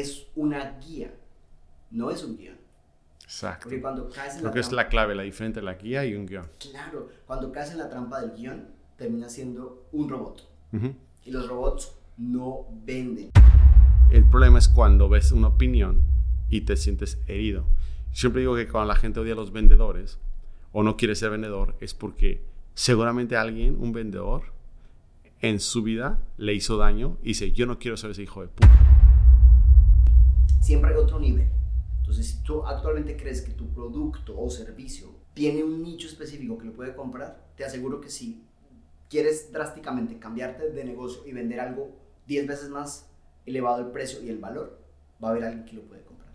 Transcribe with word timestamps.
es 0.00 0.26
una 0.36 0.78
guía, 0.78 1.14
no 1.90 2.10
es 2.10 2.22
un 2.22 2.36
guion. 2.36 2.56
Exacto. 3.22 3.64
Porque 3.64 3.80
cuando 3.80 4.10
caes 4.10 4.34
en 4.34 4.40
Creo 4.40 4.50
la 4.50 4.54
que 4.54 4.60
es 4.60 4.72
la 4.72 4.88
clave, 4.88 5.14
la 5.14 5.22
diferencia 5.22 5.60
entre 5.60 5.62
la 5.62 5.74
guía 5.74 6.04
y 6.04 6.14
un 6.14 6.26
guion. 6.26 6.48
claro, 6.58 7.08
cuando 7.26 7.50
caes 7.50 7.70
en 7.70 7.78
la 7.78 7.88
trampa 7.88 8.20
del 8.20 8.32
guion, 8.36 8.68
termina 8.96 9.28
siendo 9.28 9.88
un 9.92 10.08
robot. 10.08 10.48
Y 11.24 11.30
los 11.30 11.48
robots 11.48 11.92
no 12.18 12.66
venden. 12.84 13.30
El 14.10 14.24
problema 14.28 14.58
es 14.58 14.68
cuando 14.68 15.08
ves 15.08 15.32
una 15.32 15.48
opinión 15.48 16.02
y 16.50 16.60
te 16.60 16.76
sientes 16.76 17.18
herido. 17.26 17.66
Siempre 18.12 18.42
digo 18.42 18.54
que 18.54 18.68
cuando 18.68 18.88
la 18.88 18.96
gente 18.96 19.20
odia 19.20 19.32
a 19.32 19.36
los 19.36 19.52
vendedores 19.52 20.18
o 20.72 20.82
no 20.82 20.96
quiere 20.96 21.14
ser 21.14 21.30
vendedor 21.30 21.74
es 21.80 21.94
porque 21.94 22.44
seguramente 22.74 23.36
alguien, 23.36 23.76
un 23.80 23.92
vendedor, 23.92 24.52
en 25.40 25.58
su 25.60 25.82
vida 25.82 26.20
le 26.36 26.54
hizo 26.54 26.76
daño 26.76 27.16
y 27.22 27.28
dice, 27.28 27.52
yo 27.52 27.66
no 27.66 27.78
quiero 27.78 27.96
ser 27.96 28.10
ese 28.10 28.22
hijo 28.22 28.42
de 28.42 28.48
puta. 28.48 28.85
Siempre 30.66 30.90
hay 30.90 30.96
otro 30.96 31.20
nivel. 31.20 31.46
Entonces, 31.98 32.26
si 32.26 32.42
tú 32.42 32.66
actualmente 32.66 33.16
crees 33.16 33.40
que 33.40 33.52
tu 33.52 33.68
producto 33.68 34.36
o 34.36 34.50
servicio 34.50 35.14
tiene 35.32 35.62
un 35.62 35.80
nicho 35.80 36.08
específico 36.08 36.58
que 36.58 36.64
lo 36.64 36.72
puede 36.72 36.92
comprar, 36.96 37.40
te 37.56 37.64
aseguro 37.64 38.00
que 38.00 38.10
si 38.10 38.42
quieres 39.08 39.52
drásticamente 39.52 40.18
cambiarte 40.18 40.70
de 40.70 40.84
negocio 40.84 41.24
y 41.24 41.30
vender 41.30 41.60
algo 41.60 41.92
10 42.26 42.48
veces 42.48 42.68
más 42.68 43.08
elevado 43.44 43.78
el 43.78 43.92
precio 43.92 44.20
y 44.24 44.28
el 44.28 44.38
valor, 44.38 44.80
va 45.22 45.28
a 45.28 45.30
haber 45.30 45.44
alguien 45.44 45.66
que 45.66 45.76
lo 45.76 45.82
puede 45.82 46.02
comprar. 46.02 46.34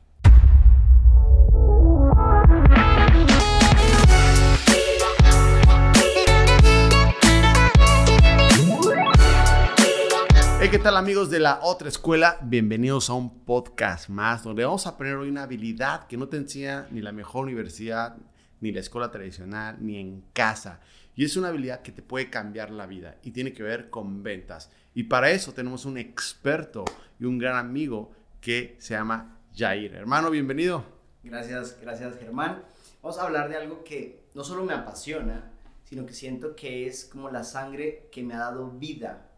¿Qué 10.72 10.80
tal 10.80 10.96
amigos 10.96 11.30
de 11.30 11.42
la 11.42 11.60
otra 11.64 11.90
escuela? 11.90 12.40
Bienvenidos 12.44 13.10
a 13.10 13.14
un 13.14 13.44
podcast 13.44 14.08
más 14.08 14.42
donde 14.42 14.64
vamos 14.64 14.88
a 14.88 14.92
aprender 14.92 15.18
hoy 15.18 15.28
una 15.28 15.44
habilidad 15.44 16.08
que 16.08 16.16
no 16.16 16.30
te 16.30 16.38
enseña 16.38 16.88
ni 16.92 17.02
la 17.02 17.12
mejor 17.12 17.44
universidad, 17.44 18.16
ni 18.62 18.72
la 18.72 18.80
escuela 18.80 19.12
tradicional, 19.12 19.76
ni 19.82 20.00
en 20.00 20.24
casa. 20.32 20.80
Y 21.14 21.26
es 21.26 21.36
una 21.36 21.50
habilidad 21.50 21.82
que 21.82 21.92
te 21.92 22.02
puede 22.02 22.30
cambiar 22.30 22.72
la 22.72 22.86
vida 22.86 23.18
y 23.22 23.32
tiene 23.32 23.52
que 23.52 23.64
ver 23.64 23.90
con 23.90 24.24
ventas. 24.24 24.72
Y 24.94 25.04
para 25.04 25.30
eso 25.32 25.52
tenemos 25.52 25.84
un 25.84 25.98
experto 25.98 26.86
y 27.20 27.26
un 27.26 27.38
gran 27.38 27.58
amigo 27.58 28.14
que 28.40 28.78
se 28.80 28.94
llama 28.94 29.42
Jair. 29.54 29.94
Hermano, 29.94 30.30
bienvenido. 30.30 30.86
Gracias, 31.22 31.80
gracias 31.82 32.18
Germán. 32.18 32.64
Vamos 33.02 33.20
a 33.20 33.24
hablar 33.24 33.50
de 33.50 33.58
algo 33.58 33.84
que 33.84 34.24
no 34.36 34.46
solo 34.46 34.64
me 34.64 34.74
apasiona, 34.74 35.52
sino 35.84 36.06
que 36.06 36.14
siento 36.14 36.56
que 36.56 36.88
es 36.88 37.04
como 37.04 37.30
la 37.30 37.44
sangre 37.44 38.08
que 38.10 38.24
me 38.24 38.36
ha 38.36 38.40
dado 38.40 38.72
vida. 38.72 39.31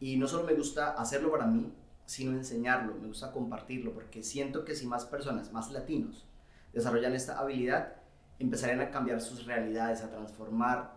Y 0.00 0.16
no 0.16 0.26
solo 0.26 0.44
me 0.44 0.54
gusta 0.54 0.90
hacerlo 0.92 1.30
para 1.30 1.46
mí, 1.46 1.72
sino 2.04 2.32
enseñarlo, 2.32 2.94
me 2.94 3.08
gusta 3.08 3.32
compartirlo, 3.32 3.92
porque 3.92 4.22
siento 4.22 4.64
que 4.64 4.74
si 4.74 4.86
más 4.86 5.04
personas, 5.04 5.52
más 5.52 5.72
latinos, 5.72 6.26
desarrollan 6.72 7.14
esta 7.14 7.38
habilidad, 7.38 7.94
empezarían 8.38 8.80
a 8.80 8.90
cambiar 8.90 9.20
sus 9.20 9.46
realidades, 9.46 10.02
a 10.02 10.10
transformar 10.10 10.94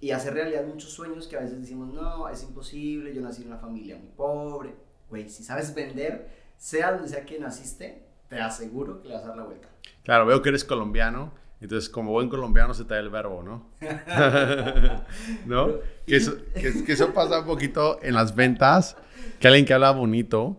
y 0.00 0.12
hacer 0.12 0.34
realidad 0.34 0.64
muchos 0.64 0.90
sueños 0.90 1.28
que 1.28 1.36
a 1.36 1.40
veces 1.40 1.60
decimos, 1.60 1.92
no, 1.92 2.28
es 2.28 2.42
imposible, 2.42 3.14
yo 3.14 3.20
nací 3.20 3.42
en 3.42 3.48
una 3.48 3.58
familia 3.58 3.96
muy 3.96 4.08
pobre. 4.16 4.74
Güey, 5.10 5.28
si 5.28 5.44
sabes 5.44 5.74
vender, 5.74 6.30
sea 6.56 6.92
donde 6.92 7.08
sea 7.08 7.24
que 7.24 7.38
naciste, 7.38 8.06
te 8.28 8.40
aseguro 8.40 9.02
que 9.02 9.08
le 9.08 9.14
vas 9.14 9.24
a 9.24 9.28
dar 9.28 9.36
la 9.36 9.44
vuelta. 9.44 9.68
Claro, 10.02 10.24
veo 10.24 10.40
que 10.40 10.48
eres 10.48 10.64
colombiano. 10.64 11.32
Entonces, 11.60 11.90
como 11.90 12.12
buen 12.12 12.28
colombiano 12.28 12.72
se 12.72 12.84
te 12.84 12.94
da 12.94 13.00
el 13.00 13.10
verbo, 13.10 13.42
¿no? 13.42 13.66
¿No? 15.46 15.68
Que 16.06 16.16
eso, 16.16 16.36
que, 16.54 16.84
que 16.84 16.92
eso 16.92 17.12
pasa 17.12 17.40
un 17.40 17.46
poquito 17.46 17.98
en 18.02 18.14
las 18.14 18.34
ventas, 18.34 18.96
que 19.38 19.46
alguien 19.46 19.66
que 19.66 19.74
habla 19.74 19.90
bonito 19.90 20.56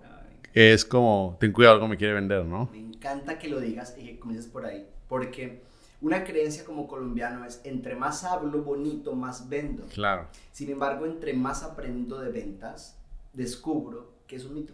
es 0.54 0.86
como, 0.86 1.38
ten 1.40 1.52
cuidado, 1.54 1.76
algo 1.76 1.88
me 1.88 1.98
quiere 1.98 2.14
vender, 2.14 2.46
¿no? 2.46 2.70
Me 2.72 2.80
encanta 2.80 3.40
que 3.40 3.48
lo 3.48 3.60
digas 3.60 3.96
y 3.98 4.06
que 4.06 4.20
comiences 4.20 4.52
por 4.52 4.66
ahí, 4.66 4.88
porque 5.08 5.64
una 6.02 6.24
creencia 6.24 6.66
como 6.66 6.88
colombiano 6.88 7.46
es, 7.46 7.62
entre 7.64 7.96
más 7.96 8.24
hablo 8.24 8.64
bonito, 8.64 9.16
más 9.16 9.50
vendo. 9.50 9.86
Claro. 9.88 10.28
Sin 10.52 10.70
embargo, 10.70 11.06
entre 11.06 11.34
más 11.34 11.64
aprendo 11.64 12.20
de 12.20 12.30
ventas, 12.30 12.98
descubro 13.34 14.12
que 14.28 14.36
es 14.36 14.46
un 14.46 14.56
mito. 14.56 14.74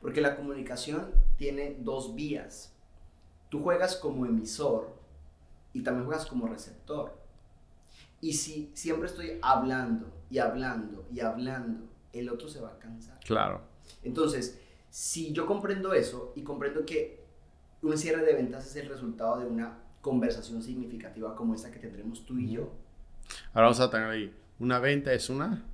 Porque 0.00 0.20
la 0.20 0.36
comunicación 0.36 1.12
tiene 1.38 1.76
dos 1.78 2.14
vías. 2.14 2.72
Tú 3.48 3.62
juegas 3.62 3.96
como 3.96 4.26
emisor 4.26 4.93
y 5.74 5.82
también 5.82 6.06
juegas 6.06 6.24
como 6.24 6.46
receptor. 6.46 7.14
Y 8.20 8.32
si 8.32 8.70
siempre 8.72 9.08
estoy 9.08 9.38
hablando 9.42 10.10
y 10.30 10.38
hablando 10.38 11.06
y 11.12 11.20
hablando, 11.20 11.84
el 12.12 12.30
otro 12.30 12.48
se 12.48 12.60
va 12.60 12.70
a 12.70 12.78
cansar. 12.78 13.20
Claro. 13.20 13.60
Entonces, 14.02 14.58
si 14.88 15.32
yo 15.32 15.46
comprendo 15.46 15.92
eso 15.92 16.32
y 16.34 16.42
comprendo 16.42 16.86
que 16.86 17.22
un 17.82 17.98
cierre 17.98 18.24
de 18.24 18.32
ventas 18.32 18.66
es 18.66 18.76
el 18.76 18.88
resultado 18.88 19.38
de 19.38 19.46
una 19.46 19.78
conversación 20.00 20.62
significativa 20.62 21.34
como 21.34 21.54
esta 21.54 21.70
que 21.70 21.78
tendremos 21.78 22.24
tú 22.24 22.38
y 22.38 22.50
yo, 22.50 22.70
Ahora 23.52 23.66
vamos 23.66 23.80
a 23.80 23.90
tener 23.90 24.08
ahí, 24.08 24.34
una 24.58 24.78
venta 24.78 25.12
es 25.12 25.28
una, 25.30 25.64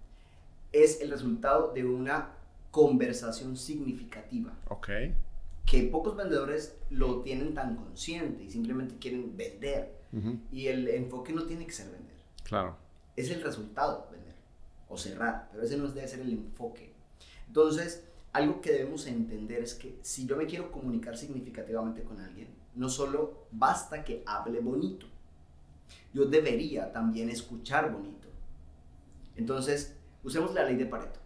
es 0.72 1.00
el 1.00 1.10
resultado 1.10 1.72
de 1.72 1.84
una 1.84 2.31
conversación 2.71 3.56
significativa 3.56 4.53
ok, 4.69 4.89
que 5.66 5.82
pocos 5.84 6.16
vendedores 6.16 6.76
lo 6.91 7.22
tienen 7.22 7.54
tan 7.54 7.76
consciente 7.76 8.44
y 8.44 8.50
simplemente 8.50 8.97
quieren 8.98 9.37
vender. 9.37 10.00
Y 10.50 10.66
el 10.66 10.88
enfoque 10.88 11.32
no 11.32 11.44
tiene 11.44 11.66
que 11.66 11.72
ser 11.72 11.88
vender, 11.91 12.16
claro, 12.43 12.76
es 13.15 13.31
el 13.31 13.43
resultado 13.43 14.09
vender 14.10 14.34
o 14.88 14.98
cerrar, 14.98 15.48
pero 15.53 15.62
ese 15.62 15.76
no 15.76 15.87
debe 15.87 16.09
ser 16.09 16.21
el 16.21 16.32
enfoque. 16.32 16.93
Entonces, 17.47 18.04
algo 18.32 18.60
que 18.60 18.72
debemos 18.72 19.06
entender 19.06 19.62
es 19.62 19.75
que 19.75 19.98
si 20.03 20.26
yo 20.26 20.37
me 20.37 20.47
quiero 20.47 20.72
comunicar 20.72 21.16
significativamente 21.16 22.03
con 22.03 22.21
alguien, 22.21 22.48
no 22.75 22.88
solo 22.88 23.47
basta 23.53 24.03
que 24.03 24.25
hable 24.27 24.59
bonito, 24.59 25.06
yo 26.12 26.25
debería 26.25 26.92
también 26.92 27.31
escuchar 27.31 27.92
bonito. 27.92 28.28
Entonces, 29.37 29.97
usemos 30.25 30.54
la 30.54 30.65
ley 30.65 30.77
de 30.77 30.87
Pareto. 30.87 31.21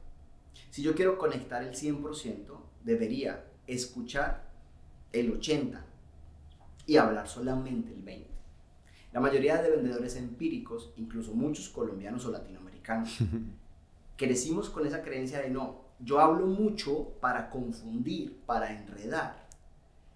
Si 0.71 0.83
yo 0.83 0.95
quiero 0.95 1.19
conectar 1.19 1.63
el 1.63 1.75
100%, 1.75 2.59
debería 2.85 3.45
escuchar 3.67 4.45
el 5.13 5.41
80% 5.41 5.79
y 6.87 6.97
hablar 6.97 7.29
solamente 7.29 7.93
el 7.93 8.05
20%. 8.05 8.27
La 9.13 9.21
mayoría 9.21 9.63
de 9.63 9.71
vendedores 9.71 10.17
empíricos, 10.17 10.93
incluso 10.97 11.33
muchos 11.35 11.69
colombianos 11.69 12.27
o 12.27 12.33
latinoamericanos, 12.33 13.19
crecimos 14.17 14.71
con 14.71 14.87
esa 14.87 15.03
creencia 15.03 15.41
de 15.41 15.51
no, 15.51 15.85
yo 16.01 16.19
hablo 16.19 16.47
mucho 16.47 17.11
para 17.21 17.49
confundir, 17.49 18.41
para 18.45 18.73
enredar, 18.73 19.47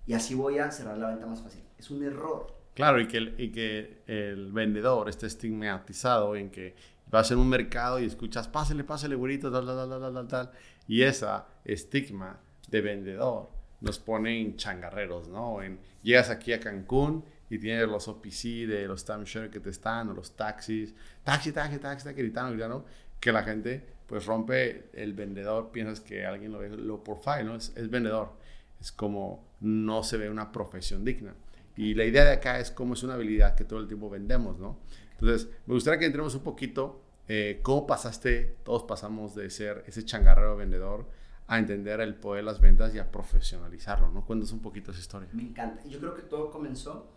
y 0.06 0.14
así 0.14 0.34
voy 0.34 0.58
a 0.58 0.70
cerrar 0.70 0.98
la 0.98 1.10
venta 1.10 1.26
más 1.26 1.42
fácil. 1.42 1.62
Es 1.78 1.90
un 1.90 2.02
error. 2.02 2.54
claro, 2.74 3.00
y 3.00 3.06
que, 3.06 3.18
el, 3.18 3.34
y 3.38 3.52
que 3.52 4.02
el 4.06 4.52
vendedor 4.52 5.08
esté 5.08 5.26
estigmatizado 5.26 6.34
en 6.34 6.50
que 6.50 6.74
vas 7.10 7.30
en 7.30 7.38
un 7.38 7.48
mercado 7.48 8.00
y 8.00 8.06
escuchas, 8.06 8.48
pásale, 8.48 8.82
pásale, 8.84 9.14
güerito, 9.14 9.50
tal, 9.52 9.64
tal, 9.64 9.88
tal, 9.88 10.00
tal, 10.00 10.14
tal, 10.14 10.28
tal, 10.28 10.50
y 10.88 11.02
esa 11.02 11.46
estigma 11.64 12.40
de 12.70 12.80
vendedor 12.80 13.50
nos 13.80 13.98
pone 13.98 14.40
en 14.40 14.56
changarreros, 14.56 15.28
¿no? 15.28 15.62
En, 15.62 15.78
llegas 16.02 16.30
aquí 16.30 16.52
a 16.52 16.60
Cancún 16.60 17.24
y 17.48 17.58
tienes 17.58 17.88
los 17.88 18.08
OPC 18.08 18.66
de 18.66 18.86
los 18.86 19.04
timeshare 19.04 19.50
que 19.50 19.60
te 19.60 19.70
están, 19.70 20.08
o 20.08 20.14
los 20.14 20.36
taxis, 20.36 20.94
taxi, 21.22 21.52
taxi, 21.52 21.78
taxi, 21.78 22.04
taxi, 22.04 22.20
gritando, 22.20 22.52
gritando, 22.52 22.84
que 23.20 23.32
la 23.32 23.42
gente 23.42 23.84
pues 24.06 24.26
rompe 24.26 24.88
el 24.94 25.12
vendedor, 25.12 25.70
piensas 25.70 26.00
que 26.00 26.24
alguien 26.24 26.52
lo 26.52 26.66
low 26.66 27.04
profile, 27.04 27.44
¿no? 27.44 27.54
Es, 27.56 27.72
es 27.76 27.90
vendedor, 27.90 28.32
es 28.80 28.90
como 28.90 29.46
no 29.60 30.02
se 30.02 30.16
ve 30.16 30.30
una 30.30 30.50
profesión 30.50 31.04
digna. 31.04 31.34
Y 31.76 31.94
la 31.94 32.04
idea 32.04 32.24
de 32.24 32.32
acá 32.32 32.58
es 32.58 32.70
cómo 32.70 32.94
es 32.94 33.02
una 33.02 33.14
habilidad 33.14 33.54
que 33.54 33.64
todo 33.64 33.80
el 33.80 33.86
tiempo 33.86 34.10
vendemos, 34.10 34.58
¿no? 34.58 34.78
Entonces, 35.12 35.48
me 35.66 35.74
gustaría 35.74 35.98
que 35.98 36.06
entremos 36.06 36.34
un 36.34 36.42
poquito, 36.42 37.02
eh, 37.28 37.60
¿cómo 37.62 37.86
pasaste, 37.86 38.56
todos 38.64 38.84
pasamos 38.84 39.34
de 39.34 39.50
ser 39.50 39.84
ese 39.86 40.04
changarrero 40.04 40.56
vendedor 40.56 41.06
a 41.48 41.58
entender 41.58 42.00
el 42.00 42.14
poder 42.14 42.44
de 42.44 42.50
las 42.50 42.60
ventas 42.60 42.94
y 42.94 42.98
a 42.98 43.10
profesionalizarlo, 43.10 44.10
¿no? 44.10 44.24
Cuéntanos 44.24 44.52
un 44.52 44.60
poquito 44.60 44.90
esa 44.90 45.00
historia. 45.00 45.28
Me 45.32 45.42
encanta. 45.42 45.82
Yo 45.84 45.98
creo 45.98 46.14
que 46.14 46.22
todo 46.22 46.50
comenzó. 46.50 47.08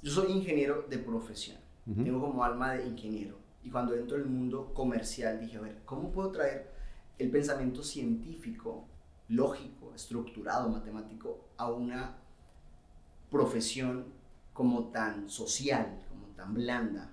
Yo 0.00 0.12
soy 0.12 0.32
ingeniero 0.32 0.86
de 0.88 0.98
profesión. 0.98 1.58
Ujú. 1.84 2.04
Tengo 2.04 2.20
como 2.20 2.44
alma 2.44 2.74
de 2.74 2.86
ingeniero. 2.86 3.36
Y 3.64 3.70
cuando 3.70 3.94
entro 3.94 4.16
en 4.16 4.22
el 4.22 4.28
mundo 4.28 4.72
comercial 4.72 5.40
dije, 5.40 5.56
a 5.56 5.62
ver, 5.62 5.82
¿cómo 5.84 6.12
puedo 6.12 6.30
traer 6.30 6.70
el 7.18 7.28
pensamiento 7.30 7.82
científico, 7.82 8.86
lógico, 9.28 9.92
estructurado, 9.94 10.68
matemático 10.68 11.48
a 11.56 11.70
una 11.70 12.18
profesión 13.30 14.06
como 14.52 14.90
tan 14.90 15.28
social, 15.28 16.06
como 16.08 16.28
tan 16.36 16.54
blanda? 16.54 17.10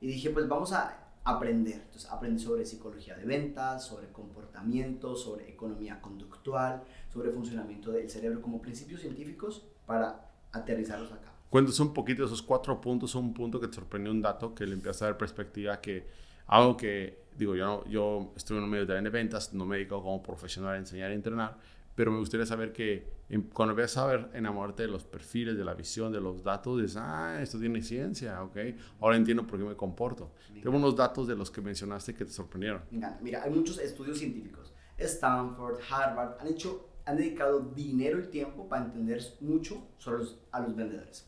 Y 0.00 0.06
dije, 0.06 0.30
pues 0.30 0.48
vamos 0.48 0.72
a 0.72 1.05
aprender. 1.26 1.74
Entonces 1.84 2.10
aprendí 2.10 2.42
sobre 2.42 2.64
psicología 2.64 3.14
de 3.16 3.24
ventas, 3.24 3.84
sobre 3.86 4.08
comportamiento, 4.12 5.14
sobre 5.16 5.48
economía 5.50 6.00
conductual, 6.00 6.82
sobre 7.12 7.30
funcionamiento 7.30 7.90
del 7.92 8.08
cerebro 8.08 8.40
como 8.40 8.62
principios 8.62 9.00
científicos 9.00 9.66
para 9.86 10.30
aterrizarlos 10.52 11.12
acá. 11.12 11.32
Cuéntanos 11.50 11.78
un 11.80 11.92
poquito 11.92 12.24
esos 12.24 12.42
cuatro 12.42 12.80
puntos, 12.80 13.14
un 13.14 13.34
punto 13.34 13.60
que 13.60 13.68
te 13.68 13.74
sorprendió 13.74 14.12
un 14.12 14.22
dato, 14.22 14.54
que 14.54 14.66
le 14.66 14.74
empieza 14.74 15.04
a 15.04 15.08
dar 15.08 15.18
perspectiva, 15.18 15.80
que 15.80 16.06
algo 16.46 16.76
que, 16.76 17.24
digo, 17.36 17.54
yo, 17.56 17.66
no- 17.66 17.84
yo 17.86 18.32
estuve 18.36 18.58
en 18.58 18.64
un 18.64 18.70
medio 18.70 18.86
de 18.86 19.00
ventas, 19.10 19.52
no 19.52 19.66
me 19.66 19.76
dedico 19.76 20.02
como 20.02 20.22
profesional 20.22 20.74
a 20.74 20.78
enseñar 20.78 21.10
y 21.10 21.14
entrenar, 21.14 21.56
pero 21.96 22.12
me 22.12 22.18
gustaría 22.18 22.46
saber 22.46 22.72
que 22.72 23.08
em, 23.30 23.42
cuando 23.48 23.74
veas 23.74 23.96
a 23.96 24.06
ver, 24.06 24.28
enamorarte 24.34 24.82
de 24.82 24.88
los 24.88 25.02
perfiles, 25.02 25.56
de 25.56 25.64
la 25.64 25.74
visión, 25.74 26.12
de 26.12 26.20
los 26.20 26.44
datos, 26.44 26.80
dices, 26.80 26.98
ah, 27.00 27.40
esto 27.42 27.58
tiene 27.58 27.82
ciencia, 27.82 28.44
ok, 28.44 28.56
ahora 29.00 29.16
entiendo 29.16 29.46
por 29.46 29.58
qué 29.58 29.64
me 29.64 29.74
comporto. 29.74 30.32
Tengo 30.62 30.76
unos 30.76 30.94
datos 30.94 31.26
de 31.26 31.34
los 31.34 31.50
que 31.50 31.62
mencionaste 31.62 32.14
que 32.14 32.26
te 32.26 32.30
sorprendieron. 32.30 32.82
Mira, 33.20 33.42
hay 33.42 33.50
muchos 33.50 33.78
estudios 33.78 34.18
científicos. 34.18 34.72
Stanford, 34.98 35.80
Harvard, 35.90 36.38
han 36.38 36.48
hecho, 36.48 36.90
han 37.06 37.16
dedicado 37.16 37.60
dinero 37.60 38.20
y 38.20 38.26
tiempo 38.26 38.68
para 38.68 38.84
entender 38.84 39.22
mucho 39.40 39.88
sobre 39.96 40.18
los, 40.18 40.38
a 40.52 40.60
los 40.60 40.76
vendedores. 40.76 41.26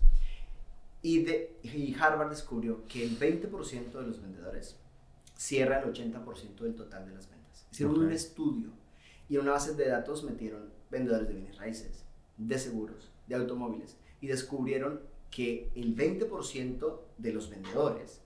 Y, 1.01 1.25
de, 1.25 1.59
y 1.63 1.95
Harvard 1.99 2.29
descubrió 2.29 2.85
que 2.87 3.05
el 3.05 3.19
20% 3.19 3.93
de 3.93 4.07
los 4.07 4.21
vendedores 4.21 4.79
cierra 5.35 5.81
el 5.81 5.93
80% 5.93 6.57
del 6.61 6.75
total 6.75 7.07
de 7.07 7.15
las 7.15 7.31
ventas. 7.31 7.67
Hicieron 7.71 7.99
un 8.01 8.13
estudio 8.13 8.78
y 9.29 9.37
en 9.37 9.43
una 9.43 9.53
base 9.53 9.75
de 9.75 9.89
datos 9.89 10.25
metieron 10.25 10.71
vendedores 10.91 11.29
de 11.29 11.35
bienes 11.35 11.59
raíces, 11.59 12.05
de 12.37 12.59
seguros, 12.59 13.11
de 13.27 13.35
automóviles 13.35 13.97
y 14.21 14.27
descubrieron 14.27 15.01
que 15.31 15.71
el 15.75 15.95
20% 15.95 16.99
de 17.19 17.33
los 17.33 17.51
vendedores 17.51 18.21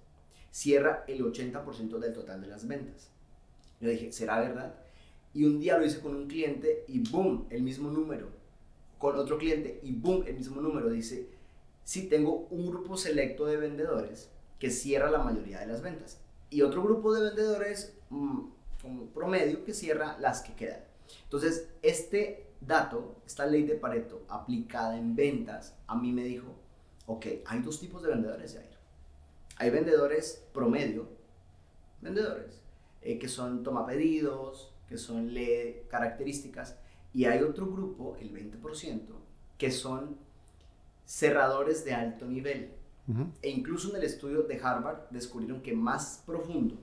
cierra 0.51 1.05
el 1.09 1.23
80% 1.23 1.99
del 1.99 2.13
total 2.13 2.41
de 2.41 2.47
las 2.47 2.67
ventas. 2.67 3.11
Yo 3.81 3.89
dije, 3.89 4.13
¿será 4.13 4.41
verdad? 4.41 4.75
Y 5.35 5.45
un 5.45 5.59
día 5.59 5.79
lo 5.79 5.85
hice 5.85 6.01
con 6.01 6.15
un 6.15 6.29
cliente 6.29 6.85
y 6.87 7.01
boom, 7.11 7.47
el 7.51 7.63
mismo 7.63 7.91
número. 7.91 8.29
Con 8.99 9.17
otro 9.17 9.39
cliente 9.39 9.81
y 9.83 9.93
boom, 9.93 10.25
el 10.27 10.37
mismo 10.37 10.61
número. 10.61 10.91
Dice, 10.91 11.29
sí, 11.85 12.09
tengo 12.09 12.47
un 12.51 12.67
grupo 12.67 12.97
selecto 12.97 13.47
de 13.47 13.57
vendedores 13.57 14.31
que 14.61 14.71
cierra 14.71 15.11
la 15.11 15.19
mayoría 15.19 15.61
de 15.61 15.67
las 15.67 15.83
ventas. 15.83 16.21
Y 16.51 16.63
otro 16.63 16.83
grupo 16.83 17.13
de 17.15 17.23
vendedores 17.23 17.97
mm, 18.11 18.41
como 18.81 19.07
promedio 19.07 19.65
que 19.65 19.73
cierra 19.73 20.17
las 20.21 20.43
que 20.43 20.55
quedan. 20.55 20.92
Entonces, 21.25 21.71
este 21.83 22.53
dato, 22.61 23.17
esta 23.27 23.47
ley 23.47 23.65
de 23.65 23.75
Pareto 23.75 24.25
aplicada 24.29 24.97
en 24.97 25.15
ventas, 25.17 25.77
a 25.87 25.97
mí 25.97 26.13
me 26.13 26.25
dijo, 26.25 26.55
ok, 27.07 27.27
hay 27.47 27.61
dos 27.61 27.81
tipos 27.81 28.03
de 28.03 28.11
vendedores, 28.11 28.55
Jair. 28.55 28.79
Hay 29.57 29.71
vendedores 29.71 30.47
promedio, 30.53 31.09
vendedores, 32.01 32.63
eh, 33.03 33.19
que 33.19 33.29
son 33.29 33.63
toma 33.63 33.87
pedidos, 33.87 34.73
que 34.89 34.99
son 34.99 35.33
lee 35.33 35.83
características, 35.89 36.77
y 37.13 37.27
hay 37.27 37.43
otro 37.43 37.67
grupo, 37.67 38.17
el 38.21 38.33
20%, 38.33 39.01
que 39.59 39.71
son 39.71 40.17
cerradores 41.05 41.85
de 41.85 41.95
alto 41.95 42.27
nivel. 42.27 42.73
E 43.43 43.51
incluso 43.51 43.91
en 43.91 43.97
el 43.97 44.05
estudio 44.05 44.45
de 44.45 44.59
Harvard 44.63 45.11
descubrieron 45.11 45.61
que 45.61 45.75
más 45.75 46.23
profundo, 46.25 46.77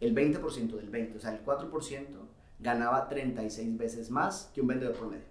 el 0.00 0.14
20% 0.14 0.72
del 0.72 0.90
20%, 0.90 1.16
o 1.16 1.20
sea, 1.20 1.32
el 1.32 1.44
4%, 1.44 2.06
ganaba 2.60 3.08
36 3.08 3.76
veces 3.76 4.10
más 4.10 4.50
que 4.54 4.60
un 4.60 4.68
vendedor 4.68 4.94
promedio. 4.94 5.24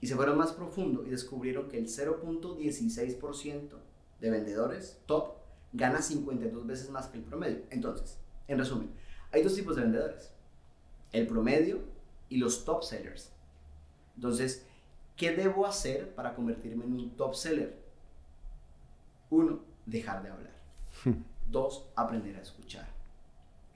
Y 0.00 0.06
se 0.06 0.16
fueron 0.16 0.36
más 0.36 0.52
profundo 0.52 1.04
y 1.06 1.10
descubrieron 1.10 1.68
que 1.68 1.78
el 1.78 1.86
0.16% 1.86 3.70
de 4.20 4.30
vendedores 4.30 5.00
top 5.06 5.34
gana 5.72 6.02
52 6.02 6.66
veces 6.66 6.90
más 6.90 7.06
que 7.08 7.18
el 7.18 7.24
promedio. 7.24 7.62
Entonces, 7.70 8.18
en 8.48 8.58
resumen, 8.58 8.90
hay 9.32 9.42
dos 9.42 9.54
tipos 9.54 9.76
de 9.76 9.82
vendedores. 9.82 10.32
El 11.12 11.26
promedio 11.26 11.80
y 12.28 12.38
los 12.38 12.64
top 12.64 12.82
sellers. 12.82 13.32
Entonces, 14.16 14.66
¿qué 15.16 15.34
debo 15.34 15.66
hacer 15.66 16.14
para 16.14 16.34
convertirme 16.34 16.84
en 16.84 16.92
un 16.92 17.16
top 17.16 17.34
seller? 17.34 17.78
Uno, 19.30 19.60
dejar 19.86 20.22
de 20.22 20.30
hablar. 20.30 20.54
Dos, 21.50 21.88
aprender 21.96 22.36
a 22.36 22.42
escuchar. 22.42 22.93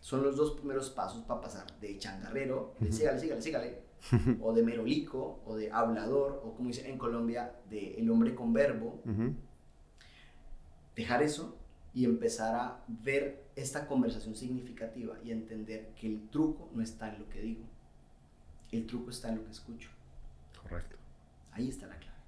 Son 0.00 0.22
los 0.22 0.36
dos 0.36 0.52
primeros 0.52 0.90
pasos 0.90 1.22
para 1.24 1.40
pasar 1.40 1.66
de 1.80 1.98
changarrero, 1.98 2.74
de 2.78 2.92
sígale, 2.92 3.18
sígale, 3.18 3.42
sígale, 3.42 3.82
o 4.40 4.52
de 4.52 4.62
merolico, 4.62 5.40
o 5.44 5.56
de 5.56 5.70
hablador, 5.70 6.40
o 6.44 6.54
como 6.54 6.68
dice 6.68 6.88
en 6.88 6.98
Colombia, 6.98 7.54
de 7.68 7.94
el 7.94 8.10
hombre 8.10 8.34
con 8.34 8.52
verbo. 8.52 9.02
Dejar 10.94 11.22
eso 11.22 11.56
y 11.94 12.04
empezar 12.04 12.54
a 12.54 12.84
ver 12.88 13.44
esta 13.56 13.86
conversación 13.86 14.34
significativa 14.34 15.16
y 15.24 15.32
entender 15.32 15.94
que 15.94 16.06
el 16.06 16.28
truco 16.28 16.70
no 16.72 16.82
está 16.82 17.12
en 17.12 17.20
lo 17.20 17.28
que 17.28 17.40
digo, 17.40 17.64
el 18.70 18.86
truco 18.86 19.10
está 19.10 19.30
en 19.30 19.36
lo 19.36 19.44
que 19.44 19.50
escucho. 19.50 19.90
Correcto. 20.62 20.96
Ahí 21.52 21.68
está 21.68 21.86
la 21.86 21.98
clave. 21.98 22.18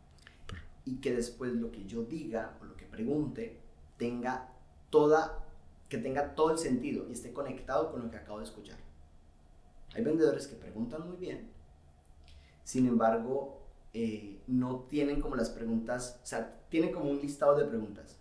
Y 0.85 0.97
que 0.97 1.15
después 1.15 1.53
lo 1.53 1.71
que 1.71 1.85
yo 1.85 2.05
diga 2.05 2.57
o 2.61 2.65
lo 2.65 2.77
que 2.77 2.87
pregunte 2.87 3.61
tenga 3.97 4.49
toda 4.89 5.47
que 5.91 5.99
tenga 5.99 6.35
todo 6.35 6.53
el 6.53 6.59
sentido 6.59 7.07
y 7.09 7.13
esté 7.13 7.35
conectado 7.35 7.91
con 7.91 8.01
lo 8.01 8.11
que 8.11 8.17
acabo 8.17 8.39
de 8.39 8.45
escuchar. 8.45 8.79
Hay 9.93 10.03
vendedores 10.03 10.47
que 10.47 10.55
preguntan 10.55 11.07
muy 11.07 11.19
bien, 11.19 11.51
sin 12.65 12.87
embargo, 12.87 13.67
eh, 13.93 14.41
no 14.47 14.87
tienen 14.89 15.21
como 15.21 15.35
las 15.35 15.51
preguntas, 15.51 16.21
o 16.23 16.27
sea, 16.27 16.61
tienen 16.69 16.93
como 16.93 17.11
un 17.11 17.21
listado 17.21 17.57
de 17.57 17.65
preguntas 17.65 18.17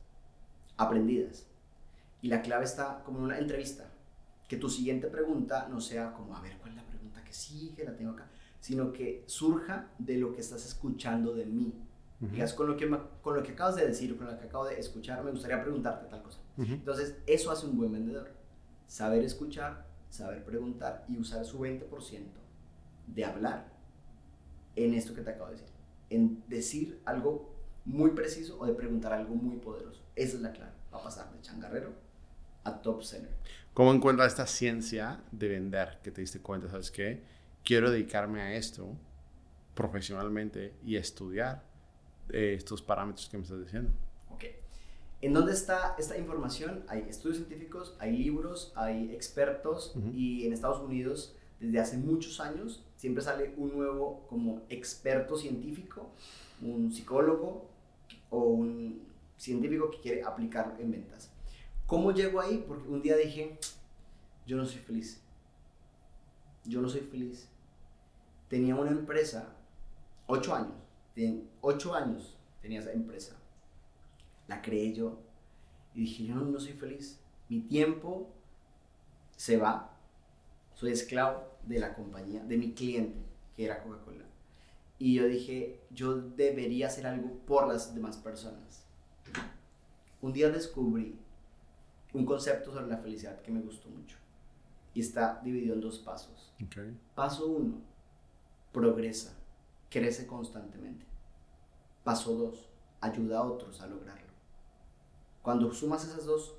aprendidas. 0.75 1.45
Y 2.23 2.29
la 2.29 2.41
clave 2.41 2.65
está 2.65 3.03
como 3.05 3.19
en 3.19 3.25
una 3.25 3.37
entrevista, 3.37 3.91
que 4.47 4.57
tu 4.57 4.67
siguiente 4.67 5.07
pregunta 5.07 5.67
no 5.69 5.79
sea 5.79 6.13
como, 6.13 6.35
a 6.35 6.41
ver, 6.41 6.57
¿cuál 6.57 6.71
es 6.71 6.77
la 6.77 6.87
pregunta 6.87 7.23
que 7.23 7.31
sigue? 7.31 7.83
La 7.83 7.95
tengo 7.95 8.13
acá, 8.13 8.27
sino 8.59 8.91
que 8.91 9.23
surja 9.27 9.91
de 9.99 10.17
lo 10.17 10.33
que 10.33 10.41
estás 10.41 10.65
escuchando 10.65 11.35
de 11.35 11.45
mí. 11.45 11.71
Digas, 12.19 12.53
con 12.53 12.67
lo, 12.67 12.75
que, 12.75 12.89
con 13.21 13.35
lo 13.35 13.43
que 13.43 13.51
acabas 13.51 13.77
de 13.77 13.87
decir, 13.87 14.17
con 14.17 14.27
lo 14.27 14.37
que 14.37 14.45
acabo 14.45 14.65
de 14.65 14.77
escuchar, 14.77 15.23
me 15.23 15.31
gustaría 15.31 15.61
preguntarte 15.61 16.07
tal 16.07 16.21
cosa. 16.21 16.39
Entonces, 16.59 17.15
eso 17.25 17.51
hace 17.51 17.65
un 17.65 17.77
buen 17.77 17.91
vendedor. 17.91 18.31
Saber 18.87 19.23
escuchar, 19.23 19.85
saber 20.09 20.43
preguntar 20.43 21.05
y 21.07 21.17
usar 21.17 21.45
su 21.45 21.59
20% 21.59 21.87
de 23.07 23.25
hablar 23.25 23.71
en 24.75 24.93
esto 24.93 25.13
que 25.13 25.21
te 25.21 25.31
acabo 25.31 25.47
de 25.47 25.53
decir. 25.53 25.69
En 26.09 26.43
decir 26.47 27.01
algo 27.05 27.55
muy 27.85 28.11
preciso 28.11 28.59
o 28.59 28.65
de 28.65 28.73
preguntar 28.73 29.13
algo 29.13 29.35
muy 29.35 29.57
poderoso. 29.57 30.01
Esa 30.15 30.37
es 30.37 30.41
la 30.41 30.51
clave. 30.51 30.71
Va 30.93 30.99
a 30.99 31.03
pasar 31.03 31.31
de 31.31 31.41
changarrero 31.41 31.93
a 32.63 32.81
top 32.81 33.03
seller. 33.03 33.31
¿Cómo 33.73 33.93
encuentras 33.93 34.33
esta 34.33 34.45
ciencia 34.45 35.23
de 35.31 35.47
vender 35.47 35.99
que 36.03 36.11
te 36.11 36.21
diste 36.21 36.41
cuenta? 36.41 36.69
¿Sabes 36.69 36.91
qué? 36.91 37.23
Quiero 37.63 37.89
dedicarme 37.89 38.41
a 38.41 38.53
esto 38.55 38.97
profesionalmente 39.75 40.73
y 40.83 40.97
estudiar 40.97 41.63
eh, 42.29 42.55
estos 42.57 42.81
parámetros 42.81 43.29
que 43.29 43.37
me 43.37 43.43
estás 43.43 43.59
diciendo. 43.59 43.91
¿En 45.21 45.33
dónde 45.33 45.51
está 45.51 45.95
esta 45.97 46.17
información? 46.17 46.85
Hay 46.87 47.01
estudios 47.09 47.39
científicos, 47.39 47.93
hay 47.99 48.15
libros, 48.15 48.71
hay 48.73 49.13
expertos 49.13 49.93
y 50.13 50.47
en 50.47 50.53
Estados 50.53 50.79
Unidos 50.79 51.35
desde 51.59 51.77
hace 51.77 51.97
muchos 51.97 52.39
años 52.39 52.85
siempre 52.95 53.21
sale 53.21 53.53
un 53.57 53.75
nuevo 53.75 54.25
como 54.29 54.61
experto 54.69 55.35
científico, 55.35 56.09
un 56.61 56.93
psicólogo 56.93 57.65
o 58.29 58.39
un 58.39 59.01
científico 59.35 59.91
que 59.91 59.99
quiere 59.99 60.23
aplicar 60.23 60.77
en 60.79 60.91
ventas. 60.91 61.29
¿Cómo 61.85 62.13
llego 62.13 62.39
ahí? 62.39 62.63
Porque 62.65 62.87
un 62.87 63.01
día 63.01 63.17
dije, 63.17 63.57
yo 64.47 64.55
no 64.55 64.65
soy 64.65 64.79
feliz. 64.79 65.21
Yo 66.63 66.81
no 66.81 66.87
soy 66.87 67.01
feliz. 67.01 67.49
Tenía 68.47 68.75
una 68.75 68.91
empresa, 68.91 69.53
ocho 70.27 70.55
años, 70.55 70.71
ocho 71.59 71.93
años 71.93 72.37
tenía 72.61 72.79
esa 72.79 72.93
empresa 72.93 73.38
la 74.49 74.61
creé 74.61 74.93
yo. 74.93 75.19
Y 75.93 76.01
dije, 76.01 76.25
yo 76.25 76.35
no, 76.35 76.59
soy 76.59 76.73
feliz. 76.73 77.19
Mi 77.47 77.61
tiempo 77.61 78.33
se 79.37 79.57
va. 79.57 79.95
Soy 80.73 80.91
esclavo 80.91 81.43
de 81.63 81.79
la 81.79 81.93
compañía, 81.93 82.43
de 82.43 82.57
mi 82.57 82.73
cliente, 82.73 83.19
que 83.55 83.65
era 83.65 83.81
Coca-Cola. 83.83 84.25
Y 84.97 85.13
yo 85.13 85.27
dije, 85.27 85.79
yo 85.91 86.15
debería 86.15 86.87
hacer 86.87 87.05
algo 87.07 87.29
por 87.45 87.67
las 87.67 87.93
demás 87.93 88.17
personas. 88.17 88.85
Un 90.21 90.33
día 90.33 90.49
descubrí 90.49 91.17
un 92.13 92.25
concepto 92.25 92.73
sobre 92.73 92.87
la 92.87 92.97
felicidad 92.97 93.41
que 93.41 93.51
me 93.51 93.61
gustó 93.61 93.87
mucho. 93.89 94.17
Y 94.93 95.01
está 95.01 95.39
dividido 95.43 95.75
en 95.75 95.81
dos 95.81 95.99
pasos. 95.99 96.51
Paso 97.13 97.47
uno, 97.47 97.81
progresa, 98.73 99.37
crece 99.89 100.25
constantemente. 100.25 101.05
Paso 102.03 102.33
dos, 102.35 102.69
ayuda 102.99 103.39
a 103.39 103.43
otros 103.43 103.79
a 103.81 103.87
lograrlo. 103.87 104.28
Cuando 105.41 105.73
sumas 105.73 106.05
esas 106.05 106.25
dos 106.25 106.55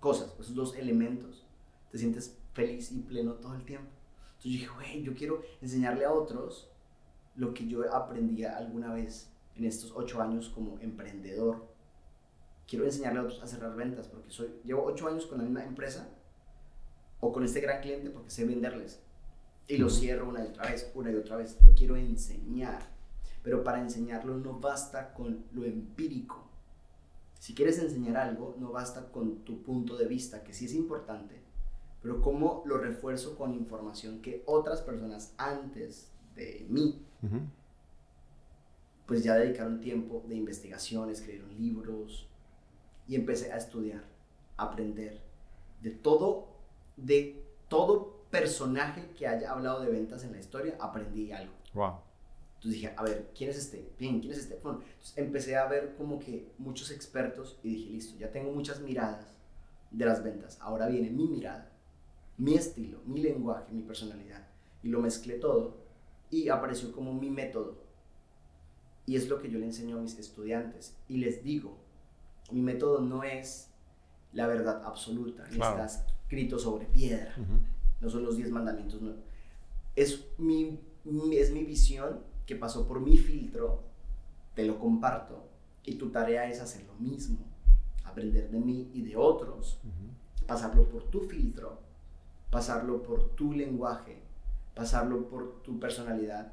cosas, 0.00 0.34
esos 0.38 0.54
dos 0.54 0.76
elementos, 0.76 1.44
te 1.90 1.98
sientes 1.98 2.36
feliz 2.52 2.92
y 2.92 3.00
pleno 3.00 3.34
todo 3.34 3.54
el 3.54 3.64
tiempo. 3.64 3.88
Entonces 4.36 4.44
yo 4.44 4.50
dije, 4.50 4.68
güey, 4.74 5.02
yo 5.02 5.14
quiero 5.14 5.42
enseñarle 5.60 6.04
a 6.04 6.12
otros 6.12 6.70
lo 7.34 7.52
que 7.52 7.66
yo 7.66 7.92
aprendí 7.94 8.44
alguna 8.44 8.92
vez 8.92 9.30
en 9.56 9.64
estos 9.64 9.92
ocho 9.94 10.20
años 10.20 10.48
como 10.48 10.78
emprendedor. 10.80 11.66
Quiero 12.66 12.84
enseñarle 12.84 13.20
a 13.20 13.22
otros 13.22 13.42
a 13.42 13.46
cerrar 13.46 13.74
ventas 13.76 14.08
porque 14.08 14.30
soy, 14.30 14.48
llevo 14.64 14.84
ocho 14.84 15.08
años 15.08 15.26
con 15.26 15.38
la 15.38 15.44
misma 15.44 15.64
empresa 15.64 16.08
o 17.20 17.32
con 17.32 17.44
este 17.44 17.60
gran 17.60 17.80
cliente 17.80 18.10
porque 18.10 18.30
sé 18.30 18.44
venderles. 18.44 19.02
Y 19.68 19.78
lo 19.78 19.90
cierro 19.90 20.28
una 20.28 20.44
y 20.44 20.48
otra 20.48 20.70
vez, 20.70 20.90
una 20.94 21.10
y 21.10 21.16
otra 21.16 21.36
vez. 21.36 21.58
Lo 21.62 21.74
quiero 21.74 21.96
enseñar. 21.96 22.94
Pero 23.42 23.64
para 23.64 23.80
enseñarlo 23.80 24.36
no 24.36 24.58
basta 24.58 25.12
con 25.12 25.44
lo 25.52 25.64
empírico 25.64 26.45
si 27.38 27.54
quieres 27.54 27.78
enseñar 27.78 28.16
algo, 28.16 28.56
no 28.58 28.72
basta 28.72 29.10
con 29.10 29.44
tu 29.44 29.62
punto 29.62 29.96
de 29.96 30.06
vista, 30.06 30.42
que 30.42 30.52
sí 30.52 30.66
es 30.66 30.74
importante, 30.74 31.40
pero 32.02 32.20
cómo 32.20 32.62
lo 32.66 32.78
refuerzo 32.78 33.36
con 33.36 33.54
información 33.54 34.20
que 34.22 34.42
otras 34.46 34.82
personas 34.82 35.34
antes 35.38 36.10
de 36.34 36.66
mí, 36.68 37.02
pues 39.06 39.22
ya 39.22 39.34
dedicaron 39.36 39.80
tiempo 39.80 40.24
de 40.28 40.36
investigación, 40.36 41.10
escribieron 41.10 41.56
libros 41.56 42.28
y 43.08 43.14
empecé 43.14 43.52
a 43.52 43.56
estudiar, 43.56 44.04
a 44.56 44.64
aprender 44.64 45.22
de 45.82 45.90
todo, 45.90 46.48
de 46.96 47.44
todo 47.68 48.16
personaje 48.30 49.10
que 49.16 49.26
haya 49.26 49.52
hablado 49.52 49.80
de 49.80 49.90
ventas 49.90 50.24
en 50.24 50.32
la 50.32 50.38
historia, 50.38 50.76
aprendí 50.80 51.32
algo. 51.32 51.54
Wow. 51.74 52.05
Entonces 52.66 52.82
dije, 52.82 52.94
a 52.96 53.02
ver, 53.04 53.30
¿quién 53.32 53.50
es 53.50 53.58
este? 53.58 53.88
Bien, 53.96 54.18
¿quién 54.18 54.32
es 54.32 54.40
este? 54.40 54.58
Bueno, 54.60 54.80
entonces 54.80 55.16
empecé 55.16 55.56
a 55.56 55.68
ver 55.68 55.94
como 55.96 56.18
que 56.18 56.50
muchos 56.58 56.90
expertos 56.90 57.60
y 57.62 57.68
dije, 57.68 57.90
listo, 57.90 58.18
ya 58.18 58.32
tengo 58.32 58.50
muchas 58.50 58.80
miradas 58.80 59.36
de 59.92 60.04
las 60.04 60.24
ventas. 60.24 60.58
Ahora 60.60 60.88
viene 60.88 61.10
mi 61.10 61.28
mirada, 61.28 61.70
mi 62.38 62.54
estilo, 62.54 63.02
mi 63.06 63.22
lenguaje, 63.22 63.72
mi 63.72 63.82
personalidad. 63.82 64.48
Y 64.82 64.88
lo 64.88 65.00
mezclé 65.00 65.34
todo 65.34 65.76
y 66.28 66.48
apareció 66.48 66.90
como 66.90 67.14
mi 67.14 67.30
método. 67.30 67.78
Y 69.06 69.14
es 69.14 69.28
lo 69.28 69.40
que 69.40 69.48
yo 69.48 69.60
le 69.60 69.66
enseño 69.66 69.98
a 69.98 70.00
mis 70.00 70.18
estudiantes. 70.18 70.96
Y 71.06 71.18
les 71.18 71.44
digo, 71.44 71.78
mi 72.50 72.62
método 72.62 73.00
no 73.00 73.22
es 73.22 73.70
la 74.32 74.48
verdad 74.48 74.82
absoluta, 74.84 75.46
ni 75.50 75.60
está 75.60 75.86
escrito 75.86 76.58
sobre 76.58 76.86
piedra. 76.86 77.32
No 78.00 78.10
son 78.10 78.24
los 78.24 78.36
diez 78.36 78.50
mandamientos. 78.50 79.00
No. 79.00 79.14
Es, 79.94 80.26
mi, 80.36 80.80
es 81.30 81.52
mi 81.52 81.62
visión 81.62 82.34
que 82.46 82.56
pasó 82.56 82.86
por 82.86 83.00
mi 83.00 83.18
filtro, 83.18 83.82
te 84.54 84.64
lo 84.64 84.78
comparto. 84.78 85.48
Y 85.84 85.96
tu 85.96 86.10
tarea 86.10 86.48
es 86.48 86.60
hacer 86.60 86.84
lo 86.86 86.94
mismo. 86.94 87.38
Aprender 88.04 88.50
de 88.50 88.58
mí 88.58 88.90
y 88.94 89.02
de 89.02 89.16
otros. 89.16 89.78
Pasarlo 90.46 90.88
por 90.88 91.04
tu 91.10 91.20
filtro. 91.20 91.80
Pasarlo 92.50 93.02
por 93.02 93.30
tu 93.30 93.52
lenguaje. 93.52 94.22
Pasarlo 94.74 95.28
por 95.28 95.62
tu 95.62 95.78
personalidad. 95.78 96.52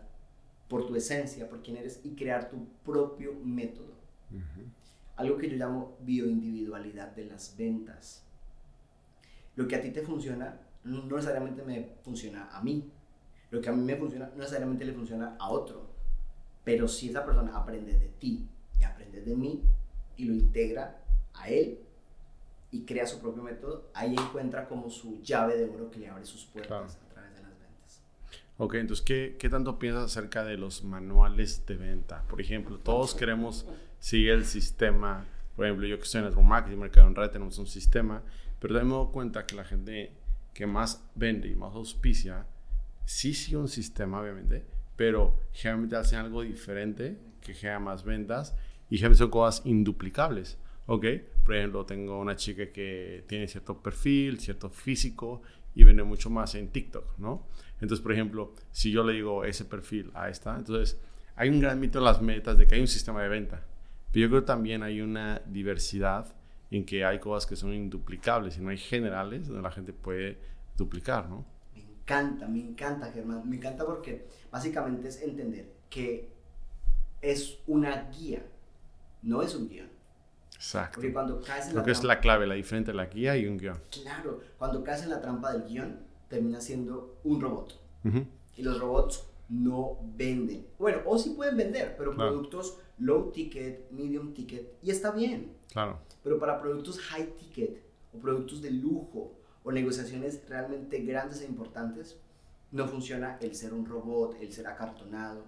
Por 0.68 0.88
tu 0.88 0.96
esencia, 0.96 1.48
por 1.48 1.62
quién 1.62 1.78
eres. 1.78 2.02
Y 2.04 2.16
crear 2.16 2.50
tu 2.50 2.68
propio 2.84 3.34
método. 3.44 3.94
Algo 5.16 5.38
que 5.38 5.50
yo 5.50 5.58
llamo 5.58 5.98
bioindividualidad 6.02 7.16
de 7.16 7.26
las 7.26 7.56
ventas. 7.56 8.24
Lo 9.56 9.68
que 9.68 9.76
a 9.76 9.82
ti 9.82 9.92
te 9.92 10.02
funciona 10.02 10.60
no 10.84 11.04
necesariamente 11.04 11.64
me 11.64 11.96
funciona 12.04 12.50
a 12.52 12.62
mí. 12.62 12.92
Lo 13.54 13.62
que 13.62 13.70
a 13.70 13.72
mí 13.72 13.84
me 13.84 13.96
funciona 13.96 14.26
no 14.30 14.38
necesariamente 14.38 14.84
le 14.84 14.94
funciona 14.94 15.36
a 15.40 15.52
otro. 15.52 15.86
Pero 16.64 16.88
si 16.88 17.10
esa 17.10 17.24
persona 17.24 17.56
aprende 17.56 17.94
de 17.94 18.08
ti 18.08 18.48
y 18.80 18.84
aprende 18.84 19.22
de 19.22 19.36
mí 19.36 19.62
y 20.18 20.26
lo 20.26 20.34
integra 20.34 21.04
a 21.36 21.50
él 21.50 21.78
y 22.72 22.82
crea 22.82 23.06
su 23.06 23.20
propio 23.20 23.44
método, 23.44 23.92
ahí 23.94 24.16
encuentra 24.16 24.68
como 24.68 24.90
su 24.90 25.22
llave 25.22 25.56
de 25.56 25.70
oro 25.70 25.92
que 25.92 26.00
le 26.00 26.10
abre 26.10 26.26
sus 26.26 26.46
puertas 26.46 26.96
a 26.96 27.14
través 27.14 27.36
de 27.36 27.44
las 27.44 27.52
ventas. 27.52 28.02
Ok, 28.58 28.74
entonces, 28.74 29.06
¿qué, 29.06 29.36
¿qué 29.38 29.50
tanto 29.50 29.78
piensas 29.78 30.06
acerca 30.06 30.44
de 30.44 30.58
los 30.58 30.84
manuales 30.84 31.64
de 31.68 31.76
venta? 31.76 32.24
Por 32.28 32.42
ejemplo, 32.42 32.80
todos 32.80 33.14
queremos 33.14 33.68
seguir 34.00 34.32
el 34.32 34.46
sistema. 34.46 35.28
Por 35.56 35.68
ejemplo, 35.68 35.86
yo 35.86 35.98
que 35.98 36.06
estoy 36.06 36.22
en 36.22 36.28
el 36.28 36.44
marketing, 36.44 36.78
mercado 36.78 37.06
en 37.06 37.14
red, 37.14 37.30
tenemos 37.30 37.60
un 37.60 37.68
sistema, 37.68 38.24
pero 38.60 38.74
también 38.74 38.98
me 38.98 39.04
doy 39.04 39.14
cuenta 39.14 39.46
que 39.46 39.56
la 39.56 39.64
gente 39.64 40.12
que 40.56 40.66
más 40.66 41.08
vende 41.14 41.50
y 41.50 41.56
más 41.56 41.76
auspicia, 41.76 42.48
sí 43.06 43.34
sigue 43.34 43.58
un 43.58 43.68
sistema, 43.68 44.22
obviamente, 44.22 44.66
pero 44.96 45.40
generalmente 45.52 45.96
hacen 45.96 46.20
algo 46.20 46.42
diferente 46.42 47.18
que 47.42 47.54
genera 47.54 47.80
más 47.80 48.04
ventas 48.04 48.56
y 48.90 48.98
generalmente 48.98 49.20
son 49.20 49.30
cosas 49.32 49.66
induplicables. 49.66 50.58
¿Ok? 50.86 51.06
Por 51.46 51.56
ejemplo, 51.56 51.86
tengo 51.86 52.20
una 52.20 52.36
chica 52.36 52.72
que 52.72 53.24
tiene 53.28 53.48
cierto 53.48 53.82
perfil, 53.82 54.40
cierto 54.40 54.70
físico 54.70 55.42
y 55.76 55.84
vende 55.84 56.04
mucho 56.04 56.30
más 56.30 56.56
en 56.56 56.68
TikTok, 56.68 57.18
¿no? 57.20 57.48
Entonces, 57.80 58.02
por 58.02 58.12
ejemplo, 58.12 58.54
si 58.72 58.92
yo 58.92 59.04
le 59.04 59.14
digo 59.14 59.46
ese 59.46 59.66
perfil 59.66 60.12
a 60.14 60.30
esta, 60.30 60.56
entonces 60.58 61.00
hay 61.36 61.50
un 61.50 61.60
gran 61.60 61.80
mito 61.80 62.00
en 62.00 62.06
las 62.06 62.22
metas 62.22 62.58
de 62.58 62.68
que 62.68 62.76
hay 62.76 62.82
un 62.82 62.88
sistema 62.88 63.24
de 63.24 63.30
venta. 63.30 63.66
Pero 64.12 64.26
yo 64.26 64.30
creo 64.30 64.44
también 64.44 64.84
hay 64.84 65.02
una 65.02 65.42
diversidad 65.46 66.36
en 66.70 66.86
que 66.86 67.06
hay 67.06 67.20
cosas 67.20 67.50
que 67.50 67.56
son 67.56 67.74
induplicables 67.74 68.58
y 68.58 68.62
no 68.62 68.70
hay 68.70 68.78
generales 68.78 69.48
donde 69.48 69.64
la 69.64 69.72
gente 69.72 69.94
puede 69.94 70.38
duplicar, 70.76 71.30
¿no? 71.30 71.46
Me 72.06 72.16
encanta, 72.16 72.48
me 72.48 72.60
encanta, 72.60 73.12
Germán. 73.12 73.50
Me 73.50 73.56
encanta 73.56 73.86
porque 73.86 74.28
básicamente 74.52 75.08
es 75.08 75.22
entender 75.22 75.72
que 75.90 76.30
es 77.22 77.60
una 77.68 78.10
guía, 78.12 78.46
no 79.22 79.42
es 79.42 79.56
un 79.56 79.70
guion. 79.70 79.88
Exacto. 80.54 80.96
Porque 80.96 81.14
cuando 81.14 81.42
caes 81.42 81.66
en 81.66 81.72
Creo 81.72 81.82
la 81.82 81.86
que 81.86 81.92
es 81.92 82.04
la 82.04 82.20
clave, 82.20 82.46
la 82.48 82.56
diferencia 82.56 82.92
entre 82.92 82.94
la 82.96 83.06
guía 83.06 83.38
y 83.38 83.46
un 83.48 83.58
guion. 83.58 83.80
Claro, 83.90 84.42
cuando 84.58 84.84
caes 84.84 85.04
en 85.04 85.12
la 85.12 85.22
trampa 85.22 85.54
del 85.54 85.64
guion, 85.64 86.00
termina 86.28 86.60
siendo 86.60 87.20
un 87.24 87.40
robot. 87.42 87.80
Y 88.58 88.64
los 88.64 88.80
robots 88.80 89.26
no 89.48 89.98
venden. 90.18 90.68
Bueno, 90.78 91.00
o 91.06 91.18
sí 91.18 91.30
pueden 91.32 91.56
vender, 91.56 91.96
pero 91.98 92.14
Claro. 92.14 92.32
productos 92.32 92.80
low 93.00 93.32
ticket, 93.32 93.90
medium 93.92 94.34
ticket, 94.34 94.74
y 94.82 94.92
está 94.92 95.12
bien. 95.12 95.54
Claro. 95.72 96.00
Pero 96.22 96.38
para 96.38 96.60
productos 96.62 97.00
high 97.00 97.34
ticket 97.38 97.82
o 98.14 98.20
productos 98.20 98.62
de 98.62 98.72
lujo 98.72 99.34
o 99.64 99.72
negociaciones 99.72 100.42
realmente 100.48 101.00
grandes 101.00 101.42
e 101.42 101.46
importantes, 101.46 102.18
no 102.72 102.88
funciona 102.88 103.38
el 103.42 103.56
ser 103.56 103.74
un 103.74 103.86
robot, 103.86 104.36
el 104.42 104.52
ser 104.52 104.68
acartonado. 104.68 105.44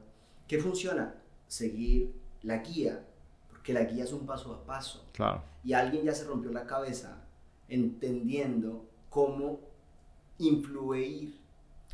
¿Qué 0.47 0.59
funciona? 0.59 1.15
Seguir 1.47 2.13
la 2.43 2.57
guía, 2.59 3.03
porque 3.49 3.73
la 3.73 3.83
guía 3.83 4.03
es 4.03 4.13
un 4.13 4.25
paso 4.25 4.53
a 4.53 4.63
paso. 4.65 5.05
Claro. 5.13 5.43
Y 5.63 5.73
alguien 5.73 6.03
ya 6.05 6.13
se 6.13 6.23
rompió 6.25 6.51
la 6.51 6.65
cabeza 6.65 7.21
entendiendo 7.67 8.85
cómo 9.09 9.59
influir, 10.37 11.39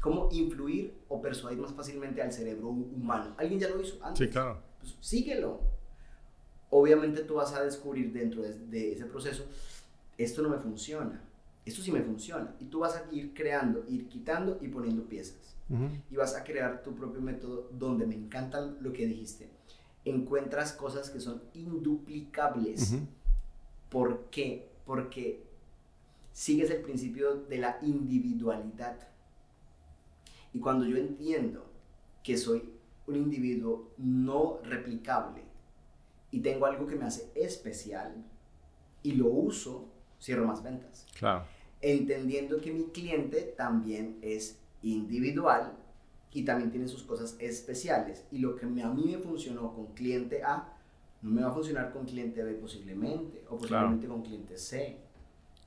cómo 0.02 0.30
influir 0.32 0.94
o 1.08 1.22
persuadir 1.22 1.60
más 1.60 1.72
fácilmente 1.74 2.22
al 2.22 2.32
cerebro 2.34 2.70
humano. 2.70 3.34
Alguien 3.38 3.60
ya 3.60 3.70
lo 3.70 3.80
hizo 3.82 4.04
antes 4.04 4.28
Sí, 4.28 4.32
claro. 4.32 4.60
pues 4.80 4.96
síguelo. 5.00 5.62
Obviamente 6.70 7.24
tú 7.24 7.36
vas 7.36 7.54
a 7.54 7.64
descubrir 7.64 8.12
dentro 8.14 8.42
de, 8.42 8.54
de 8.58 8.94
ese 8.94 9.06
proceso, 9.06 9.46
esto 10.18 10.42
no 10.42 10.50
me 10.50 10.58
funciona, 10.58 11.22
esto 11.66 11.82
sí 11.82 11.92
me 11.92 12.02
funciona. 12.02 12.56
Y 12.60 12.66
tú 12.66 12.80
vas 12.80 12.96
a 12.96 13.14
ir 13.14 13.34
creando, 13.34 13.86
ir 13.88 14.08
quitando 14.08 14.58
y 14.62 14.68
poniendo 14.68 15.04
piezas. 15.06 15.56
Y 16.10 16.18
vas 16.18 16.36
a 16.36 16.44
crear 16.44 16.84
tu 16.84 16.94
propio 16.94 17.22
método 17.22 17.70
donde 17.72 18.06
me 18.06 18.16
encanta 18.16 18.60
lo 18.60 18.92
que 18.92 19.08
dijiste. 19.08 19.50
Encuentras 20.04 20.74
cosas 20.74 21.10
que 21.10 21.22
son 21.22 21.42
induplicables. 21.54 22.92
Ujú. 22.92 23.06
¿Por 23.90 24.30
qué? 24.30 24.70
Porque 24.86 25.46
sigues 26.34 26.70
el 26.72 26.82
principio 26.82 27.36
de 27.36 27.58
la 27.58 27.78
individualidad. 27.82 29.08
Y 30.54 30.60
cuando 30.60 30.86
yo 30.86 30.98
entiendo 30.98 31.66
que 32.24 32.38
soy 32.38 32.70
un 33.08 33.16
individuo 33.16 33.92
no 33.98 34.60
replicable 34.64 35.44
y 36.32 36.42
tengo 36.42 36.66
algo 36.66 36.86
que 36.86 36.96
me 36.96 37.06
hace 37.06 37.32
especial 37.36 38.26
y 39.04 39.14
lo 39.14 39.28
uso, 39.28 39.91
cierro 40.22 40.46
más 40.46 40.64
ventas. 40.64 41.08
Claro. 41.18 41.46
Entendiendo 41.82 42.62
que 42.62 42.72
mi 42.72 42.86
cliente 42.86 43.54
también 43.58 44.20
es 44.22 44.60
individual 44.84 45.74
y 46.32 46.44
también 46.44 46.72
tiene 46.72 46.88
sus 46.88 47.04
cosas 47.04 47.36
especiales. 47.40 48.26
Y 48.32 48.38
lo 48.38 48.56
que 48.56 48.66
a 48.66 48.70
mí 48.70 49.04
me 49.06 49.18
funcionó 49.18 49.74
con 49.74 49.88
cliente 49.88 50.44
A, 50.44 50.78
no 51.22 51.32
me 51.32 51.42
va 51.42 51.50
a 51.50 51.54
funcionar 51.54 51.92
con 51.92 52.06
cliente 52.06 52.44
B 52.44 52.54
posiblemente, 52.54 53.44
o 53.50 53.58
posiblemente 53.58 54.08
con 54.08 54.22
cliente 54.22 54.58
C. 54.58 54.98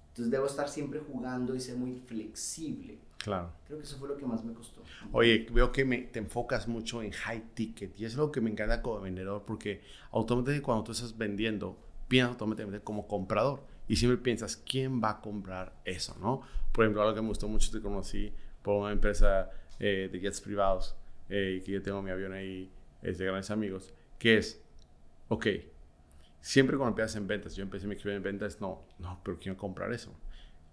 Entonces 0.08 0.30
debo 0.30 0.46
estar 0.46 0.68
siempre 0.68 1.00
jugando 1.00 1.54
y 1.54 1.60
ser 1.60 1.76
muy 1.76 1.96
flexible. 2.06 2.98
Claro. 3.18 3.50
Creo 3.66 3.78
que 3.78 3.84
eso 3.84 3.98
fue 3.98 4.08
lo 4.08 4.16
que 4.16 4.26
más 4.26 4.44
me 4.44 4.52
costó. 4.52 4.82
Oye, 5.12 5.46
veo 5.52 5.72
que 5.72 5.84
me, 5.84 5.98
te 5.98 6.18
enfocas 6.18 6.68
mucho 6.68 7.02
en 7.02 7.10
high 7.10 7.42
ticket 7.54 7.98
y 7.98 8.04
es 8.04 8.14
lo 8.14 8.30
que 8.30 8.40
me 8.40 8.50
encanta 8.50 8.82
como 8.82 9.00
vendedor 9.00 9.42
porque 9.44 9.80
automáticamente 10.12 10.62
cuando 10.62 10.84
tú 10.84 10.92
estás 10.92 11.16
vendiendo, 11.16 11.76
piensas 12.06 12.32
automáticamente 12.32 12.84
como 12.84 13.08
comprador 13.08 13.73
y 13.88 13.96
siempre 13.96 14.18
piensas, 14.18 14.56
¿quién 14.56 15.02
va 15.02 15.10
a 15.10 15.20
comprar 15.20 15.74
eso? 15.84 16.16
¿no? 16.20 16.42
Por 16.72 16.84
ejemplo, 16.84 17.02
algo 17.02 17.14
que 17.14 17.22
me 17.22 17.28
gustó 17.28 17.48
mucho, 17.48 17.70
te 17.70 17.80
conocí 17.80 18.32
por 18.62 18.76
una 18.76 18.92
empresa 18.92 19.50
eh, 19.78 20.08
de 20.10 20.20
jets 20.20 20.40
privados 20.40 20.96
eh, 21.28 21.58
y 21.58 21.64
que 21.64 21.72
yo 21.72 21.82
tengo 21.82 22.02
mi 22.02 22.10
avión 22.10 22.32
ahí, 22.32 22.70
es 23.02 23.18
de 23.18 23.26
grandes 23.26 23.50
amigos, 23.50 23.92
que 24.18 24.38
es, 24.38 24.62
ok, 25.28 25.46
siempre 26.40 26.76
cuando 26.76 26.92
empiezas 26.92 27.16
en 27.16 27.26
ventas, 27.26 27.54
yo 27.54 27.62
empecé 27.62 27.86
mi 27.86 27.96
carrera 27.96 28.16
en 28.16 28.22
ventas, 28.22 28.60
no, 28.60 28.86
no, 28.98 29.20
pero 29.22 29.38
¿quién 29.38 29.54
va 29.54 29.56
a 29.56 29.60
comprar 29.60 29.92
eso? 29.92 30.14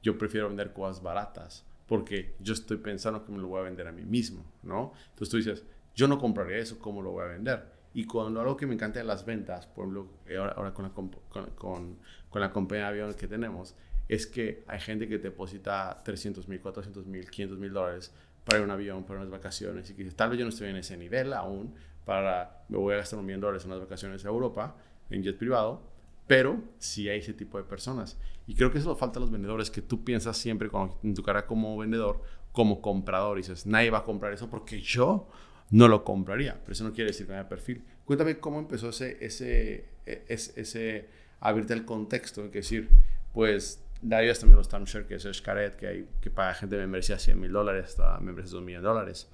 Yo 0.02 0.18
prefiero 0.18 0.48
vender 0.48 0.74
cosas 0.74 1.04
baratas 1.04 1.66
porque 1.88 2.36
yo 2.40 2.54
estoy 2.54 2.78
pensando 2.78 3.26
que 3.26 3.34
me 3.34 3.40
lo 3.40 3.50
voy 3.50 3.60
a 3.60 3.64
vender 3.64 3.86
a 3.86 3.92
mí 3.92 4.04
mismo, 4.04 4.46
¿no? 4.64 4.94
Entonces 5.10 5.30
tú 5.30 5.38
dices, 5.38 5.66
yo 5.94 6.08
no 6.08 6.18
compraré 6.20 6.60
eso, 6.60 6.80
¿cómo 6.80 7.02
lo 7.02 7.12
voy 7.12 7.26
a 7.26 7.28
vender? 7.28 7.66
Y 7.94 8.06
cuando 8.06 8.40
algo 8.40 8.56
que 8.56 8.66
me 8.68 8.74
encanta 8.76 9.00
de 9.00 9.06
las 9.06 9.26
ventas, 9.26 9.68
por 9.68 9.84
ejemplo, 9.84 10.08
eh, 10.28 10.38
ahora, 10.38 10.54
ahora 10.54 10.74
con, 10.74 10.86
la, 10.86 10.92
con, 10.92 11.10
con- 11.56 11.98
con 12.30 12.42
la 12.42 12.52
compañía 12.54 12.86
de 12.86 12.90
avión 13.02 13.14
que 13.16 13.28
tenemos, 13.28 13.76
es 14.08 14.28
que 14.28 14.64
hay 14.68 14.80
gente 14.80 15.08
que 15.08 15.18
te 15.18 15.30
deposita 15.30 16.02
300 16.04 16.48
mil, 16.48 16.62
400 16.62 17.06
mil, 17.06 17.30
500 17.30 17.58
mil 17.60 17.72
dólares 17.74 18.14
para 18.46 18.62
un 18.64 18.72
avión, 18.72 19.04
para 19.04 19.20
unas 19.20 19.30
vacaciones, 19.32 19.90
y 19.90 19.94
que 19.96 20.06
tal 20.12 20.30
vez 20.30 20.40
yo 20.40 20.46
no 20.46 20.50
estoy 20.50 20.70
en 20.70 20.78
ese 20.78 20.96
nivel 20.98 21.34
aún, 21.34 21.74
para, 22.06 22.64
me 22.70 22.78
voy 22.78 22.94
a 22.94 22.98
gastar 22.98 23.20
un 23.20 23.26
millón 23.26 23.42
de 23.42 23.46
dólares 23.48 23.66
en 23.66 23.72
unas 23.72 23.84
vacaciones 23.84 24.26
a 24.26 24.30
Europa, 24.30 24.76
en 25.10 25.22
jet 25.24 25.38
privado, 25.38 25.82
pero 26.28 26.58
sí 26.80 27.10
hay 27.10 27.20
ese 27.20 27.34
tipo 27.34 27.58
de 27.58 27.64
personas. 27.66 28.18
Y 28.48 28.56
creo 28.56 28.72
que 28.72 28.78
eso 28.80 28.96
falta 28.96 29.20
a 29.20 29.22
los 29.22 29.32
vendedores, 29.32 29.70
que 29.70 29.82
tú 29.82 30.04
piensas 30.04 30.38
siempre 30.38 30.70
cuando, 30.70 30.98
en 31.04 31.14
tu 31.14 31.24
cara 31.24 31.46
como 31.46 31.78
vendedor, 31.78 32.22
como 32.54 32.82
comprador, 32.82 33.38
y 33.38 33.42
dices, 33.42 33.66
nadie 33.66 33.92
va 33.92 34.00
a 34.00 34.04
comprar 34.06 34.34
eso 34.34 34.50
porque 34.50 34.82
yo 34.82 35.28
no 35.72 35.88
lo 35.88 36.04
compraría, 36.04 36.60
pero 36.62 36.74
eso 36.74 36.84
no 36.84 36.94
quiere 36.94 37.10
decir 37.12 37.26
que 37.28 37.34
haya 37.34 37.50
perfil. 37.50 37.84
Cuéntame 38.06 38.38
cómo 38.40 38.60
empezó 38.60 38.90
ese, 38.90 39.18
ese, 39.26 39.86
e, 40.06 40.24
ese, 40.28 40.62
ese 40.62 41.06
abrirte 41.40 41.74
el 41.74 41.86
contexto, 41.86 42.46
es 42.46 42.52
decir, 42.52 42.90
pues 43.34 43.82
Darío 44.02 44.34
también 44.34 44.58
los 44.58 44.68
timeshare, 44.68 45.06
que 45.06 45.16
es 45.16 45.26
el 45.26 45.34
Xcaret, 45.34 45.76
que, 45.76 45.88
hay, 45.88 46.08
que 46.20 46.30
paga 46.30 46.54
gente 46.56 46.76
de 46.76 46.82
membresía 46.82 47.18
100 47.20 47.40
mil 47.40 47.52
dólares 47.52 47.86
hasta 47.86 48.20
membresía 48.20 48.54
2 48.54 48.64
millones 48.64 48.84
de 48.84 48.88
dólares. 48.90 49.28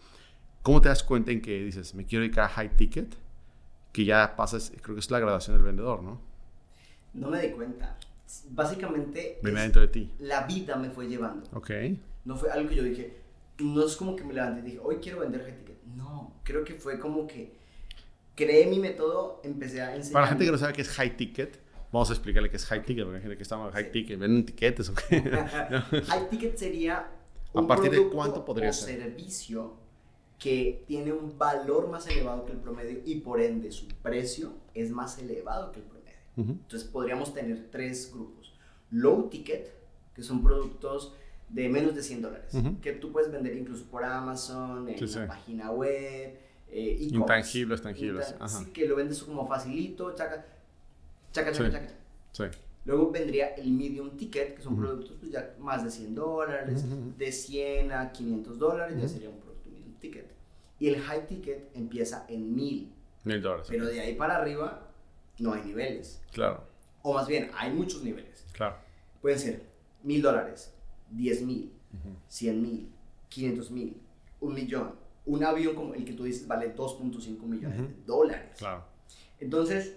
¿Cómo 0.62 0.82
te 0.82 0.90
das 0.90 1.04
cuenta 1.04 1.32
en 1.32 1.42
que 1.42 1.64
dices, 1.64 1.96
me 1.96 2.06
quiero 2.06 2.24
dedicar 2.24 2.46
a 2.46 2.50
high 2.50 2.76
ticket? 2.76 3.16
Que 3.94 4.04
ya 4.06 4.36
pasas, 4.36 4.72
creo 4.82 4.96
que 4.96 5.00
es 5.00 5.10
la 5.10 5.20
graduación 5.20 5.56
del 5.56 5.66
vendedor, 5.66 6.04
¿no? 6.04 6.20
No 7.14 7.30
me 7.30 7.42
di 7.42 7.50
cuenta. 7.52 7.98
Básicamente, 8.52 9.40
Venía 9.42 9.62
dentro 9.62 9.82
de 9.82 9.88
ti. 9.88 10.12
la 10.20 10.46
vida 10.46 10.76
me 10.76 10.90
fue 10.90 11.08
llevando. 11.08 11.48
Ok. 11.54 11.72
No 12.26 12.36
fue 12.36 12.52
algo 12.52 12.68
que 12.70 12.76
yo 12.76 12.84
dije, 12.84 13.14
no 13.60 13.86
es 13.86 13.96
como 13.96 14.16
que 14.16 14.26
me 14.26 14.34
levanté 14.34 14.60
y 14.60 14.64
dije, 14.72 14.80
hoy 14.84 14.98
quiero 14.98 15.22
vender 15.22 15.42
high 15.44 15.58
ticket. 15.58 15.77
No, 15.98 16.34
creo 16.44 16.64
que 16.64 16.76
fue 16.76 17.00
como 17.00 17.26
que 17.28 17.54
creé 18.36 18.68
mi 18.68 18.80
método, 18.80 19.42
empecé 19.44 19.82
a 19.82 19.96
enseñar. 19.96 20.14
Para 20.14 20.26
la 20.26 20.30
gente 20.30 20.46
que 20.46 20.52
no 20.52 20.58
sabe 20.58 20.74
qué 20.74 20.82
es 20.84 20.90
high 20.90 21.18
ticket, 21.18 21.60
vamos 21.92 22.10
a 22.10 22.14
explicarle 22.14 22.50
qué 22.50 22.58
es 22.58 22.66
high 22.66 22.84
ticket, 22.86 23.04
porque 23.04 23.18
hay 23.18 23.22
gente 23.24 23.38
que 23.38 23.44
está 23.44 23.58
high 23.72 23.86
Sí. 23.86 23.92
ticket, 23.92 24.20
venden 24.20 24.46
tiquetes 24.46 24.90
o 24.90 24.94
qué. 24.94 25.22
High 26.08 26.30
ticket 26.30 26.58
sería 26.58 27.08
¿A 27.54 27.62
partir 27.68 27.90
de 27.92 28.08
cuánto 28.10 28.46
podría 28.46 28.70
o 28.70 28.74
ser? 28.74 29.00
servicio 29.02 29.74
que 30.38 30.84
tiene 30.88 31.12
un 31.12 31.36
valor 31.38 31.90
más 31.90 32.06
elevado 32.08 32.46
que 32.46 32.52
el 32.52 32.60
promedio 32.60 33.00
y 33.04 33.16
por 33.22 33.42
ende 33.42 33.72
su 33.72 33.88
precio 34.04 34.54
es 34.76 34.92
más 34.92 35.18
elevado 35.18 35.72
que 35.72 35.80
el 35.80 35.86
promedio. 35.86 36.18
Ujú. 36.38 36.52
Entonces 36.52 36.88
podríamos 36.88 37.34
tener 37.34 37.70
tres 37.72 38.12
grupos. 38.14 38.54
Low 38.92 39.30
ticket, 39.30 39.74
que 40.14 40.22
son 40.22 40.44
productos 40.44 41.16
de 41.50 41.70
menos 41.70 41.96
de 41.96 42.04
100 42.04 42.22
dólares, 42.22 42.54
Ujú. 42.54 42.80
que 42.82 42.94
tú 42.94 43.12
puedes 43.12 43.32
vender 43.32 43.56
incluso 43.56 43.86
por 43.86 44.04
Amazon, 44.04 44.90
en 44.90 44.98
Sí, 44.98 45.06
la 45.06 45.22
sí. 45.22 45.28
página 45.28 45.72
web, 45.72 45.90
eh, 46.70 46.98
e-commerce. 47.00 47.16
Intangibles, 47.16 47.82
tangibles. 47.82 48.30
Intan- 48.34 48.38
Ajá. 48.42 48.60
sí, 48.60 48.66
que 48.72 48.86
lo 48.88 48.96
vendes 48.96 49.24
como 49.24 49.48
facilito, 49.48 50.14
chaca, 50.14 50.46
chaca, 51.32 51.52
chaca, 51.52 51.72
chaca, 51.72 51.88
chaca. 52.34 52.58
Luego 52.86 53.12
vendría 53.12 53.48
el 53.56 53.72
medium 53.72 54.16
ticket, 54.18 54.56
que 54.56 54.62
son 54.62 54.74
Ujú. 54.74 54.82
productos 54.84 55.18
pues, 55.20 55.32
ya 55.32 55.56
más 55.60 55.84
de 55.84 55.92
100 55.92 56.16
dólares, 56.16 56.84
Ujú. 56.86 57.14
de 57.18 57.32
100 57.32 57.92
a 57.92 58.12
500 58.12 58.58
dólares, 58.60 58.98
ya 59.02 59.08
sería 59.08 59.30
un 59.30 59.40
producto 59.40 59.70
medium 59.70 59.94
ticket. 60.00 60.32
Y 60.80 60.88
el 60.90 61.02
high 61.02 61.28
ticket 61.28 61.70
empieza 61.76 62.26
en 62.30 62.54
1000, 62.56 62.94
Mil 63.24 63.42
dólares. 63.42 63.68
pero 63.70 63.86
de 63.88 64.00
ahí 64.00 64.16
para 64.16 64.38
arriba 64.38 64.90
no 65.40 65.54
hay 65.54 65.64
niveles. 65.64 66.22
Claro, 66.32 66.64
O 67.04 67.14
más 67.14 67.28
bien, 67.28 67.52
hay 67.58 67.72
muchos 67.72 68.04
niveles. 68.04 68.46
claro. 68.54 68.76
Pueden 69.22 69.40
ser 69.40 69.62
1000 70.04 70.22
dólares, 70.22 70.74
10 71.12 71.42
mil, 71.44 71.72
Ujú. 71.94 72.16
100 72.28 72.62
mil, 72.62 72.90
500 73.30 73.72
mil, 73.72 73.98
un 74.42 74.54
millón. 74.54 74.96
Un 75.26 75.44
avión 75.44 75.76
como 75.76 75.94
el 75.94 76.06
que 76.06 76.14
tú 76.14 76.24
dices 76.24 76.48
vale 76.48 76.74
2.5 76.76 77.42
millones 77.44 77.80
Ujú. 77.80 77.88
de 77.90 78.04
dólares. 78.06 78.56
Claro. 78.58 78.84
Entonces, 79.40 79.96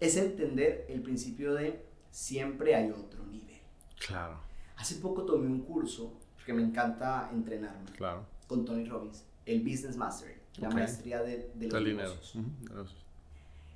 es 0.00 0.16
entender 0.16 0.86
el 0.88 1.00
principio 1.02 1.54
de 1.54 1.84
siempre 2.10 2.74
hay 2.74 2.90
otro 2.90 3.24
nivel. 3.26 3.60
Claro, 4.06 4.38
Hace 4.76 4.96
poco 4.96 5.22
tomé 5.24 5.46
un 5.46 5.60
curso, 5.62 6.12
porque 6.36 6.52
me 6.52 6.62
encanta 6.62 7.30
entrenarme, 7.32 7.90
claro. 7.96 8.26
con 8.48 8.64
Tony 8.64 8.84
Robbins, 8.84 9.24
el 9.46 9.60
Business 9.60 9.96
Mastery, 9.96 10.34
la 10.58 10.68
Ok. 10.68 10.74
maestría 10.74 11.22
de, 11.22 11.50
de 11.54 11.66
los 11.68 11.74
El 11.76 11.96
negocios. 11.96 12.34
De 12.34 12.84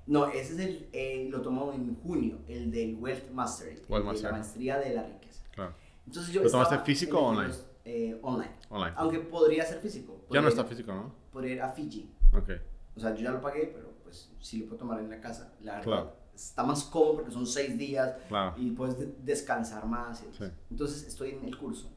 No, 0.08 0.26
ese 0.26 0.54
es 0.54 0.58
el, 0.58 0.88
eh, 0.92 1.28
lo 1.30 1.40
tomó 1.40 1.72
en 1.72 1.94
junio, 2.02 2.38
el 2.48 2.70
del 2.72 2.96
Wealth 2.96 3.30
Mastery, 3.30 3.76
el 3.76 3.84
Wealth 3.88 4.04
de 4.04 4.10
Mastery. 4.10 4.22
la 4.24 4.38
maestría 4.38 4.78
de 4.78 4.94
la 4.94 5.06
riqueza. 5.06 5.40
Claro. 5.54 5.74
Entonces 6.08 6.32
yo 6.32 6.42
¿Lo 6.42 6.50
tomaste 6.50 6.78
físico 6.78 7.18
o 7.20 7.26
online? 7.26 7.52
eh, 7.84 8.18
online. 8.22 8.52
Online. 8.70 8.94
Aunque 8.96 9.18
podría 9.20 9.62
ser 9.66 9.78
físico. 9.78 10.14
Ya 10.22 10.26
Podría 10.26 10.40
no 10.40 10.48
ir- 10.48 10.50
está 10.52 10.64
físico, 10.64 10.92
¿no? 10.94 11.14
Podría 11.30 11.52
ir 11.54 11.60
a 11.62 11.68
Fiji. 11.68 12.10
Ok. 12.32 12.48
O 12.96 13.00
sea, 13.00 13.14
yo 13.14 13.22
ya 13.24 13.30
lo 13.30 13.42
pagué, 13.42 13.70
pero 13.74 13.92
pues 14.02 14.30
sí 14.40 14.60
lo 14.60 14.66
puedo 14.68 14.78
tomar 14.78 15.00
en 15.00 15.10
la 15.10 15.20
casa. 15.20 15.52
La 15.60 15.72
verdad, 15.72 15.84
Claro. 15.84 16.16
está 16.34 16.62
más 16.62 16.84
cómodo 16.84 17.16
porque 17.16 17.30
son 17.30 17.46
seis 17.46 17.76
días 17.76 18.14
Claro. 18.28 18.54
y 18.56 18.70
puedes 18.70 18.98
de- 18.98 19.14
descansar 19.22 19.84
más. 19.86 20.20
Sí. 20.32 20.44
Entonces 20.70 21.06
estoy 21.06 21.30
en 21.32 21.44
el 21.44 21.58
curso. 21.58 21.90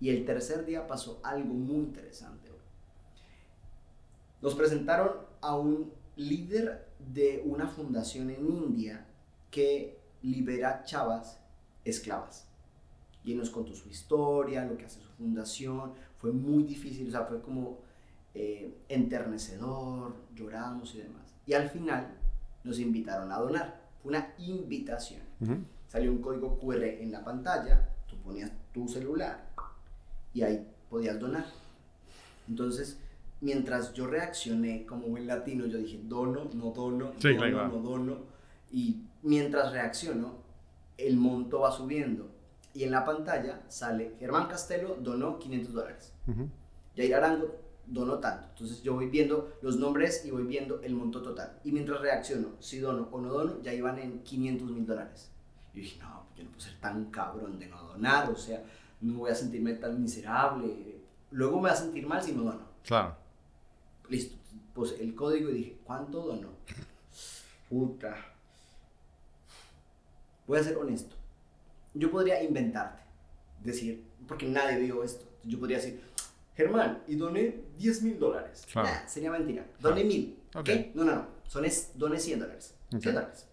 Y 0.00 0.08
el 0.08 0.24
tercer 0.24 0.64
día 0.64 0.86
pasó 0.86 1.20
algo 1.22 1.52
muy 1.52 1.76
interesante. 1.76 2.48
Nos 4.40 4.54
presentaron 4.54 5.12
a 5.42 5.54
un 5.54 5.92
líder 6.16 6.88
de 6.98 7.42
una 7.44 7.68
fundación 7.68 8.30
en 8.30 8.46
India 8.46 9.06
que 9.50 10.00
libera 10.22 10.82
chavas 10.84 11.38
esclavas. 11.84 12.46
Y 13.24 13.32
él 13.32 13.38
nos 13.38 13.50
contó 13.50 13.74
su 13.74 13.88
historia, 13.88 14.64
lo 14.64 14.76
que 14.76 14.86
hace 14.86 15.00
su 15.00 15.10
fundación. 15.10 15.92
Fue 16.18 16.32
muy 16.32 16.62
difícil, 16.64 17.08
o 17.08 17.10
sea, 17.10 17.24
fue 17.24 17.40
como 17.40 17.78
eh, 18.34 18.78
enternecedor, 18.88 20.14
lloramos 20.34 20.94
y 20.94 20.98
demás. 20.98 21.34
Y 21.46 21.52
al 21.52 21.68
final 21.68 22.14
nos 22.64 22.78
invitaron 22.78 23.30
a 23.32 23.38
donar. 23.38 23.80
Fue 24.02 24.10
una 24.10 24.34
invitación. 24.38 25.22
Ujú. 25.40 25.56
Salió 25.88 26.12
un 26.12 26.18
código 26.18 26.58
QR 26.58 26.84
en 26.84 27.10
la 27.10 27.24
pantalla, 27.24 27.88
tú 28.08 28.16
ponías 28.16 28.50
tu 28.72 28.86
celular 28.88 29.50
y 30.32 30.42
ahí 30.42 30.66
podías 30.88 31.18
donar. 31.18 31.44
Entonces, 32.48 32.98
mientras 33.40 33.92
yo 33.94 34.06
reaccioné 34.06 34.86
como 34.86 35.08
buen 35.08 35.26
latino, 35.26 35.66
yo 35.66 35.78
dije, 35.78 36.00
dono, 36.04 36.48
no 36.54 36.70
dono, 36.70 37.12
Sí, 37.18 37.34
dono, 37.34 37.68
no 37.68 37.78
dono. 37.78 38.16
Y 38.70 39.02
mientras 39.22 39.72
reacciono, 39.72 40.34
el 40.96 41.16
monto 41.16 41.60
va 41.60 41.72
subiendo. 41.72 42.28
Y 42.72 42.84
en 42.84 42.92
la 42.92 43.04
pantalla 43.04 43.62
sale, 43.68 44.14
Germán 44.18 44.46
Castelo 44.46 44.96
donó 45.00 45.38
500 45.38 45.74
dólares. 45.74 46.12
Ujú. 46.26 46.48
Yair 46.94 47.14
Arango 47.14 47.54
donó 47.86 48.18
tanto. 48.18 48.46
Entonces 48.50 48.82
yo 48.82 48.94
voy 48.94 49.08
viendo 49.08 49.56
los 49.62 49.76
nombres 49.76 50.24
y 50.24 50.30
voy 50.30 50.44
viendo 50.44 50.80
el 50.82 50.94
monto 50.94 51.22
total. 51.22 51.58
Y 51.64 51.72
mientras 51.72 52.00
reacciono, 52.00 52.50
si 52.60 52.78
dono 52.78 53.08
o 53.10 53.20
no 53.20 53.32
dono, 53.32 53.60
ya 53.62 53.72
iban 53.72 53.98
en 53.98 54.22
500 54.22 54.70
mil 54.70 54.86
dólares. 54.86 55.30
Yo 55.74 55.80
dije, 55.82 55.98
no, 56.00 56.26
yo 56.36 56.44
no 56.44 56.50
puedo 56.50 56.60
ser 56.60 56.80
tan 56.80 57.10
cabrón 57.10 57.58
de 57.58 57.66
no 57.66 57.82
donar, 57.82 58.30
o 58.30 58.36
sea, 58.36 58.62
no 59.00 59.18
voy 59.18 59.30
a 59.30 59.34
sentirme 59.34 59.74
tan 59.74 60.00
miserable. 60.00 61.00
Luego 61.32 61.56
me 61.56 61.62
voy 61.62 61.70
a 61.70 61.76
sentir 61.76 62.06
mal 62.06 62.22
si 62.22 62.32
no 62.32 62.44
dono. 62.44 62.62
Claro. 62.84 63.16
Listo, 64.08 64.36
pues 64.74 64.94
el 65.00 65.14
código 65.14 65.50
y 65.50 65.54
dije, 65.54 65.78
¿cuánto 65.84 66.22
donó? 66.22 66.48
Puta. 67.68 68.16
Voy 70.46 70.58
a 70.58 70.64
ser 70.64 70.76
honesto. 70.76 71.19
Yo 71.94 72.10
podría 72.10 72.42
inventarte, 72.42 73.02
decir, 73.62 74.04
porque 74.28 74.46
nadie 74.46 74.78
vio 74.78 75.02
esto. 75.02 75.24
Yo 75.44 75.58
podría 75.58 75.78
decir, 75.78 76.00
Germán, 76.54 77.02
y 77.06 77.16
doné 77.16 77.60
10 77.78 78.02
mil 78.02 78.18
dólares. 78.18 78.66
Claro. 78.70 78.88
Nah, 78.88 79.06
sería 79.08 79.30
mentira. 79.30 79.66
Doné 79.80 80.04
mil. 80.04 80.38
Ok. 80.54 80.64
¿Qué? 80.64 80.92
No, 80.94 81.04
no, 81.04 81.14
no. 81.16 81.26
Son 81.46 81.64
es, 81.64 81.92
doné 81.96 82.18
100 82.18 82.40
dólares. 82.40 82.74
Ok. 82.94 83.00
100 83.02 83.14
dólares. 83.14 83.46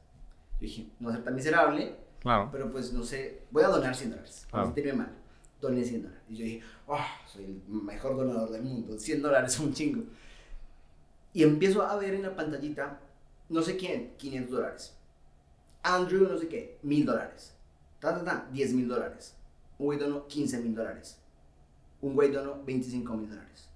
Yo 0.59 0.61
dije, 0.61 0.87
no 0.99 1.11
ser 1.11 1.23
tan 1.23 1.35
miserable, 1.35 1.95
Claro. 2.19 2.49
pero 2.51 2.71
pues 2.71 2.91
no 2.93 3.03
sé, 3.03 3.43
voy 3.51 3.63
a 3.63 3.67
donar 3.67 3.95
100 3.95 4.09
dólares, 4.11 4.47
para 4.51 4.63
Claro. 4.63 4.65
sentirme 4.75 4.93
mal. 4.93 5.11
Doné 5.61 5.83
100 5.83 6.03
dólares. 6.03 6.23
Y 6.29 6.35
yo 6.35 6.45
dije, 6.45 6.61
oh, 6.87 6.99
soy 7.31 7.45
el 7.45 7.61
mejor 7.69 8.17
donador 8.17 8.51
del 8.51 8.63
mundo, 8.63 8.99
100 8.99 9.21
dólares 9.21 9.53
es 9.53 9.59
un 9.59 9.73
chingo. 9.73 10.03
Y 11.33 11.43
empiezo 11.43 11.81
a 11.83 11.95
ver 11.97 12.13
en 12.15 12.23
la 12.23 12.35
pantallita, 12.35 12.99
no 13.49 13.61
sé 13.61 13.77
quién, 13.77 14.13
500 14.17 14.51
dólares. 14.51 14.97
Andrew, 15.83 16.27
no 16.27 16.37
sé 16.37 16.47
qué, 16.47 16.77
1000 16.81 17.05
dólares. 17.05 17.53
Ta, 18.07 18.13
ta, 18.13 18.23
ta, 18.23 18.47
10 18.53 18.73
mil 18.73 18.87
dólares. 18.87 19.35
Un 19.77 19.87
güey 19.87 19.99
donó 19.99 20.27
15 20.27 20.61
mil 20.61 20.73
dólares. 20.73 21.19
Un 22.01 22.13
güey 22.15 22.31
donó 22.31 22.63
25 22.63 23.17
mil 23.17 23.29
dólares. 23.29 23.69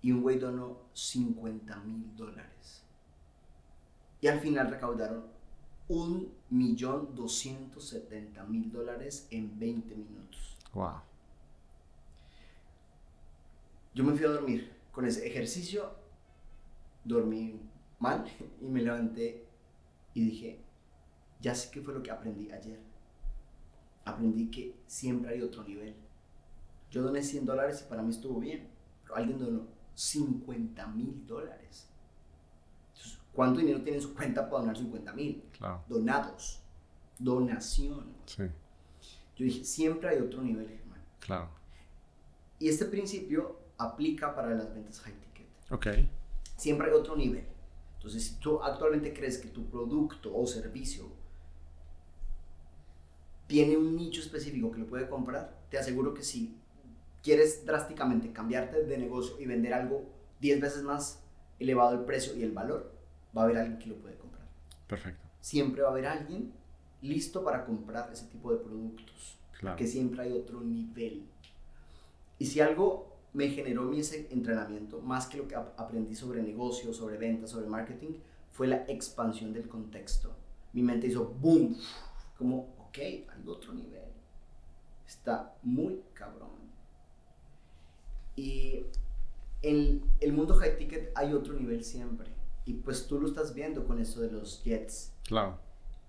Y 0.00 0.10
un 0.10 0.20
güey 0.20 0.36
donó 0.36 0.78
50 0.94 1.76
mil 1.84 2.16
dólares. 2.16 2.82
Y 4.20 4.26
al 4.26 4.40
final 4.40 4.68
recaudaron 4.68 5.26
un 5.86 6.28
millón 6.50 7.14
doscientos 7.14 7.86
setenta 7.90 8.42
mil 8.46 8.72
dólares 8.72 9.28
en 9.30 9.56
20 9.56 9.94
minutos. 9.94 10.56
Wow. 10.74 11.02
Yo 13.94 14.02
me 14.02 14.16
fui 14.16 14.26
a 14.26 14.30
dormir 14.30 14.72
con 14.90 15.06
ese 15.06 15.24
ejercicio, 15.24 15.94
dormí 17.04 17.60
mal 18.00 18.24
y 18.60 18.64
me 18.64 18.82
levanté 18.82 19.46
y 20.14 20.24
dije, 20.24 20.71
ya 21.42 21.54
sé 21.54 21.70
qué 21.70 21.82
fue 21.82 21.92
lo 21.92 22.02
que 22.02 22.10
aprendí 22.10 22.50
ayer. 22.50 22.80
Aprendí 24.04 24.50
que 24.50 24.76
siempre 24.86 25.32
hay 25.32 25.42
otro 25.42 25.64
nivel. 25.64 25.94
Yo 26.90 27.02
doné 27.02 27.22
100 27.22 27.44
dólares 27.44 27.84
y 27.84 27.90
para 27.90 28.02
mí 28.02 28.10
estuvo 28.10 28.38
bien, 28.38 28.68
pero 29.02 29.16
alguien 29.16 29.38
donó 29.38 29.66
50 29.94 30.86
mil 30.88 31.26
dólares. 31.26 31.88
Entonces, 32.88 33.18
¿Cuánto 33.32 33.60
dinero 33.60 33.82
tiene 33.82 33.98
en 33.98 34.02
su 34.02 34.14
cuenta 34.14 34.48
para 34.48 34.60
donar 34.60 34.76
50 34.76 35.12
mil? 35.14 35.42
Claro. 35.58 35.84
Donados, 35.88 36.62
donación. 37.18 38.14
Sí. 38.26 38.44
Yo 39.36 39.44
dije, 39.44 39.64
siempre 39.64 40.10
hay 40.10 40.20
otro 40.20 40.42
nivel, 40.42 40.68
Germán. 40.68 41.02
Claro. 41.18 41.48
Y 42.58 42.68
este 42.68 42.84
principio 42.84 43.58
aplica 43.78 44.34
para 44.34 44.54
las 44.54 44.72
ventas 44.72 45.00
high 45.00 45.14
ticket. 45.14 45.46
Ok. 45.70 45.86
Siempre 46.56 46.88
hay 46.88 46.92
otro 46.92 47.16
nivel. 47.16 47.46
Entonces, 47.96 48.24
si 48.24 48.34
tú 48.36 48.62
actualmente 48.62 49.12
crees 49.12 49.38
que 49.38 49.48
tu 49.48 49.64
producto 49.68 50.36
o 50.36 50.46
servicio 50.46 51.21
tiene 53.52 53.76
un 53.76 53.94
nicho 53.94 54.22
específico 54.22 54.72
que 54.72 54.78
lo 54.78 54.86
puede 54.86 55.10
comprar, 55.10 55.60
te 55.68 55.76
aseguro 55.76 56.14
que 56.14 56.22
si 56.22 56.56
quieres 57.22 57.66
drásticamente 57.66 58.32
cambiarte 58.32 58.82
de 58.84 58.96
negocio 58.96 59.38
y 59.38 59.44
vender 59.44 59.74
algo 59.74 60.06
10 60.40 60.58
veces 60.58 60.82
más 60.84 61.22
elevado 61.58 61.92
el 61.98 62.06
precio 62.06 62.34
y 62.34 62.42
el 62.44 62.52
valor, 62.52 62.90
va 63.36 63.42
a 63.42 63.44
haber 63.44 63.58
alguien 63.58 63.78
que 63.78 63.90
lo 63.90 63.96
puede 63.96 64.16
comprar. 64.16 64.48
Perfecto. 64.88 65.28
Siempre 65.42 65.82
va 65.82 65.88
a 65.88 65.90
haber 65.90 66.06
alguien 66.06 66.50
listo 67.02 67.44
para 67.44 67.66
comprar 67.66 68.10
ese 68.10 68.24
tipo 68.28 68.50
de 68.52 68.56
productos. 68.58 69.36
Claro. 69.60 69.76
Que 69.76 69.86
siempre 69.86 70.22
hay 70.22 70.32
otro 70.32 70.62
nivel. 70.62 71.26
Y 72.38 72.46
si 72.46 72.60
algo 72.60 73.12
me 73.34 73.50
generó 73.50 73.82
mi 73.82 74.00
ese 74.00 74.28
entrenamiento, 74.30 75.02
más 75.02 75.26
que 75.26 75.36
lo 75.36 75.46
que 75.46 75.56
ap- 75.56 75.78
aprendí 75.78 76.14
sobre 76.14 76.42
negocios, 76.42 76.96
sobre 76.96 77.18
ventas, 77.18 77.50
sobre 77.50 77.66
marketing, 77.66 78.14
fue 78.50 78.66
la 78.66 78.84
expansión 78.88 79.52
del 79.52 79.68
contexto. 79.68 80.34
Mi 80.72 80.82
mente 80.82 81.06
hizo 81.06 81.26
boom, 81.26 81.76
como, 82.38 82.81
ok, 82.92 82.98
hay 82.98 83.48
otro 83.48 83.72
nivel. 83.74 84.02
Está 85.06 85.54
muy 85.62 86.02
cabrón. 86.14 86.50
Y 88.36 88.84
en 89.62 90.02
el 90.20 90.32
mundo 90.32 90.54
high 90.56 90.76
ticket 90.76 91.10
hay 91.14 91.32
otro 91.32 91.54
nivel 91.54 91.84
siempre. 91.84 92.28
Y 92.64 92.74
pues 92.74 93.06
tú 93.06 93.20
lo 93.20 93.26
estás 93.26 93.54
viendo 93.54 93.86
con 93.86 93.98
esto 94.00 94.20
de 94.20 94.30
los 94.30 94.62
jets. 94.62 95.12
Claro. 95.26 95.58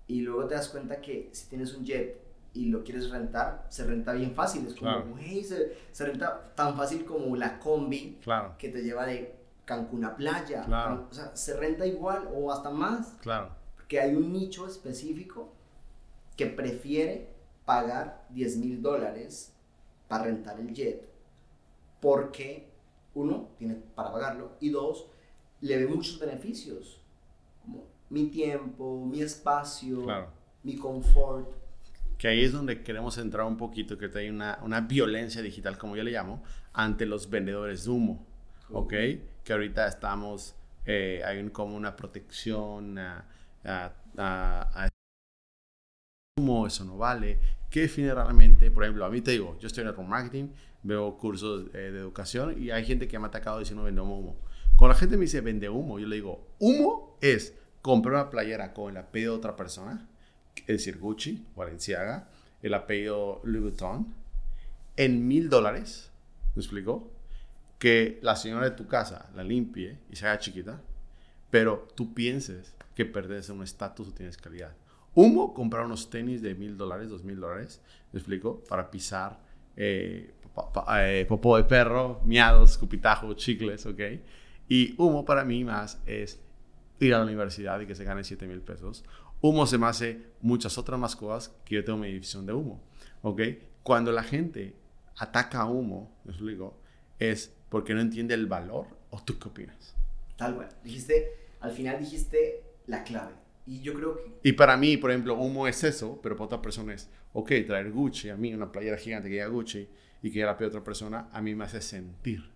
Y 0.06 0.20
luego 0.20 0.46
te 0.46 0.54
das 0.54 0.68
cuenta 0.68 1.00
que 1.00 1.30
si 1.32 1.48
tienes 1.48 1.74
un 1.74 1.84
jet 1.84 2.20
y 2.52 2.66
lo 2.66 2.84
quieres 2.84 3.10
rentar, 3.10 3.66
se 3.68 3.84
renta 3.84 4.12
bien 4.12 4.34
fácil. 4.34 4.66
Es 4.66 4.74
como, 4.74 4.90
Claro. 4.92 5.08
güey, 5.10 5.42
se, 5.42 5.76
se 5.90 6.04
renta 6.06 6.54
tan 6.54 6.76
fácil 6.76 7.04
como 7.04 7.34
la 7.36 7.58
combi 7.58 8.18
Claro. 8.22 8.54
que 8.58 8.68
te 8.68 8.82
lleva 8.82 9.06
de 9.06 9.34
Cancún 9.64 10.04
a 10.04 10.14
playa. 10.14 10.64
Claro. 10.64 11.08
O 11.10 11.14
sea, 11.14 11.34
se 11.34 11.56
renta 11.56 11.86
igual 11.86 12.28
o 12.32 12.52
hasta 12.52 12.70
más. 12.70 13.16
Claro. 13.22 13.50
Porque 13.74 13.98
hay 13.98 14.14
un 14.14 14.32
nicho 14.32 14.66
específico 14.66 15.52
que 16.36 16.46
prefiere 16.46 17.28
pagar 17.64 18.26
10 18.30 18.56
mil 18.58 18.82
dólares 18.82 19.52
para 20.08 20.24
rentar 20.24 20.58
el 20.60 20.72
jet. 20.74 21.02
Porque, 22.00 22.68
uno, 23.14 23.48
tiene 23.58 23.76
para 23.94 24.12
pagarlo. 24.12 24.52
Y 24.60 24.70
dos, 24.70 25.06
le 25.60 25.78
ve 25.78 25.86
muchos 25.86 26.18
beneficios. 26.18 27.00
Como 27.62 27.84
mi 28.10 28.26
tiempo, 28.26 29.04
mi 29.06 29.22
espacio, 29.22 30.02
Claro. 30.04 30.28
mi 30.62 30.76
confort. 30.76 31.48
Que 32.18 32.28
ahí 32.28 32.44
es 32.44 32.52
donde 32.52 32.82
queremos 32.82 33.18
entrar 33.18 33.46
un 33.46 33.56
poquito, 33.56 33.96
que 33.98 34.10
hay 34.18 34.28
una, 34.28 34.58
una 34.62 34.80
violencia 34.82 35.42
digital, 35.42 35.78
como 35.78 35.96
yo 35.96 36.02
le 36.02 36.12
llamo, 36.12 36.42
ante 36.72 37.06
los 37.06 37.28
vendedores 37.30 37.84
de 37.84 37.90
humo. 37.90 38.24
¿Ok? 38.70 38.92
Que 39.42 39.52
ahorita 39.52 39.86
estamos, 39.86 40.54
eh, 40.86 41.22
hay 41.24 41.38
un, 41.38 41.50
como 41.50 41.76
una 41.76 41.96
protección 41.96 42.98
a, 42.98 43.26
a, 43.64 43.92
a- 44.16 44.84
a 44.84 44.88
eso 46.66 46.84
no 46.84 46.96
vale. 46.96 47.38
¿Qué 47.70 47.82
define 47.82 48.14
realmente? 48.14 48.70
Por 48.70 48.84
ejemplo, 48.84 49.04
a 49.04 49.10
mí 49.10 49.20
te 49.20 49.32
digo, 49.32 49.58
yo 49.60 49.66
estoy 49.66 49.82
en 49.82 49.88
network 49.88 50.08
marketing, 50.08 50.48
veo 50.82 51.16
cursos 51.16 51.66
eh, 51.74 51.78
de 51.78 51.98
educación 51.98 52.62
y 52.62 52.70
hay 52.70 52.84
gente 52.84 53.08
que 53.08 53.18
me 53.18 53.24
ha 53.24 53.28
atacado 53.28 53.58
diciendo 53.58 53.84
vende 53.84 54.00
humo. 54.00 54.36
Cuando 54.76 54.94
la 54.94 54.98
gente 54.98 55.16
me 55.16 55.22
dice 55.22 55.40
vende 55.40 55.68
humo, 55.68 55.98
yo 55.98 56.06
le 56.06 56.16
digo, 56.16 56.46
humo 56.58 57.16
es 57.20 57.54
comprar 57.82 58.14
una 58.14 58.30
playera 58.30 58.72
con 58.72 58.90
el 58.90 58.96
apellido 58.96 59.32
de 59.32 59.38
otra 59.38 59.56
persona, 59.56 60.08
es 60.56 60.66
decir, 60.66 60.98
Gucci, 60.98 61.46
Balenciaga, 61.56 62.28
el 62.62 62.74
apellido 62.74 63.40
Louis 63.44 63.62
Vuitton, 63.62 64.14
en 64.96 65.26
mil 65.26 65.48
dólares, 65.48 66.10
¿me 66.54 66.60
explico? 66.60 67.10
Que 67.78 68.18
la 68.22 68.36
señora 68.36 68.70
de 68.70 68.76
tu 68.76 68.86
casa 68.86 69.30
la 69.34 69.44
limpie 69.44 69.98
y 70.10 70.16
se 70.16 70.26
haga 70.26 70.38
chiquita, 70.38 70.80
pero 71.50 71.88
tú 71.94 72.14
pienses 72.14 72.74
que 72.94 73.04
perdes 73.04 73.48
un 73.48 73.62
estatus 73.62 74.08
o 74.08 74.12
tienes 74.12 74.36
calidad. 74.36 74.72
Humo, 75.14 75.54
comprar 75.54 75.86
unos 75.86 76.10
tenis 76.10 76.42
de 76.42 76.54
mil 76.54 76.76
dólares, 76.76 77.08
dos 77.08 77.22
mil 77.22 77.38
dólares, 77.38 77.80
¿me 78.12 78.18
explico? 78.18 78.62
Para 78.68 78.90
pisar 78.90 79.38
eh, 79.76 80.34
eh, 80.98 81.26
popó 81.28 81.56
de 81.56 81.64
perro, 81.64 82.20
miados, 82.24 82.72
escupitajo, 82.72 83.34
chicles, 83.34 83.86
¿ok? 83.86 84.00
Y 84.68 84.94
humo 84.98 85.24
para 85.24 85.44
mí 85.44 85.64
más 85.64 86.00
es 86.06 86.40
ir 87.00 87.14
a 87.14 87.18
la 87.18 87.24
universidad 87.24 87.80
y 87.80 87.86
que 87.86 87.94
se 87.94 88.04
gane 88.04 88.24
7 88.24 88.46
mil 88.46 88.60
pesos. 88.60 89.04
Humo 89.40 89.66
se 89.66 89.78
me 89.78 89.86
hace 89.86 90.22
muchas 90.40 90.78
otras 90.78 90.98
más 90.98 91.16
cosas 91.16 91.54
que 91.64 91.76
yo 91.76 91.84
tengo 91.84 91.98
mi 91.98 92.08
división 92.08 92.46
de 92.46 92.52
humo, 92.52 92.80
¿ok? 93.22 93.40
Cuando 93.82 94.10
la 94.10 94.22
gente 94.22 94.74
ataca 95.16 95.60
a 95.60 95.66
humo, 95.66 96.10
¿me 96.24 96.32
explico? 96.32 96.78
Es 97.18 97.54
porque 97.68 97.94
no 97.94 98.00
entiende 98.00 98.34
el 98.34 98.46
valor 98.46 98.86
o 99.10 99.22
tú 99.22 99.38
qué 99.38 99.48
opinas. 99.48 99.94
Tal 100.36 100.56
cual. 100.56 100.68
Dijiste, 100.82 101.36
al 101.60 101.72
final 101.72 101.98
dijiste 101.98 102.62
la 102.86 103.04
clave. 103.04 103.43
Y 103.66 103.80
yo 103.80 103.94
creo 103.94 104.16
que 104.16 104.48
Y 104.48 104.52
para 104.52 104.76
mí, 104.76 104.96
por 104.96 105.10
ejemplo, 105.10 105.34
humo 105.34 105.66
es 105.66 105.84
eso, 105.84 106.20
pero 106.22 106.36
para 106.36 106.46
otra 106.46 106.62
persona 106.62 106.94
es, 106.94 107.10
ok, 107.32 107.52
traer 107.66 107.90
Gucci, 107.90 108.28
a 108.28 108.36
mí 108.36 108.52
una 108.52 108.70
playera 108.70 108.96
gigante 108.96 109.28
que 109.28 109.34
diga 109.34 109.46
Gucci 109.46 109.88
y 110.22 110.30
que 110.30 110.44
la 110.44 110.56
pida 110.56 110.68
otra 110.68 110.84
persona, 110.84 111.28
a 111.32 111.40
mí 111.40 111.54
me 111.54 111.64
hace 111.64 111.80
sentir. 111.80 112.50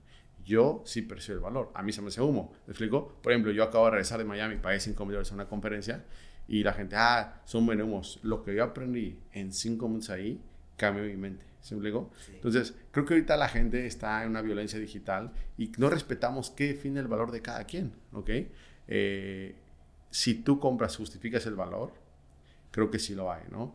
Yo 0.44 0.82
sí 0.86 1.02
percibo 1.02 1.36
el 1.36 1.40
valor, 1.40 1.70
a 1.74 1.82
mí 1.82 1.92
se 1.92 2.00
me 2.00 2.08
hace 2.08 2.20
humo. 2.20 2.52
¿Me 2.66 2.72
explico? 2.72 3.18
Por 3.22 3.32
ejemplo, 3.32 3.52
yo 3.52 3.62
acabo 3.62 3.86
de 3.86 3.92
regresar 3.92 4.18
de 4.18 4.24
Miami, 4.24 4.56
pagué 4.56 4.80
5 4.80 5.04
mil 5.04 5.12
dólares 5.12 5.32
a 5.32 5.34
una 5.34 5.48
conferencia 5.48 6.04
y 6.46 6.62
la 6.62 6.72
gente, 6.72 6.96
ah, 6.96 7.42
son 7.44 7.66
buenos 7.66 7.86
humos. 7.86 8.20
Lo 8.22 8.42
que 8.42 8.54
yo 8.54 8.64
aprendí 8.64 9.18
en 9.32 9.52
5 9.52 9.88
minutos 9.88 10.10
ahí 10.10 10.40
cambió 10.76 11.04
mi 11.04 11.16
mente. 11.16 11.44
¿Se 11.60 11.74
me 11.74 11.80
explicó? 11.80 12.10
Sí. 12.24 12.32
Entonces, 12.34 12.74
creo 12.90 13.04
que 13.04 13.14
ahorita 13.14 13.36
la 13.36 13.48
gente 13.48 13.86
está 13.86 14.22
en 14.22 14.30
una 14.30 14.40
violencia 14.40 14.78
digital 14.78 15.32
y 15.58 15.70
no 15.76 15.90
respetamos 15.90 16.50
qué 16.50 16.68
define 16.68 17.00
el 17.00 17.08
valor 17.08 17.30
de 17.30 17.42
cada 17.42 17.64
quien, 17.64 17.92
¿ok? 18.12 18.30
Eh, 18.86 19.54
si 20.10 20.34
tú 20.34 20.58
compras, 20.58 20.96
justificas 20.96 21.46
el 21.46 21.54
valor, 21.54 21.92
creo 22.70 22.90
que 22.90 22.98
sí 22.98 23.14
lo 23.14 23.32
hay, 23.32 23.42
¿no? 23.50 23.74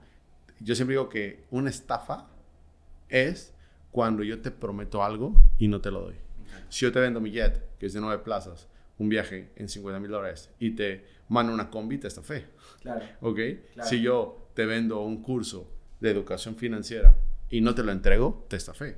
Yo 0.59 0.75
siempre 0.75 0.93
digo 0.93 1.09
que 1.09 1.43
una 1.51 1.69
estafa 1.69 2.27
es 3.09 3.53
cuando 3.91 4.23
yo 4.23 4.41
te 4.41 4.51
prometo 4.51 5.03
algo 5.03 5.35
y 5.57 5.67
no 5.67 5.81
te 5.81 5.91
lo 5.91 6.01
doy. 6.01 6.15
Si 6.69 6.85
yo 6.85 6.91
te 6.91 6.99
vendo 6.99 7.19
mi 7.19 7.31
jet, 7.31 7.77
que 7.77 7.85
es 7.85 7.93
de 7.93 8.01
nueve 8.01 8.23
plazas, 8.23 8.67
un 8.97 9.09
viaje 9.09 9.51
en 9.55 9.69
50 9.69 9.99
mil 9.99 10.11
dólares, 10.11 10.49
y 10.59 10.71
te 10.71 11.05
mando 11.29 11.53
una 11.53 11.69
combi, 11.69 11.97
te 11.97 12.07
estafé. 12.07 12.47
Claro. 12.81 13.05
¿Ok? 13.21 13.39
Claro. 13.73 13.89
Si 13.89 14.01
yo 14.01 14.49
te 14.53 14.65
vendo 14.65 15.01
un 15.01 15.21
curso 15.21 15.69
de 15.99 16.11
educación 16.11 16.55
financiera 16.55 17.15
y 17.49 17.61
no 17.61 17.75
te 17.75 17.83
lo 17.83 17.91
entrego, 17.91 18.45
te 18.49 18.55
estafé. 18.55 18.97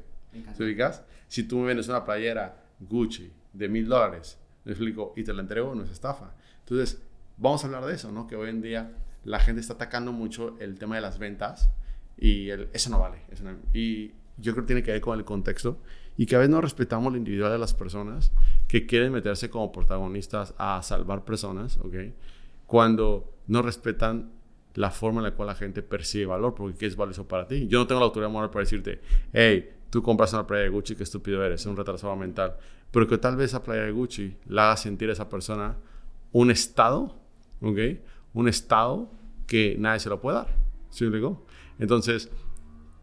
¿Se 0.55 0.63
ubicas? 0.63 1.03
Si 1.27 1.43
tú 1.43 1.57
me 1.59 1.67
vendes 1.67 1.87
una 1.87 2.03
playera 2.03 2.61
Gucci 2.79 3.31
de 3.53 3.69
mil 3.69 3.87
dólares, 3.87 4.37
me 4.65 4.73
explico, 4.73 5.13
y 5.15 5.23
te 5.23 5.33
la 5.33 5.41
entrego, 5.41 5.73
no 5.75 5.83
es 5.83 5.91
estafa. 5.91 6.33
Entonces, 6.59 7.01
vamos 7.37 7.63
a 7.63 7.67
hablar 7.67 7.85
de 7.85 7.93
eso, 7.95 8.11
¿no? 8.11 8.27
Que 8.27 8.35
hoy 8.35 8.49
en 8.49 8.61
día 8.61 8.93
la 9.23 9.39
gente 9.39 9.61
está 9.61 9.73
atacando 9.73 10.11
mucho 10.11 10.55
el 10.59 10.77
tema 10.77 10.95
de 10.95 11.01
las 11.01 11.17
ventas 11.19 11.69
y 12.17 12.49
el, 12.49 12.69
eso 12.73 12.89
no 12.89 12.99
vale. 12.99 13.21
eso 13.31 13.43
no- 13.43 13.57
y 13.73 14.11
yo 14.37 14.51
creo 14.53 14.63
que 14.65 14.67
tiene 14.67 14.83
que 14.83 14.91
ver 14.91 15.01
con 15.01 15.17
el 15.17 15.25
contexto 15.25 15.79
y 16.17 16.25
que 16.25 16.35
a 16.35 16.39
veces 16.39 16.49
no 16.51 16.61
respetamos 16.61 17.11
lo 17.11 17.17
individual 17.17 17.51
de 17.51 17.57
las 17.57 17.73
personas 17.73 18.31
que 18.67 18.85
quieren 18.85 19.11
meterse 19.11 19.49
como 19.49 19.71
protagonistas 19.71 20.53
a 20.57 20.81
salvar 20.83 21.23
personas, 21.25 21.77
¿ok? 21.77 21.95
Cuando 22.65 23.33
no 23.47 23.61
respetan 23.61 24.31
la 24.73 24.91
forma 24.91 25.19
en 25.19 25.25
la 25.25 25.31
cual 25.35 25.47
la 25.47 25.55
gente 25.55 25.81
percibe 25.81 26.25
valor, 26.25 26.53
porque 26.55 26.77
¿qué 26.77 26.85
es 26.85 26.95
valioso 26.95 27.27
para 27.27 27.47
ti? 27.47 27.67
Yo 27.67 27.79
no 27.79 27.87
tengo 27.87 28.01
la 28.01 28.07
autoridad 28.07 28.29
moral 28.29 28.49
para 28.49 28.61
decirte, 28.61 28.99
hey, 29.31 29.69
tú 29.89 30.01
compras 30.03 30.33
una 30.33 30.45
playa 30.45 30.63
de 30.63 30.69
Gucci, 30.69 30.95
qué 30.95 31.03
estúpido 31.03 31.43
eres, 31.45 31.61
es 31.61 31.67
un 31.67 31.77
retrasado 31.77 32.15
mental. 32.15 32.55
Pero 32.91 33.07
que 33.07 33.17
tal 33.17 33.35
vez 33.37 33.51
esa 33.51 33.63
playa 33.63 33.83
de 33.83 33.91
Gucci 33.91 34.35
la 34.47 34.65
haga 34.67 34.77
sentir 34.77 35.09
a 35.09 35.13
esa 35.13 35.29
persona 35.29 35.77
un 36.33 36.51
estado, 36.51 37.15
¿ok? 37.61 37.77
Un 38.33 38.47
estado 38.47 39.09
que 39.47 39.75
nadie 39.79 39.99
se 39.99 40.09
lo 40.09 40.19
puede 40.21 40.37
dar. 40.37 40.47
¿Sí 40.89 41.03
me 41.03 41.09
explico? 41.09 41.45
Entonces, 41.79 42.29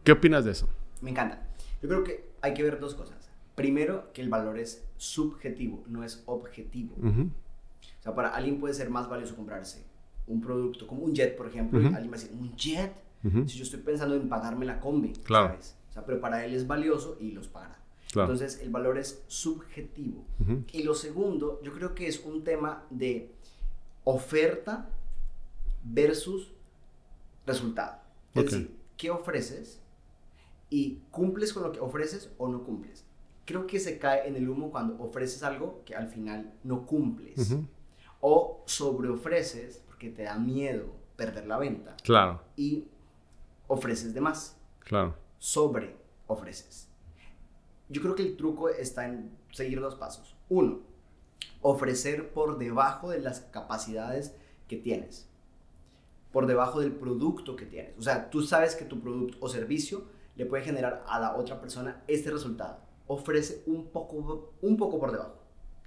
¿qué 0.03 0.11
opinas 0.11 0.45
de 0.45 0.51
eso? 0.51 0.67
Me 1.01 1.11
encanta. 1.11 1.47
Yo 1.81 1.89
creo 1.89 2.03
que 2.03 2.29
hay 2.41 2.53
que 2.53 2.63
ver 2.63 2.79
dos 2.79 2.95
cosas. 2.95 3.29
Primero, 3.55 4.11
que 4.13 4.21
el 4.21 4.29
valor 4.29 4.57
es 4.57 4.83
subjetivo, 4.97 5.83
no 5.87 6.03
es 6.03 6.23
objetivo. 6.25 6.95
Ujú. 6.97 7.29
O 7.99 8.03
sea, 8.03 8.15
para 8.15 8.29
alguien 8.29 8.59
puede 8.59 8.73
ser 8.73 8.89
más 8.89 9.07
valioso 9.09 9.35
comprarse 9.35 9.85
un 10.25 10.41
producto 10.41 10.87
como 10.87 11.03
un 11.03 11.13
jet, 11.13 11.35
por 11.35 11.47
ejemplo, 11.47 11.79
y 11.81 11.85
Ujú. 11.85 11.93
alguien 11.95 12.11
va 12.11 12.17
a 12.17 12.19
decir, 12.19 12.35
¿un 12.37 12.55
jet? 12.55 12.93
Ujú. 13.23 13.47
Si 13.47 13.57
yo 13.57 13.63
estoy 13.63 13.81
pensando 13.81 14.15
en 14.15 14.27
pagarme 14.29 14.65
la 14.65 14.79
combi, 14.79 15.13
Claro. 15.23 15.49
¿sabes? 15.49 15.75
O 15.89 15.93
sea, 15.93 16.05
pero 16.05 16.19
para 16.19 16.45
él 16.45 16.53
es 16.53 16.65
valioso 16.65 17.17
y 17.19 17.31
los 17.31 17.47
pagará. 17.47 17.77
Claro. 18.11 18.31
Entonces, 18.31 18.61
el 18.61 18.69
valor 18.69 18.97
es 18.97 19.23
subjetivo. 19.27 20.23
Y 20.71 20.83
lo 20.83 20.93
segundo, 20.93 21.59
yo 21.63 21.73
creo 21.73 21.93
que 21.95 22.07
es 22.07 22.23
un 22.25 22.43
tema 22.43 22.83
de 22.89 23.33
oferta 24.03 24.89
versus 25.83 26.51
resultado. 27.45 27.97
Es 28.33 28.45
decir, 28.45 28.75
¿qué 28.97 29.11
ofreces? 29.11 29.79
Y 30.69 30.99
cumples 31.11 31.53
con 31.53 31.63
lo 31.63 31.71
que 31.71 31.79
ofreces 31.79 32.31
o 32.37 32.47
no 32.47 32.63
cumples. 32.63 33.05
Creo 33.45 33.67
que 33.67 33.79
se 33.79 33.99
cae 33.99 34.27
en 34.27 34.35
el 34.35 34.49
humo 34.49 34.71
cuando 34.71 35.01
ofreces 35.03 35.43
algo 35.43 35.83
que 35.85 35.95
al 35.95 36.07
final 36.07 36.53
no 36.63 36.85
cumples. 36.85 37.53
O 38.21 38.63
sobreofreces 38.65 39.83
porque 39.85 40.09
te 40.09 40.23
da 40.23 40.37
miedo 40.37 40.95
perder 41.15 41.45
la 41.45 41.57
venta. 41.57 41.95
Claro, 42.03 42.41
Y 42.55 42.87
ofreces 43.67 44.13
de 44.13 44.21
más. 44.21 44.57
claro. 44.79 45.15
Sobre 45.37 45.97
ofreces. 46.27 46.87
Yo 47.89 48.01
creo 48.01 48.15
que 48.15 48.23
el 48.23 48.37
truco 48.37 48.69
está 48.69 49.05
en 49.05 49.29
seguir 49.51 49.81
dos 49.81 49.95
pasos. 49.95 50.35
Uno, 50.47 50.79
ofrecer 51.61 52.33
por 52.33 52.57
debajo 52.57 53.09
de 53.09 53.19
las 53.19 53.41
capacidades 53.41 54.35
que 54.67 54.77
tienes. 54.77 55.27
Por 56.31 56.47
debajo 56.47 56.79
del 56.79 56.91
producto 56.91 57.55
que 57.55 57.65
tienes. 57.65 57.97
O 57.97 58.01
sea, 58.01 58.29
tú 58.29 58.41
sabes 58.41 58.75
que 58.75 58.85
tu 58.85 58.99
producto 58.99 59.37
o 59.39 59.49
servicio 59.49 60.05
le 60.35 60.45
puede 60.45 60.63
generar 60.63 61.03
a 61.07 61.19
la 61.19 61.35
otra 61.35 61.61
persona 61.61 62.03
este 62.07 62.31
resultado. 62.31 62.79
Ofrece 63.07 63.63
un 63.67 63.87
poco, 63.87 64.53
un 64.61 64.77
poco 64.77 64.99
por 64.99 65.11
debajo. 65.11 65.35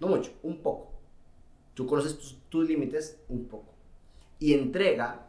No 0.01 0.09
mucho, 0.09 0.33
un 0.42 0.62
poco. 0.62 0.92
Tú 1.75 1.87
conoces 1.87 2.16
tus, 2.16 2.38
tus 2.49 2.69
límites 2.69 3.21
un 3.29 3.47
poco. 3.47 3.75
Y 4.38 4.55
entrega 4.55 5.27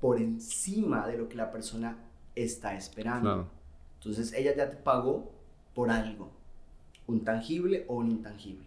por 0.00 0.18
encima 0.18 1.06
de 1.06 1.18
lo 1.18 1.28
que 1.28 1.36
la 1.36 1.50
persona 1.50 1.96
está 2.34 2.74
esperando. 2.74 3.30
Claro. 3.30 3.48
Entonces 3.98 4.32
ella 4.32 4.54
ya 4.54 4.70
te 4.70 4.76
pagó 4.76 5.32
por 5.74 5.90
algo, 5.90 6.30
un 7.06 7.24
tangible 7.24 7.84
o 7.88 7.96
un 7.96 8.10
intangible. 8.10 8.66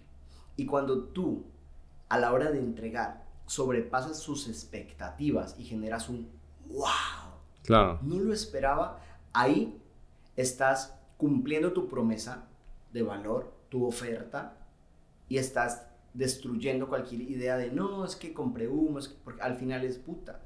Y 0.55 0.65
cuando 0.65 1.05
tú, 1.05 1.45
a 2.09 2.19
la 2.19 2.33
hora 2.33 2.51
de 2.51 2.59
entregar, 2.59 3.25
sobrepasas 3.45 4.19
sus 4.19 4.47
expectativas 4.47 5.55
y 5.57 5.63
generas 5.63 6.09
un 6.09 6.29
wow, 6.69 6.85
Claro. 7.63 7.99
no 8.01 8.19
lo 8.19 8.33
esperaba, 8.33 8.99
ahí 9.33 9.77
estás 10.35 10.97
cumpliendo 11.17 11.73
tu 11.73 11.87
promesa 11.87 12.47
de 12.93 13.03
valor, 13.03 13.53
tu 13.69 13.85
oferta, 13.85 14.57
y 15.29 15.37
estás 15.37 15.87
destruyendo 16.13 16.87
cualquier 16.89 17.21
idea 17.21 17.55
de 17.57 17.71
no, 17.71 18.03
es 18.03 18.15
que 18.15 18.33
compré 18.33 18.67
humo, 18.67 18.99
es 18.99 19.07
que-", 19.07 19.15
porque 19.23 19.41
al 19.41 19.55
final 19.55 19.83
es 19.85 19.97
puta. 19.97 20.41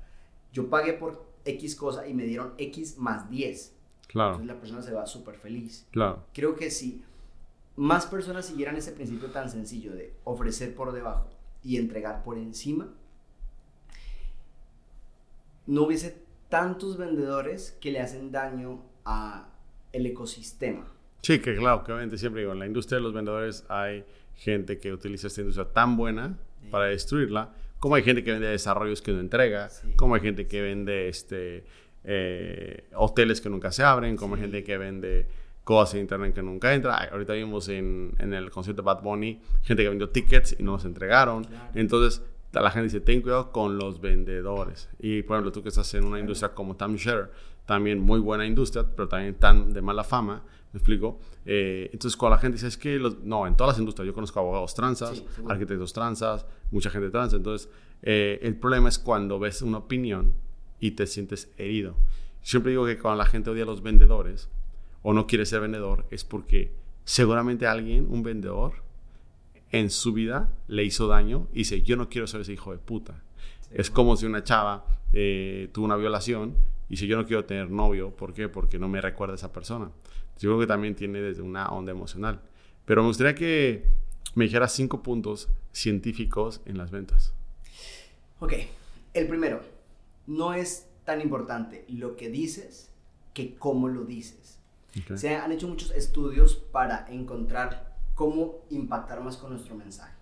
Yo 0.53 0.69
pagué 0.69 0.93
por 0.93 1.25
X 1.43 1.75
cosa 1.75 2.07
y 2.07 2.13
me 2.13 2.23
dieron 2.23 2.53
X 2.57 2.97
más 2.97 3.29
10. 3.29 3.73
Claro. 4.07 4.31
Entonces 4.33 4.55
la 4.55 4.59
persona 4.59 4.81
se 4.81 4.93
va 4.93 5.05
súper 5.07 5.35
feliz. 5.37 5.87
Claro. 5.91 6.23
Creo 6.33 6.55
que 6.55 6.69
si 6.69 7.03
más 7.75 8.05
personas 8.05 8.45
siguieran 8.45 8.75
ese 8.77 8.91
principio 8.93 9.31
tan 9.31 9.49
sencillo 9.49 9.93
de 9.93 10.13
ofrecer 10.23 10.73
por 10.75 10.91
debajo 10.93 11.29
y 11.63 11.77
entregar 11.77 12.23
por 12.23 12.37
encima, 12.37 12.87
no 15.67 15.83
hubiese 15.83 16.23
tantos 16.49 16.97
vendedores 16.97 17.77
que 17.81 17.91
le 17.91 17.99
hacen 17.99 18.31
daño 18.31 18.81
a 19.03 19.49
el 19.91 20.05
ecosistema. 20.05 20.87
Sí, 21.21 21.39
que 21.39 21.55
claro, 21.55 21.83
que 21.83 21.91
obviamente 21.91 22.17
siempre 22.17 22.41
digo, 22.41 22.53
en 22.53 22.59
la 22.59 22.67
industria 22.67 22.97
de 22.97 23.03
los 23.03 23.13
vendedores 23.13 23.65
hay 23.67 24.05
gente 24.35 24.77
que 24.79 24.93
utiliza 24.93 25.27
esta 25.27 25.41
industria 25.41 25.71
tan 25.71 25.97
buena 25.97 26.37
Sí. 26.61 26.67
para 26.71 26.85
destruirla, 26.85 27.53
como 27.79 27.95
hay 27.95 28.03
gente 28.03 28.23
que 28.23 28.31
vende 28.31 28.47
desarrollos 28.47 29.01
que 29.01 29.11
no 29.11 29.19
entrega, 29.19 29.69
Sí. 29.69 29.93
como 29.95 30.15
hay 30.15 30.21
gente 30.21 30.47
que 30.47 30.61
vende 30.61 31.07
este, 31.09 31.63
eh, 32.03 32.87
hoteles 32.95 33.41
que 33.41 33.49
nunca 33.49 33.71
se 33.71 33.83
abren, 33.83 34.15
como 34.17 34.35
hay 34.35 34.41
gente 34.41 34.63
que 34.63 34.77
vende 34.77 35.27
cosas 35.65 35.95
en 35.95 36.01
internet 36.01 36.33
que 36.33 36.41
nunca 36.41 36.73
entra. 36.73 36.97
Ay, 37.01 37.09
Ahorita 37.11 37.33
vimos 37.33 37.67
en, 37.67 38.15
en 38.19 38.33
el 38.33 38.49
concierto 38.51 38.81
de 38.81 38.85
Bad 38.85 39.01
Bunny 39.03 39.41
gente 39.63 39.83
que 39.83 39.89
vendió 39.89 40.07
tickets 40.09 40.55
y 40.57 40.63
no 40.63 40.71
los 40.73 40.85
entregaron. 40.85 41.43
Claro. 41.43 41.71
Entonces, 41.73 42.21
la 42.53 42.71
gente 42.71 42.83
dice, 42.85 43.01
ten 43.01 43.21
cuidado 43.21 43.51
con 43.51 43.77
los 43.77 43.99
vendedores. 43.99 44.87
Y, 44.99 45.23
por 45.23 45.35
ejemplo, 45.35 45.51
tú 45.51 45.61
que 45.61 45.67
estás 45.69 45.93
en 45.95 46.05
una 46.05 46.19
industria 46.19 46.53
como 46.53 46.77
timeshare, 46.77 47.29
también 47.65 47.99
muy 47.99 48.19
buena 48.21 48.45
industria, 48.45 48.85
pero 48.95 49.09
también 49.09 49.35
tan 49.35 49.73
de 49.73 49.81
mala 49.81 50.03
fama, 50.05 50.41
¿me 50.71 50.77
explico? 50.77 51.19
Eh, 51.45 51.89
entonces, 51.91 52.15
cuando 52.15 52.35
la 52.37 52.41
gente 52.41 52.55
dice, 52.55 52.67
es 52.67 52.77
que, 52.77 52.97
los- 52.97 53.19
no, 53.23 53.45
en 53.47 53.57
todas 53.57 53.73
las 53.73 53.79
industrias, 53.79 54.05
yo 54.07 54.13
conozco 54.13 54.39
abogados 54.39 54.73
transas, 54.75 55.17
Sí, 55.17 55.25
arquitectos 55.49 55.91
transas, 55.91 56.45
mucha 56.71 56.89
gente 56.89 57.09
trans, 57.09 57.33
entonces, 57.33 57.69
eh, 58.03 58.39
el 58.43 58.55
problema 58.55 58.87
es 58.87 58.99
cuando 58.99 59.37
ves 59.39 59.61
una 59.61 59.79
opinión 59.79 60.33
y 60.79 60.91
te 60.91 61.07
sientes 61.07 61.51
herido. 61.57 61.97
Siempre 62.41 62.71
digo 62.71 62.85
que 62.85 62.97
cuando 62.99 63.17
la 63.17 63.25
gente 63.25 63.49
odia 63.49 63.63
a 63.63 63.65
los 63.65 63.81
vendedores 63.81 64.47
o 65.07 65.13
no 65.13 65.27
quiere 65.27 65.45
ser 65.45 65.61
vendedor, 65.61 66.07
es 66.09 66.23
porque 66.23 66.71
seguramente 67.03 67.67
alguien, 67.67 68.07
un 68.09 68.23
vendedor, 68.23 68.81
en 69.71 69.91
su 69.91 70.13
vida 70.13 70.51
le 70.67 70.83
hizo 70.83 71.07
daño 71.07 71.47
y 71.53 71.59
dice, 71.59 71.83
yo 71.83 71.95
no 71.95 72.09
quiero 72.09 72.25
ser 72.25 72.41
ese 72.41 72.53
hijo 72.53 72.71
de 72.71 72.79
puta. 72.79 73.21
Es 73.69 73.91
como 73.91 74.17
si 74.17 74.25
una 74.25 74.43
chava 74.43 74.83
eh, 75.13 75.69
tuvo 75.71 75.85
una 75.85 75.95
violación 75.95 76.55
y 76.89 76.93
dice, 76.93 77.05
yo 77.05 77.17
no 77.17 77.27
quiero 77.27 77.45
tener 77.45 77.69
novio. 77.69 78.15
¿Por 78.15 78.33
qué? 78.33 78.49
Porque 78.49 78.79
no 78.79 78.87
me 78.87 78.99
recuerda 78.99 79.33
a 79.33 79.35
esa 79.35 79.53
persona. 79.53 79.91
Yo 80.39 80.49
creo 80.49 80.59
que 80.59 80.65
también 80.65 80.95
tiene 80.95 81.21
desde 81.21 81.43
una 81.43 81.67
onda 81.67 81.91
emocional. 81.91 82.41
Pero 82.85 83.03
me 83.03 83.09
gustaría 83.09 83.35
que 83.35 83.85
me 84.33 84.45
dijeras 84.45 84.73
cinco 84.73 85.03
puntos 85.03 85.49
científicos 85.71 86.61
en 86.65 86.79
las 86.79 86.89
ventas. 86.89 87.31
Ok, 88.39 88.53
el 89.13 89.27
primero, 89.27 89.61
no 90.25 90.55
es 90.55 90.87
tan 91.03 91.21
importante 91.21 91.85
lo 91.89 92.15
que 92.15 92.29
dices 92.29 92.89
que 93.35 93.53
cómo 93.53 93.87
lo 93.87 94.03
dices. 94.03 94.54
Se 95.15 95.35
han 95.35 95.51
hecho 95.51 95.67
muchos 95.67 95.91
estudios 95.91 96.55
para 96.55 97.05
encontrar 97.09 97.95
cómo 98.13 98.65
impactar 98.69 99.21
más 99.21 99.37
con 99.37 99.51
nuestro 99.51 99.75
mensaje. 99.75 100.15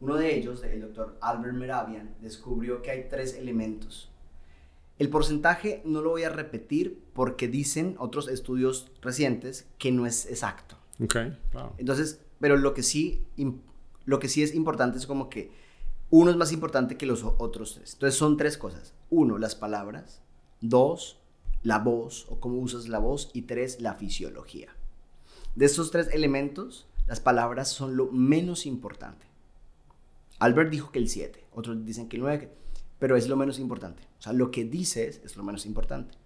Uno 0.00 0.16
de 0.16 0.36
ellos, 0.36 0.64
el 0.64 0.80
doctor 0.80 1.16
Albert 1.20 1.54
Meravian, 1.54 2.14
descubrió 2.20 2.82
que 2.82 2.90
hay 2.90 3.08
tres 3.08 3.34
elementos. 3.34 4.10
El 4.98 5.08
porcentaje 5.08 5.82
no 5.84 6.02
lo 6.02 6.10
voy 6.10 6.24
a 6.24 6.28
repetir 6.28 7.02
porque 7.12 7.48
dicen 7.48 7.94
otros 7.98 8.28
estudios 8.28 8.90
recientes 9.00 9.66
que 9.78 9.92
no 9.92 10.06
es 10.06 10.26
exacto. 10.26 10.76
Ok, 11.02 11.16
claro. 11.50 11.74
Entonces, 11.78 12.20
pero 12.40 12.56
lo 12.56 12.74
que 12.74 12.82
sí, 12.82 13.24
lo 14.04 14.18
que 14.18 14.28
sí 14.28 14.42
es 14.42 14.54
importante 14.54 14.98
es 14.98 15.06
como 15.06 15.30
que 15.30 15.52
uno 16.10 16.30
es 16.30 16.36
más 16.36 16.52
importante 16.52 16.96
que 16.96 17.06
los 17.06 17.22
otros 17.24 17.74
tres. 17.74 17.94
Entonces 17.94 18.18
son 18.18 18.36
tres 18.36 18.58
cosas. 18.58 18.94
Uno, 19.08 19.38
las 19.38 19.54
palabras. 19.54 20.20
Dos, 20.60 21.21
la 21.62 21.78
voz 21.78 22.26
o 22.28 22.40
cómo 22.40 22.58
usas 22.58 22.88
la 22.88 22.98
voz. 22.98 23.30
Y 23.32 23.42
tres, 23.42 23.80
la 23.80 23.94
fisiología. 23.94 24.68
De 25.54 25.66
estos 25.66 25.90
tres 25.90 26.08
elementos, 26.12 26.86
las 27.06 27.20
palabras 27.20 27.68
son 27.68 27.96
lo 27.96 28.06
menos 28.10 28.66
importante. 28.66 29.26
Albert 30.38 30.70
dijo 30.70 30.90
que 30.90 30.98
el 30.98 31.08
7, 31.08 31.44
otros 31.52 31.84
dicen 31.84 32.08
que 32.08 32.16
el 32.16 32.22
9, 32.22 32.50
pero 32.98 33.16
es 33.16 33.28
lo 33.28 33.36
menos 33.36 33.58
importante. 33.58 34.02
O 34.18 34.22
sea, 34.22 34.32
lo 34.32 34.50
que 34.50 34.64
dices 34.64 35.20
es 35.24 35.36
lo 35.36 35.44
menos 35.44 35.66
importante. 35.66 36.16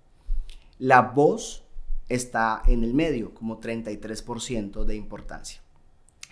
La 0.79 1.03
voz 1.03 1.65
está 2.09 2.63
en 2.67 2.85
el 2.85 2.95
medio, 2.95 3.35
como 3.35 3.61
33% 3.61 4.85
de 4.85 4.95
importancia. 4.95 5.61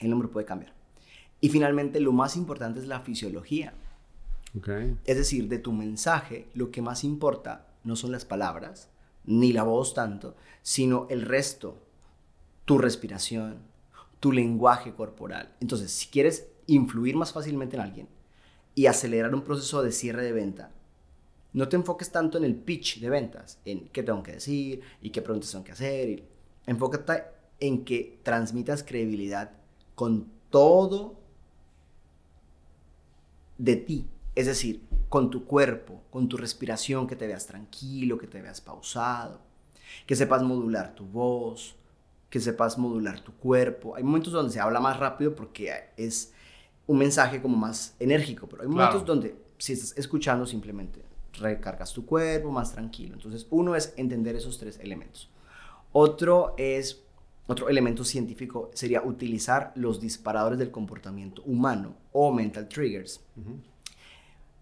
El 0.00 0.10
número 0.10 0.30
puede 0.30 0.46
cambiar. 0.46 0.72
Y 1.40 1.48
finalmente, 1.48 2.00
lo 2.00 2.12
más 2.12 2.36
importante 2.36 2.80
es 2.80 2.86
la 2.86 3.00
fisiología. 3.00 3.74
Es 5.04 5.16
decir, 5.16 5.48
de 5.48 5.58
tu 5.58 5.72
mensaje, 5.72 6.48
lo 6.54 6.70
que 6.70 6.80
más 6.80 7.04
importa 7.04 7.66
no 7.82 7.96
son 7.96 8.12
las 8.12 8.24
palabras, 8.24 8.88
ni 9.26 9.52
la 9.52 9.62
voz 9.62 9.94
tanto, 9.94 10.34
sino 10.62 11.06
el 11.10 11.22
resto, 11.22 11.78
tu 12.64 12.78
respiración, 12.78 13.58
tu 14.20 14.32
lenguaje 14.32 14.94
corporal. 14.94 15.54
Entonces, 15.60 15.90
si 15.92 16.08
quieres 16.08 16.48
influir 16.66 17.16
más 17.16 17.32
fácilmente 17.32 17.76
en 17.76 17.82
alguien 17.82 18.08
y 18.74 18.86
acelerar 18.86 19.34
un 19.34 19.42
proceso 19.42 19.82
de 19.82 19.92
cierre 19.92 20.24
de 20.24 20.32
venta, 20.32 20.70
no 21.52 21.68
te 21.68 21.76
enfoques 21.76 22.10
tanto 22.10 22.38
en 22.38 22.44
el 22.44 22.56
pitch 22.56 23.00
de 23.00 23.10
ventas, 23.10 23.60
en 23.64 23.88
qué 23.88 24.02
tengo 24.02 24.22
que 24.22 24.32
decir 24.32 24.82
y 25.00 25.10
qué 25.10 25.22
preguntas 25.22 25.50
tengo 25.52 25.64
que 25.64 25.72
hacer. 25.72 26.08
y- 26.08 26.24
enfócate 26.66 27.24
en 27.60 27.84
que 27.84 28.20
transmitas 28.22 28.82
credibilidad 28.82 29.52
con 29.94 30.28
todo 30.50 31.16
de 33.58 33.76
ti. 33.76 34.06
Es 34.34 34.46
decir, 34.46 34.82
con 35.08 35.30
tu 35.30 35.44
cuerpo, 35.44 36.02
con 36.10 36.28
tu 36.28 36.36
respiración, 36.36 37.06
que 37.06 37.16
te 37.16 37.26
veas 37.26 37.46
tranquilo, 37.46 38.18
que 38.18 38.26
te 38.26 38.42
veas 38.42 38.60
pausado, 38.60 39.40
que 40.06 40.16
sepas 40.16 40.42
modular 40.42 40.94
tu 40.94 41.04
voz, 41.06 41.76
que 42.30 42.40
sepas 42.40 42.78
modular 42.78 43.20
tu 43.20 43.32
cuerpo. 43.34 43.94
Hay 43.94 44.02
momentos 44.02 44.32
donde 44.32 44.52
se 44.52 44.60
habla 44.60 44.80
más 44.80 44.98
rápido 44.98 45.34
porque 45.34 45.72
es 45.96 46.32
un 46.86 46.98
mensaje 46.98 47.40
como 47.40 47.56
más 47.56 47.94
enérgico, 48.00 48.48
pero 48.48 48.62
hay 48.62 48.68
momentos 48.68 49.02
Claro. 49.04 49.06
donde 49.14 49.36
si 49.58 49.72
estás 49.74 49.96
escuchando 49.96 50.44
simplemente 50.46 51.02
recargas 51.34 51.92
tu 51.92 52.04
cuerpo 52.04 52.50
más 52.50 52.72
tranquilo. 52.72 53.14
Entonces, 53.14 53.46
uno 53.50 53.74
es 53.76 53.94
entender 53.96 54.36
esos 54.36 54.58
tres 54.58 54.78
elementos. 54.80 55.30
Otro 55.92 56.54
es 56.58 57.00
otro 57.46 57.68
elemento 57.68 58.04
científico 58.04 58.70
sería 58.72 59.02
utilizar 59.02 59.72
los 59.74 60.00
disparadores 60.00 60.58
del 60.58 60.70
comportamiento 60.70 61.42
humano 61.42 61.94
o 62.12 62.32
mental 62.32 62.68
triggers. 62.68 63.20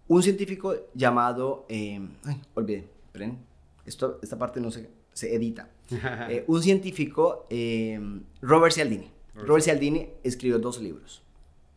Un 0.07 0.21
científico 0.21 0.75
llamado, 0.93 1.65
eh, 1.69 1.99
ay, 2.25 2.41
olvidé, 2.55 2.87
esperen, 3.05 3.39
esto, 3.85 4.19
esta 4.21 4.37
parte 4.37 4.59
no 4.59 4.71
se, 4.71 4.89
se 5.13 5.33
edita. 5.35 5.69
Eh, 6.29 6.43
un 6.47 6.61
científico, 6.63 7.45
eh, 7.49 7.99
Robert 8.41 8.73
Cialdini. 8.73 9.11
Robert 9.33 9.47
Robert 9.47 9.63
Cialdini 9.63 10.09
escribió 10.23 10.59
dos 10.59 10.81
libros, 10.81 11.23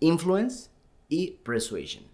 Influence 0.00 0.70
y 1.08 1.32
Persuasion. 1.42 2.04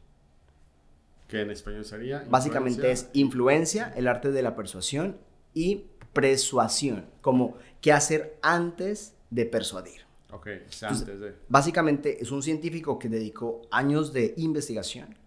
Que 1.29 1.41
en 1.41 1.51
español 1.51 1.85
sería. 1.85 2.25
Básicamente 2.29 2.91
es 2.91 3.09
influencia. 3.13 3.93
el 3.97 4.07
arte 4.07 4.31
de 4.31 4.43
la 4.43 4.55
persuasión 4.55 5.17
y 5.55 5.85
persuasión, 6.13 7.07
como 7.21 7.57
qué 7.81 7.93
hacer 7.93 8.39
antes 8.43 9.15
de 9.31 9.47
persuadir. 9.47 10.03
Ok, 10.31 10.49
o 10.69 10.73
sea, 10.73 10.91
antes 10.91 11.21
de. 11.21 11.35
Básicamente 11.49 12.23
es 12.23 12.31
un 12.31 12.43
científico 12.43 12.99
que 12.99 13.09
dedicó 13.09 13.63
años 13.71 14.13
de 14.13 14.35
investigación 14.37 15.22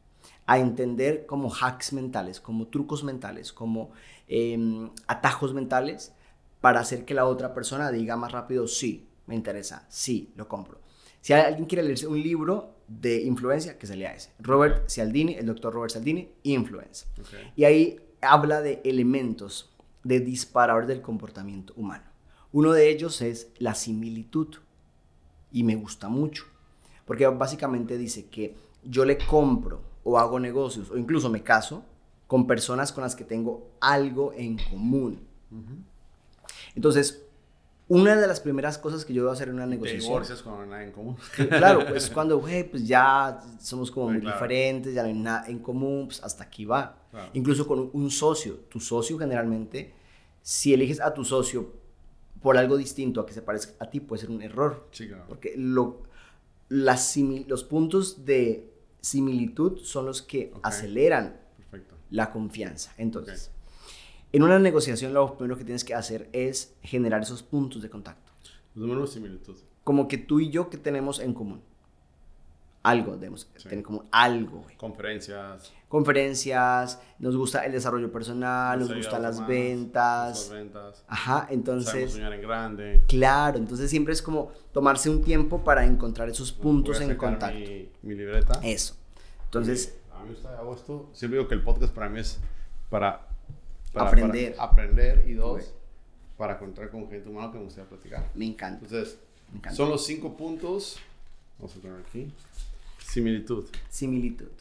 a 0.46 0.60
entender 0.60 1.26
como 1.26 1.52
hacks 1.54 1.94
mentales, 1.94 2.40
como 2.40 2.68
trucos 2.68 3.04
mentales, 3.04 3.52
como 3.52 3.92
em, 4.28 4.90
atajos 5.08 5.54
mentales 5.54 6.14
para 6.62 6.80
hacer 6.80 7.06
que 7.06 7.14
la 7.14 7.26
otra 7.26 7.54
persona 7.54 7.92
diga 7.92 8.16
más 8.16 8.32
rápido, 8.32 8.68
sí, 8.68 9.08
me 9.28 9.36
interesa, 9.36 9.86
sí, 9.90 10.32
lo 10.36 10.48
compro. 10.48 10.80
Si 11.22 11.34
alguien 11.34 11.66
quiere 11.66 11.84
leerse 11.84 12.08
un 12.08 12.22
libro 12.22 12.76
de 12.88 13.24
influencia, 13.24 13.78
que 13.80 13.88
se 13.88 13.96
lea 13.96 14.14
ese. 14.14 14.32
Robert 14.40 14.88
Cialdini, 14.90 15.34
el 15.34 15.48
doctor 15.48 15.74
Robert 15.74 15.92
Cialdini, 15.92 16.30
Influence. 16.44 17.08
Y 17.56 17.64
ahí 17.64 18.00
habla 18.22 18.62
de 18.62 18.82
elementos 18.86 19.74
de 20.04 20.20
disparador 20.20 20.86
del 20.86 21.02
comportamiento 21.02 21.74
humano. 21.76 22.04
Uno 22.52 22.72
de 22.72 22.90
ellos 22.90 23.22
es 23.22 23.50
la 23.58 23.74
similitud 23.74 24.56
y 25.52 25.64
me 25.64 25.76
gusta 25.76 26.10
mucho, 26.10 26.46
porque 27.06 27.26
básicamente 27.28 27.98
dice 27.98 28.28
que 28.28 28.56
yo 28.84 29.04
le 29.04 29.18
compro 29.18 29.82
o 30.06 30.18
hago 30.18 30.40
negocios 30.40 30.90
o 30.92 30.98
incluso 30.98 31.30
me 31.30 31.44
caso 31.44 31.84
con 32.28 32.48
personas 32.48 32.94
con 32.94 33.04
las 33.04 33.16
que 33.16 33.26
tengo 33.26 33.72
algo 33.82 34.32
en 34.34 34.58
común. 34.58 35.20
Entonces, 36.76 37.24
una 37.88 38.16
de 38.16 38.28
las 38.28 38.40
primeras 38.40 38.78
cosas 38.78 39.04
que 39.04 39.14
yo 39.14 39.24
voy 39.24 39.32
a 39.32 39.34
hacer 39.34 39.50
en 39.50 39.56
una 39.56 39.66
negociación. 39.66 40.02
Te 40.02 40.08
divorcias 40.08 40.42
con 40.42 40.70
nada 40.70 40.84
en 40.84 40.92
común. 40.92 41.18
Claro, 41.50 41.86
pues 41.88 42.10
cuando, 42.14 42.40
güey, 42.40 42.70
pues 42.70 42.88
ya 42.88 43.42
somos 43.60 43.92
como 43.92 44.10
muy 44.10 44.22
diferentes, 44.22 44.94
ya 44.94 45.04
no 45.04 45.10
hay 45.10 45.14
nada 45.14 45.46
en 45.48 45.60
común, 45.60 46.08
pues 46.08 46.24
hasta 46.24 46.44
aquí 46.44 46.66
va. 46.66 46.98
Incluso 47.34 47.68
con 47.68 47.90
un 47.94 48.12
socio. 48.12 48.56
Tu 48.70 48.80
socio 48.80 49.18
generalmente, 49.18 49.94
si 50.42 50.74
eliges 50.74 51.00
a 51.00 51.14
tu 51.14 51.24
socio 51.24 51.74
por 52.42 52.58
algo 52.58 52.78
distinto 52.78 53.22
a 53.22 53.26
que 53.26 53.34
se 53.34 53.42
parezca 53.42 53.74
a 53.84 53.90
ti, 53.90 54.00
puede 54.00 54.22
ser 54.22 54.30
un 54.30 54.42
error. 54.42 54.88
Sí, 54.92 55.08
claro. 55.08 55.26
Porque 55.28 55.54
lo, 55.56 56.04
las 56.70 57.16
los 57.48 57.64
puntos 57.64 58.26
de 58.26 58.75
similitud 59.06 59.78
son 59.84 60.08
los 60.08 60.24
que 60.24 60.52
aceleran 60.64 61.40
la 62.10 62.32
confianza. 62.32 62.92
Entonces, 62.98 63.52
en 64.32 64.42
una 64.42 64.58
negociación 64.58 65.14
lo 65.14 65.38
primero 65.38 65.60
que 65.60 65.64
tienes 65.64 65.84
que 65.84 65.94
hacer 65.94 66.28
es 66.34 66.74
generar 66.82 67.22
esos 67.22 67.44
puntos 67.44 67.84
de 67.84 67.90
contacto. 67.92 68.32
Los 68.74 68.88
números 68.88 69.12
de 69.12 69.22
similitud. 69.22 69.58
Como 69.84 70.08
que 70.08 70.18
tú 70.18 70.40
y 70.40 70.50
yo, 70.50 70.72
que 70.72 70.78
tenemos 70.78 71.20
en 71.20 71.36
común? 71.36 71.62
Algo, 72.86 73.18
debemos 73.18 73.48
tener 73.64 73.84
como 73.84 74.04
algo. 74.12 74.64
Conferencias. 74.78 75.74
Conferencias, 75.88 77.02
nos 77.18 77.36
gusta 77.36 77.66
el 77.66 77.72
desarrollo 77.72 78.12
personal, 78.12 78.80
nos, 78.80 78.94
gustan 78.94 79.24
las 79.24 79.46
ventas. 79.48 80.38
Las 80.38 80.50
ventas. 80.52 81.04
Ajá, 81.08 81.48
entonces... 81.50 81.90
Sabemos 81.90 82.14
soñar 82.14 82.34
en 82.34 82.42
grande. 82.42 83.04
Claro, 83.08 83.58
entonces 83.58 83.90
siempre 83.90 84.14
es 84.14 84.22
como 84.22 84.52
tomarse 84.72 85.10
un 85.10 85.24
tiempo 85.24 85.64
para 85.64 85.84
encontrar 85.84 86.30
esos 86.30 86.52
puntos 86.52 87.02
en 87.02 87.16
contacto. 87.16 87.58
Mi, 87.58 87.90
mi, 88.04 88.14
libreta. 88.14 88.60
Eso. 88.64 88.96
Entonces... 89.46 89.98
a 90.14 90.20
mí 90.20 90.26
me 90.26 90.34
gusta, 90.34 90.58
hago 90.58 90.76
esto. 90.76 91.10
Siempre 91.14 91.40
digo 91.40 91.50
que 91.50 91.56
el 91.56 91.64
podcast 91.64 91.92
para 91.92 92.08
mí 92.08 92.20
es 92.20 92.40
para 92.90 93.28
aprender. 93.96 94.56
aprender 94.60 95.24
y 95.28 95.34
dos, 95.34 95.74
para 96.38 96.54
encontrar 96.54 96.90
con 96.90 97.10
gente 97.10 97.30
humana 97.30 97.52
que 97.52 97.58
me 97.58 97.64
gustaría 97.64 97.90
platicar. 97.90 98.30
Me 98.36 98.46
encanta. 98.46 98.86
Entonces, 98.86 99.18
son 99.74 99.90
los 99.90 100.06
cinco 100.06 100.38
puntos. 100.38 100.98
Vamos 101.58 101.76
a 101.78 101.80
poner 101.80 102.00
aquí. 102.08 102.32
Similitud. 103.08 103.66
Similitud. 103.90 104.52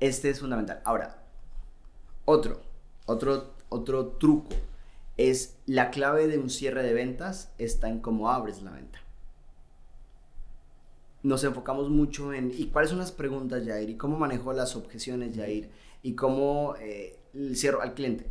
Este 0.00 0.30
es 0.30 0.40
fundamental. 0.40 0.80
Ahora, 0.84 1.22
otro, 2.24 2.60
otro, 3.06 3.54
otro 3.68 4.06
truco 4.12 4.50
es 5.16 5.56
la 5.66 5.90
clave 5.90 6.28
de 6.28 6.38
un 6.38 6.50
cierre 6.50 6.82
de 6.82 6.94
ventas 6.94 7.52
está 7.58 7.88
en 7.88 8.00
cómo 8.00 8.30
abres 8.30 8.62
la 8.62 8.70
venta. 8.70 8.98
Nos 11.22 11.42
enfocamos 11.42 11.90
mucho 11.90 12.32
en, 12.32 12.52
¿y 12.56 12.66
cuáles 12.66 12.90
son 12.90 13.00
las 13.00 13.12
preguntas, 13.12 13.66
Jair? 13.66 13.90
¿Y 13.90 13.96
cómo 13.96 14.16
manejo 14.16 14.52
las 14.52 14.76
objeciones, 14.76 15.36
Jair? 15.36 15.70
¿Y 16.02 16.14
cómo 16.14 16.76
eh, 16.78 17.18
cierro 17.54 17.82
al 17.82 17.94
cliente. 17.94 18.30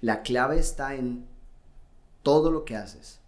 La 0.00 0.22
clave 0.22 0.58
está 0.58 0.94
en 0.94 1.26
todo 2.22 2.50
lo 2.50 2.64
que 2.64 2.76
haces. 2.76 3.19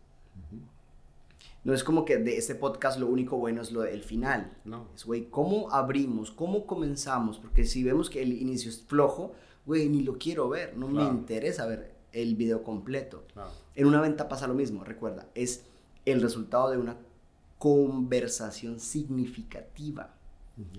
No 1.64 1.75
es 1.75 1.85
como 1.85 2.05
que 2.05 2.18
de 2.18 2.37
este 2.37 2.55
podcast 2.55 2.98
lo 2.98 3.07
único 3.07 3.37
bueno 3.37 3.62
es 3.62 3.70
lo 3.70 3.83
del 3.83 4.03
final. 4.03 4.53
No. 4.64 4.88
Es, 4.94 5.05
güey, 5.05 5.29
¿cómo 5.31 5.70
abrimos? 5.70 6.33
¿Cómo 6.33 6.66
comenzamos? 6.66 7.38
Porque 7.38 7.64
si 7.64 7.85
vemos 7.85 8.11
que 8.11 8.22
el 8.22 8.33
inicio 8.33 8.70
es 8.70 8.83
flojo, 8.83 9.33
güey, 9.64 9.88
ni 9.88 10.03
lo 10.03 10.18
quiero 10.18 10.48
ver. 10.48 10.77
No 10.77 10.88
me 10.88 11.05
interesa 11.05 11.66
ver 11.66 11.94
el 12.12 12.35
video 12.35 12.62
completo. 12.64 13.25
En 13.75 13.87
una 13.87 14.01
venta 14.01 14.29
pasa 14.29 14.48
lo 14.48 14.55
mismo, 14.55 14.83
recuerda. 14.85 15.29
Es 15.35 15.64
el 16.05 16.20
resultado 16.20 16.70
de 16.70 16.79
una 16.79 16.96
conversación 17.59 18.81
significativa. 18.81 20.14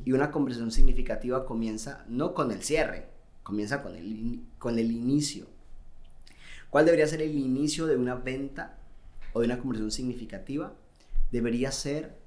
Y 0.05 0.11
una 0.11 0.31
conversación 0.31 0.71
significativa 0.71 1.45
comienza 1.45 2.05
no 2.07 2.33
con 2.33 2.51
el 2.51 2.61
cierre, 2.61 3.07
Comienza 3.43 3.83
con 3.83 3.95
el, 3.95 4.41
con 4.57 4.79
el 4.79 4.89
inicio. 4.91 5.47
¿Cuál 6.69 6.85
debería 6.85 7.07
ser 7.07 7.21
el 7.21 7.37
inicio 7.37 7.85
de 7.85 7.97
una 7.97 8.15
venta 8.15 8.79
o 9.33 9.39
de 9.39 9.47
una 9.47 9.59
conversión 9.59 9.91
significativa? 9.91 10.73
Debería 11.31 11.71
ser 11.71 12.17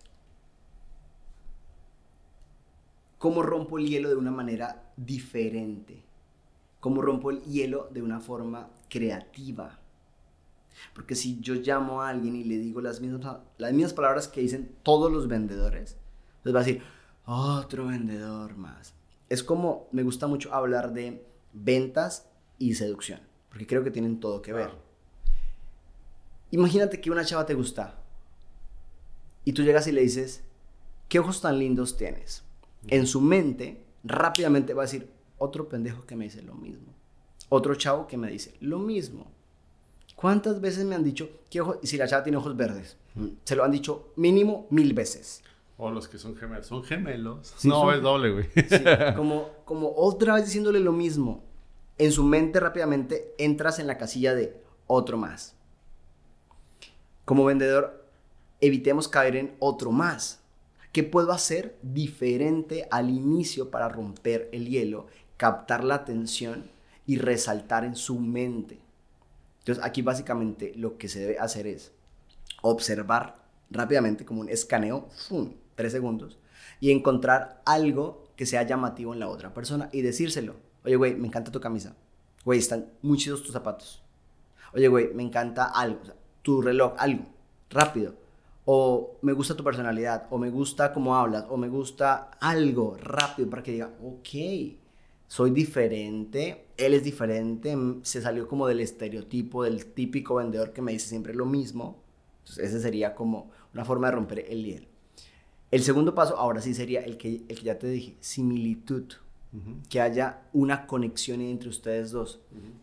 cómo 3.19 3.43
rompo 3.43 3.79
el 3.79 3.89
hielo 3.89 4.09
de 4.09 4.17
una 4.17 4.31
manera 4.31 4.93
diferente. 4.97 6.03
Cómo 6.81 7.03
rompo 7.03 7.31
el 7.31 7.43
hielo 7.43 7.89
de 7.91 8.03
una 8.03 8.21
forma 8.21 8.69
creativa. 8.89 9.79
Porque 10.95 11.15
si 11.15 11.41
yo 11.41 11.55
llamo 11.55 12.03
a 12.03 12.11
alguien 12.11 12.37
y 12.37 12.45
le 12.45 12.59
digo 12.59 12.81
las 12.81 13.01
mismas, 13.01 13.39
las 13.57 13.73
mismas 13.73 13.95
palabras 13.95 14.29
que 14.29 14.43
dicen 14.43 14.77
todos 14.83 15.11
los 15.11 15.27
vendedores, 15.27 15.97
les 16.45 16.55
va 16.55 16.61
a 16.61 16.65
decir, 16.65 16.83
otro 17.25 17.87
vendedor 17.87 18.57
más 18.57 18.97
es 19.29 19.43
como 19.43 19.89
me 19.93 20.03
gusta 20.03 20.27
mucho 20.27 20.53
hablar 20.55 20.93
de 20.93 21.27
ventas 21.53 22.29
y 22.59 22.75
seducción, 22.75 23.21
porque 23.49 23.67
creo 23.67 23.83
que 23.83 23.91
tienen 23.91 24.21
todo 24.21 24.43
que 24.43 24.53
ver. 24.53 24.71
Imagínate 26.57 27.03
que 27.03 27.11
una 27.11 27.23
chava 27.23 27.45
te 27.45 27.53
gusta 27.53 27.99
y 29.45 29.53
tú 29.53 29.63
llegas 29.63 29.87
y 29.89 29.93
le 29.93 30.01
dices, 30.01 30.43
¿qué 31.07 31.19
ojos 31.19 31.43
tan 31.43 31.59
lindos 31.59 31.99
tienes? 31.99 32.45
En 32.89 33.07
su 33.07 33.21
mente, 33.21 33.85
rápidamente 34.05 34.73
va 34.73 34.85
a 34.85 34.87
decir, 34.87 35.11
otro 35.37 35.69
pendejo 35.69 36.07
que 36.07 36.17
me 36.17 36.25
dice 36.25 36.41
lo 36.41 36.55
mismo. 36.55 36.95
Otro 37.51 37.75
chavo 37.75 38.07
que 38.07 38.17
me 38.17 38.31
dice 38.31 38.55
lo 38.61 38.79
mismo. 38.79 39.31
¿Cuántas 40.15 40.63
veces 40.63 40.87
me 40.87 40.95
han 40.95 41.05
dicho, 41.05 41.29
¿qué 41.51 41.61
ojos? 41.61 41.77
Y 41.83 41.89
si 41.89 41.99
la 41.99 42.09
chava 42.09 42.25
tiene 42.25 42.39
ojos 42.39 42.57
verdes, 42.57 42.97
se 43.45 43.55
lo 43.55 43.63
han 43.63 43.71
dicho 43.71 44.15
mínimo 44.17 44.67
mil 44.71 44.95
veces. 44.95 45.43
O 45.77 45.91
los 45.91 46.09
que 46.09 46.17
son 46.17 46.37
gemelos. 46.37 46.69
¿Son 46.69 46.83
gemelos? 46.83 47.55
no, 47.65 47.93
es 47.93 48.01
doble, 48.01 48.31
güey. 48.33 48.47
como, 49.15 49.51
como 49.67 49.93
otra 49.95 50.37
vez 50.37 50.47
diciéndole 50.47 50.81
lo 50.81 50.93
mismo. 50.93 51.45
En 51.99 52.13
su 52.13 52.25
mente 52.25 52.61
rápidamente 52.61 53.35
entras 53.37 53.79
en 53.79 53.87
la 53.87 53.99
casilla 53.99 54.35
de 54.35 54.59
otro 54.87 55.19
más. 55.19 55.56
Como 57.27 57.45
vendedor, 57.45 58.07
evitemos 58.61 59.09
caer 59.09 59.35
en 59.35 59.57
otro 59.59 59.91
más. 59.91 60.39
¿Qué 60.93 61.03
puedo 61.03 61.33
hacer 61.33 61.77
diferente 61.83 62.87
al 62.89 63.11
inicio 63.11 63.69
para 63.73 63.89
romper 63.89 64.49
el 64.53 64.69
hielo, 64.69 65.09
captar 65.37 65.83
la 65.83 65.97
atención 65.97 66.71
y 67.05 67.19
resaltar 67.19 67.85
en 67.85 67.97
su 67.97 68.21
mente? 68.21 68.79
Entonces 69.59 69.85
aquí 69.85 70.03
básicamente 70.03 70.73
lo 70.77 70.99
que 70.99 71.09
se 71.09 71.19
debe 71.19 71.41
hacer 71.41 71.67
es 71.67 71.91
observar 72.63 73.43
rápidamente 73.71 74.25
como 74.25 74.41
un 74.41 74.49
escaneo, 74.49 75.09
¡fum! 75.11 75.53
tres 75.75 75.91
segundos, 75.91 76.39
y 76.79 76.93
encontrar 76.93 77.61
algo 77.67 78.29
que 78.37 78.47
sea 78.47 78.63
llamativo 78.63 79.13
en 79.13 79.19
la 79.19 79.29
otra 79.29 79.53
persona 79.53 79.89
y 79.91 80.03
decírselo. 80.03 80.55
Oye, 80.85 80.95
güey, 80.95 81.17
me 81.17 81.27
encanta 81.27 81.51
tu 81.51 81.61
camisa. 81.61 81.97
Güey, 82.45 82.61
están 82.61 82.87
muy 83.03 83.19
chidos 83.19 83.43
tus 83.43 83.53
zapatos. 83.53 84.01
Oye, 84.73 84.87
güey, 84.87 85.13
me 85.13 85.25
encanta 85.25 85.65
algo, 85.65 86.03
tu 86.47 86.63
reloj, 86.63 86.93
algo, 86.97 87.25
rápido. 87.71 88.15
O 88.67 89.19
me 89.23 89.33
gusta 89.33 89.57
tu 89.57 89.65
personalidad, 89.65 90.29
o 90.31 90.39
me 90.39 90.49
gusta 90.49 90.93
cómo 90.93 91.17
hablas, 91.17 91.45
o 91.49 91.57
me 91.57 91.69
gusta 91.69 92.31
algo 92.39 92.97
rápido 93.01 93.51
para 93.51 93.65
que 93.65 93.73
diga, 93.73 93.91
ok, 94.01 94.29
soy 95.27 95.51
diferente, 95.51 96.67
él 96.77 96.95
es 96.95 97.03
diferente, 97.03 97.77
se 98.03 98.23
salió 98.23 98.47
como 98.47 98.69
del 98.69 98.79
estereotipo 98.79 99.65
del 99.65 99.87
típico 99.87 100.37
vendedor 100.37 100.73
que 100.73 100.83
me 100.83 100.93
dice 100.93 101.09
siempre 101.09 101.35
lo 101.35 101.47
mismo. 101.47 102.01
Entonces, 102.45 102.69
ese 102.69 102.81
sería 102.81 103.17
como 103.17 103.51
una 103.75 103.85
forma 103.85 104.07
de 104.07 104.13
romper 104.13 104.45
el 104.49 104.65
hielo. 104.65 104.87
El 105.73 105.83
segundo 105.83 106.15
paso 106.15 106.37
ahora 106.37 106.61
sí 106.61 106.75
sería 106.75 107.01
el 107.01 107.17
que, 107.17 107.43
el 107.49 107.59
que 107.59 107.65
ya 107.65 107.77
te 107.77 107.89
dije, 107.89 108.15
similitud. 108.21 109.15
Que 109.89 110.03
haya 110.03 110.43
una 110.53 110.87
conexión 110.87 111.41
entre 111.41 111.71
ustedes 111.71 112.11
dos. 112.11 112.41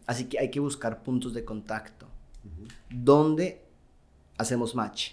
Así 0.07 0.25
que 0.25 0.39
hay 0.39 0.49
que 0.49 0.59
buscar 0.59 1.03
puntos 1.03 1.33
de 1.33 1.45
contacto. 1.45 2.07
¿Dónde 2.89 3.62
hacemos 4.37 4.75
match? 4.75 5.11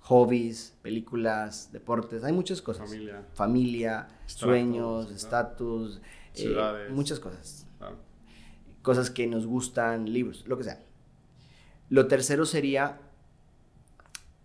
Hobbies, 0.00 0.76
películas, 0.82 1.70
deportes, 1.72 2.24
hay 2.24 2.32
muchas 2.32 2.60
cosas. 2.60 2.88
Familia. 2.88 3.24
Familia, 3.34 4.08
sueños, 4.26 5.10
estatus, 5.10 6.00
eh, 6.34 6.88
muchas 6.90 7.20
cosas. 7.20 7.66
Cosas 8.82 9.10
que 9.10 9.26
nos 9.26 9.46
gustan, 9.46 10.12
libros, 10.12 10.44
lo 10.46 10.58
que 10.58 10.64
sea. 10.64 10.80
Lo 11.88 12.08
tercero 12.08 12.46
sería 12.46 13.00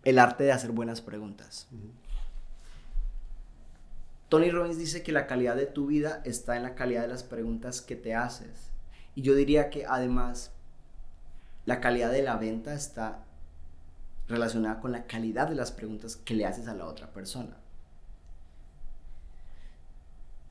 el 0.03 0.19
arte 0.19 0.43
de 0.43 0.51
hacer 0.51 0.71
buenas 0.71 1.01
preguntas. 1.01 1.67
Tony 4.29 4.51
Robbins 4.51 4.77
dice 4.77 5.03
que 5.03 5.11
la 5.11 5.25
calidad 5.25 5.55
de 5.55 5.65
tu 5.65 5.87
vida 5.87 6.21
está 6.25 6.57
en 6.57 6.63
la 6.63 6.75
calidad 6.75 7.01
de 7.01 7.07
las 7.07 7.23
preguntas 7.23 7.81
que 7.81 7.95
te 7.95 8.13
haces. 8.13 8.71
Y 9.15 9.21
yo 9.21 9.33
diría 9.33 9.69
que 9.69 9.85
además 9.85 10.51
la 11.67 11.81
calidad 11.81 12.11
de 12.11 12.23
la 12.23 12.37
venta 12.37 12.73
está 12.73 13.25
relacionada 14.29 14.79
con 14.79 14.93
la 14.93 15.05
calidad 15.05 15.49
de 15.49 15.55
las 15.55 15.73
preguntas 15.73 16.15
que 16.15 16.33
le 16.33 16.45
haces 16.45 16.69
a 16.69 16.73
la 16.73 16.85
otra 16.85 17.11
persona. 17.11 17.57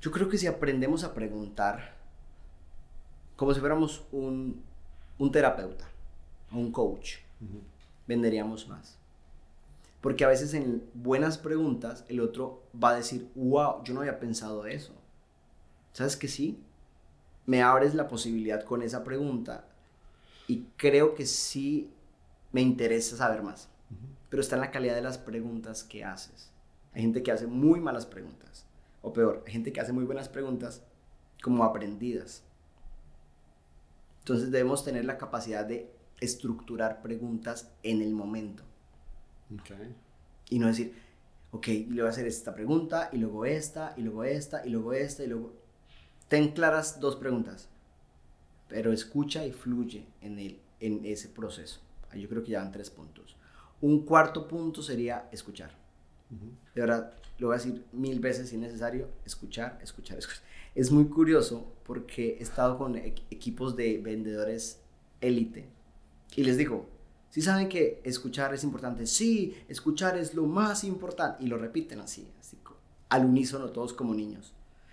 Yo 0.03 0.11
creo 0.11 0.29
que 0.29 0.37
si 0.37 0.47
aprendemos 0.47 1.05
a 1.05 1.15
preguntar 1.15 1.97
como 3.35 3.55
si 3.55 3.61
fuéramos 3.61 4.05
un, 4.13 4.63
un 5.19 5.33
terapeuta, 5.33 5.87
a 6.51 6.57
un 6.57 6.71
coach, 6.71 7.15
venderíamos 8.07 8.69
más. 8.69 8.99
Porque 10.03 10.23
a 10.23 10.29
veces 10.29 10.53
en 10.53 10.85
buenas 10.93 11.39
preguntas 11.39 12.05
el 12.09 12.21
otro 12.21 12.63
va 12.83 12.91
a 12.91 12.97
decir, 12.97 13.31
wow, 13.35 13.83
yo 13.85 13.95
no 13.95 14.01
había 14.01 14.21
pensado 14.21 14.67
eso. 14.67 14.93
¿Sabes 15.95 16.15
que 16.15 16.29
sí? 16.29 16.63
Me 17.47 17.63
abres 17.63 17.95
la 17.95 18.07
posibilidad 18.07 18.65
con 18.65 18.83
esa 18.83 19.03
pregunta 19.03 19.65
y 20.47 20.65
creo 20.77 21.15
que 21.15 21.27
sí 21.27 21.91
me 22.53 22.61
interesa 22.61 23.17
saber 23.17 23.43
más. 23.43 23.69
Pero 24.29 24.41
está 24.41 24.57
en 24.57 24.63
la 24.63 24.71
calidad 24.71 24.95
de 24.95 25.03
las 25.03 25.19
preguntas 25.19 25.85
que 25.85 26.05
haces. 26.05 26.51
Hay 26.93 27.03
gente 27.03 27.23
que 27.23 27.33
hace 27.33 27.47
muy 27.47 27.81
malas 27.81 28.07
preguntas. 28.07 28.67
O 29.03 29.13
peor, 29.13 29.45
hay 29.47 29.53
gente 29.53 29.73
que 29.73 29.81
hace 29.81 29.93
muy 29.93 30.05
buenas 30.05 30.29
preguntas 30.29 30.83
como 31.43 31.65
aprendidas. 31.65 32.43
Entonces 34.21 34.51
debemos 34.51 34.85
tener 34.85 35.05
la 35.05 35.19
capacidad 35.19 35.65
de 35.65 35.95
estructurar 36.21 37.03
preguntas 37.03 37.71
en 37.83 38.03
el 38.03 38.13
momento. 38.13 38.65
Y 40.49 40.59
no 40.59 40.67
decir, 40.67 40.95
ok, 41.53 41.67
le 41.69 42.03
voy 42.03 42.07
a 42.07 42.09
hacer 42.09 42.27
esta 42.27 42.55
pregunta, 42.55 43.11
y 43.13 43.19
luego 43.19 43.45
esta, 43.45 43.95
y 43.97 44.03
luego 44.03 44.25
esta, 44.25 44.67
y 44.67 44.71
luego 44.71 44.93
esta, 44.93 45.25
y 45.25 45.29
luego... 45.29 45.55
Ten 46.29 46.53
claras 46.53 46.99
dos 46.99 47.15
preguntas, 47.15 47.69
pero 48.69 48.93
escucha 48.93 49.45
y 49.47 49.53
fluye 49.53 50.07
en, 50.21 50.39
el, 50.39 50.61
en 50.81 51.05
ese 51.05 51.29
proceso. 51.29 51.81
Yo 52.15 52.29
creo 52.29 52.43
que 52.43 52.53
ya 52.53 52.63
van 52.63 52.73
tres 52.73 52.91
puntos. 52.91 53.37
Un 53.81 54.05
cuarto 54.05 54.49
punto 54.49 54.83
sería 54.83 55.29
escuchar. 55.33 55.77
De 56.75 56.81
verdad, 56.81 57.13
lo 57.39 57.49
voy 57.49 57.55
a 57.55 57.59
decir 57.59 57.85
mil 57.93 58.19
veces 58.21 58.49
si 58.49 58.57
es 58.57 58.61
necesario, 58.61 59.09
escuchar, 59.25 59.79
escuchar, 59.83 60.19
escuchar. 60.19 60.43
Es 60.75 60.91
muy 60.91 61.07
curioso 61.07 61.73
porque 61.85 62.37
he 62.39 62.43
estado 62.43 62.79
con 62.79 62.97
equipos 62.97 63.77
de 63.77 63.99
vendedores 63.99 64.81
élite 65.21 65.69
y 66.35 66.45
les 66.45 66.57
digo, 66.57 66.87
si 67.31 67.43
saben 67.43 67.69
que 67.69 68.01
escuchar 68.05 68.55
es 68.55 68.65
importante, 68.65 69.07
sí, 69.07 69.57
escuchar 69.69 70.17
es 70.17 70.35
lo 70.35 70.45
más 70.47 70.85
importante. 70.85 71.45
Y 71.45 71.49
lo 71.49 71.59
repiten 71.59 72.01
así, 72.01 72.29
así 72.41 72.57
al 73.09 73.25
unísono 73.25 73.71
todos 73.71 73.93
como 73.93 74.15
niños. 74.15 74.53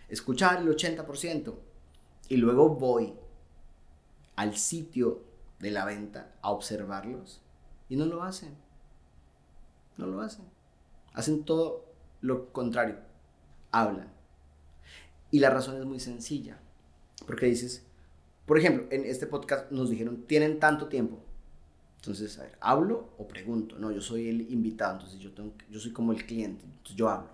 Escuchar 0.10 0.62
el 0.62 0.70
80%. 0.70 1.54
Y 2.30 2.38
luego 2.38 2.70
voy 2.70 3.14
al 4.36 4.58
sitio 4.58 5.24
de 5.60 5.72
la 5.72 5.86
venta 5.86 6.34
a 6.42 6.52
observarlos 6.52 7.42
y 7.90 7.96
no 7.96 8.06
lo 8.06 8.24
hacen. 8.24 8.56
No 9.98 10.08
lo 10.08 10.22
hacen. 10.22 10.46
Hacen 11.14 11.44
todo 11.44 11.86
lo 12.22 12.52
contrario. 12.52 12.98
Hablan. 13.72 14.12
Y 15.32 15.40
la 15.40 15.50
razón 15.50 15.78
es 15.78 15.86
muy 15.86 16.00
sencilla. 16.00 16.60
Porque 17.26 17.46
dices, 17.46 17.86
por 18.46 18.58
ejemplo, 18.58 18.88
en 18.92 19.06
este 19.06 19.28
podcast 19.28 19.72
nos 19.72 19.90
dijeron, 19.90 20.24
tienen 20.28 20.60
tanto 20.60 20.88
tiempo. 20.88 21.20
Entonces, 21.98 22.38
a 22.38 22.44
ver, 22.44 22.58
¿hablo 22.60 23.14
o 23.18 23.28
pregunto? 23.28 23.80
No, 23.80 23.92
yo 23.92 24.02
soy 24.02 24.28
el 24.28 24.52
invitado, 24.52 24.96
entonces 24.96 25.20
yo, 25.20 25.32
tengo, 25.32 25.54
yo 25.70 25.80
soy 25.80 25.92
como 25.92 26.12
el 26.12 26.26
cliente, 26.26 26.66
entonces 26.66 26.96
yo 26.96 27.10
hablo. 27.10 27.30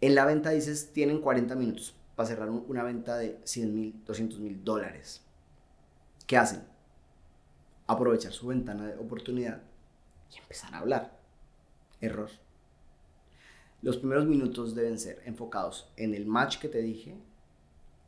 En 0.00 0.14
la 0.14 0.24
venta 0.24 0.50
dices, 0.50 0.92
tienen 0.94 1.20
40 1.20 1.54
minutos 1.56 1.94
para 2.16 2.26
cerrar 2.26 2.48
una 2.48 2.82
venta 2.82 3.18
de 3.18 3.38
100 3.44 3.74
mil, 3.74 3.94
200 4.06 4.38
mil 4.38 4.64
dólares. 4.64 5.20
¿Qué 6.30 6.36
hacen? 6.36 6.62
Aprovechar 7.88 8.30
su 8.30 8.46
ventana 8.46 8.86
de 8.86 8.96
oportunidad 8.98 9.62
y 10.32 10.38
empezar 10.38 10.72
a 10.72 10.78
hablar. 10.78 11.18
Error. 12.00 12.30
Los 13.82 13.96
primeros 13.96 14.26
minutos 14.26 14.76
deben 14.76 15.00
ser 15.00 15.20
enfocados 15.24 15.92
en 15.96 16.14
el 16.14 16.26
match 16.26 16.58
que 16.58 16.68
te 16.68 16.82
dije, 16.82 17.16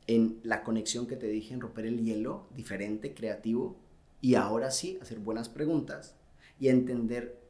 en 0.07 0.39
la 0.45 0.63
conexión 0.63 1.09
que 1.09 1.17
te 1.17 1.27
dije, 1.27 1.53
en 1.53 1.61
romper 1.61 1.85
el 1.85 2.01
hielo, 2.01 2.47
diferente, 2.55 3.13
creativo, 3.13 3.77
y 4.21 4.37
ahora 4.37 4.71
sí 4.71 5.01
hacer 5.03 5.19
buenas 5.19 5.49
preguntas 5.49 6.15
y 6.61 6.69
entender 6.69 7.41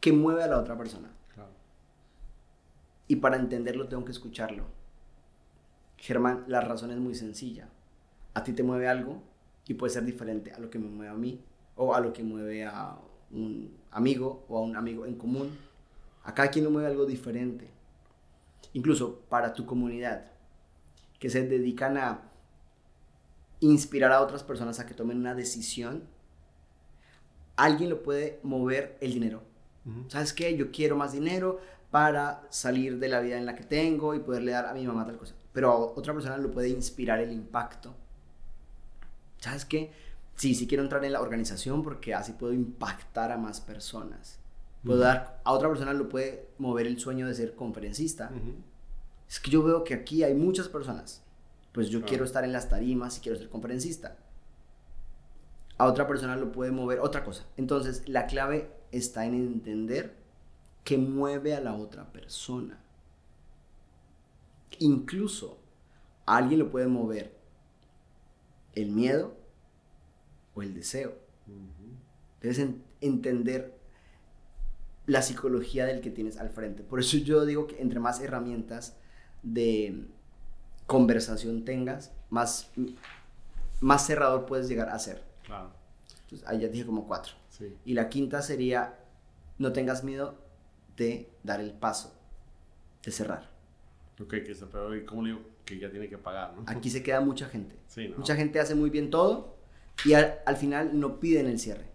qué 0.00 0.12
mueve 0.12 0.42
a 0.42 0.48
la 0.48 0.58
otra 0.58 0.76
persona. 0.76 1.12
Y 3.06 3.14
para 3.14 3.36
entenderlo 3.36 3.86
tengo 3.86 4.04
que 4.04 4.10
escucharlo. 4.10 4.64
Germán, 5.98 6.46
la 6.48 6.62
razón 6.62 6.90
es 6.90 6.98
muy 6.98 7.14
sencilla. 7.14 7.68
A 8.34 8.42
ti 8.42 8.52
te 8.52 8.64
mueve 8.64 8.88
algo 8.88 9.29
y 9.66 9.74
puede 9.74 9.92
ser 9.92 10.04
diferente 10.04 10.52
a 10.52 10.58
lo 10.58 10.70
que 10.70 10.78
me 10.78 10.88
mueve 10.88 11.12
a 11.12 11.14
mí 11.14 11.40
o 11.76 11.94
a 11.94 12.00
lo 12.00 12.12
que 12.12 12.22
mueve 12.22 12.64
a 12.64 12.98
un 13.30 13.76
amigo 13.90 14.44
o 14.48 14.58
a 14.58 14.60
un 14.60 14.76
amigo 14.76 15.06
en 15.06 15.16
común. 15.16 15.56
A 16.24 16.34
cada 16.34 16.50
quien 16.50 16.64
le 16.64 16.70
mueve 16.70 16.88
algo 16.88 17.06
diferente. 17.06 17.68
Incluso 18.72 19.20
para 19.28 19.54
tu 19.54 19.66
comunidad, 19.66 20.30
que 21.18 21.30
se 21.30 21.46
dedican 21.46 21.96
a 21.96 22.22
inspirar 23.60 24.12
a 24.12 24.20
otras 24.20 24.42
personas 24.42 24.80
a 24.80 24.86
que 24.86 24.94
tomen 24.94 25.18
una 25.18 25.34
decisión, 25.34 26.04
alguien 27.56 27.90
lo 27.90 28.02
puede 28.02 28.40
mover 28.42 28.96
el 29.00 29.12
dinero. 29.12 29.42
¿Sabes 30.08 30.32
qué? 30.32 30.56
Yo 30.56 30.70
quiero 30.70 30.96
más 30.96 31.12
dinero 31.12 31.58
para 31.90 32.46
salir 32.50 32.98
de 32.98 33.08
la 33.08 33.20
vida 33.20 33.38
en 33.38 33.46
la 33.46 33.56
que 33.56 33.64
tengo 33.64 34.14
y 34.14 34.20
poderle 34.20 34.52
dar 34.52 34.66
a 34.66 34.74
mi 34.74 34.86
mamá 34.86 35.04
tal 35.06 35.16
cosa. 35.16 35.34
Pero 35.52 35.70
a 35.70 35.76
otra 35.76 36.12
persona 36.12 36.36
lo 36.36 36.50
puede 36.50 36.68
inspirar 36.68 37.18
el 37.18 37.32
impacto. 37.32 37.94
¿Sabes 39.40 39.64
qué? 39.64 39.92
Sí, 40.36 40.54
sí 40.54 40.66
quiero 40.66 40.82
entrar 40.82 41.04
en 41.04 41.12
la 41.12 41.20
organización 41.20 41.82
porque 41.82 42.14
así 42.14 42.32
puedo 42.32 42.52
impactar 42.52 43.32
a 43.32 43.36
más 43.36 43.60
personas. 43.60 44.38
Puedo 44.84 45.00
dar, 45.00 45.40
a 45.44 45.52
otra 45.52 45.68
persona 45.68 45.92
lo 45.92 46.08
puede 46.08 46.48
mover 46.58 46.86
el 46.86 46.98
sueño 46.98 47.26
de 47.26 47.34
ser 47.34 47.54
conferencista. 47.54 48.30
Es 49.28 49.40
que 49.40 49.50
yo 49.50 49.62
veo 49.62 49.84
que 49.84 49.92
aquí 49.94 50.22
hay 50.24 50.34
muchas 50.34 50.68
personas 50.68 51.22
pues 51.72 51.88
yo 51.88 52.02
quiero 52.02 52.24
estar 52.24 52.44
en 52.44 52.52
las 52.52 52.68
tarimas 52.68 53.18
y 53.18 53.20
quiero 53.20 53.38
ser 53.38 53.48
conferencista. 53.48 54.16
A 55.78 55.86
otra 55.86 56.06
persona 56.06 56.36
lo 56.36 56.52
puede 56.52 56.72
mover 56.72 57.00
otra 57.00 57.24
cosa. 57.24 57.46
Entonces, 57.56 58.08
la 58.08 58.26
clave 58.26 58.70
está 58.90 59.24
en 59.24 59.34
entender 59.34 60.16
qué 60.84 60.98
mueve 60.98 61.54
a 61.54 61.60
la 61.60 61.74
otra 61.74 62.12
persona. 62.12 62.80
Incluso 64.78 65.58
a 66.26 66.38
alguien 66.38 66.60
lo 66.60 66.70
puede 66.70 66.88
mover 66.88 67.38
el 68.74 68.90
miedo 68.90 69.36
o 70.54 70.62
el 70.62 70.74
deseo. 70.74 71.14
Debes 72.40 72.64
entender 73.00 73.78
la 75.06 75.22
psicología 75.22 75.86
del 75.86 76.00
que 76.00 76.10
tienes 76.10 76.38
al 76.38 76.50
frente. 76.50 76.82
Por 76.82 77.00
eso 77.00 77.16
yo 77.18 77.44
digo 77.44 77.66
que 77.66 77.80
entre 77.80 78.00
más 78.00 78.20
herramientas 78.20 78.96
de 79.42 80.06
conversación 80.86 81.64
tengas, 81.64 82.12
más, 82.30 82.70
más 83.80 84.06
cerrador 84.06 84.46
puedes 84.46 84.68
llegar 84.68 84.88
a 84.88 84.98
ser. 84.98 85.22
Claro. 85.44 85.72
Entonces, 86.22 86.46
ahí 86.48 86.60
ya 86.60 86.68
dije 86.68 86.86
como 86.86 87.06
cuatro. 87.06 87.34
Sí. 87.48 87.76
Y 87.84 87.94
la 87.94 88.08
quinta 88.08 88.40
sería, 88.42 88.98
no 89.58 89.72
tengas 89.72 90.04
miedo 90.04 90.38
de 90.96 91.28
dar 91.42 91.60
el 91.60 91.72
paso, 91.72 92.14
de 93.04 93.10
cerrar. 93.10 93.50
Ok, 94.20 94.30
que 94.30 94.54
pero 94.70 95.06
¿cómo 95.06 95.22
le 95.22 95.30
digo 95.30 95.42
que 95.74 95.80
ya 95.80 95.90
tiene 95.90 96.08
que 96.08 96.18
pagar, 96.18 96.54
no? 96.54 96.64
Aquí 96.66 96.90
se 96.90 97.02
queda 97.02 97.20
mucha 97.20 97.46
gente. 97.46 97.76
Sí, 97.88 98.08
¿no? 98.08 98.18
Mucha 98.18 98.36
gente 98.36 98.60
hace 98.60 98.76
muy 98.76 98.88
bien 98.88 99.10
todo 99.10 99.56
y 100.04 100.12
al, 100.12 100.56
final 100.56 100.98
no 100.98 101.18
piden 101.18 101.46
el 101.46 101.58
cierre. 101.58 101.86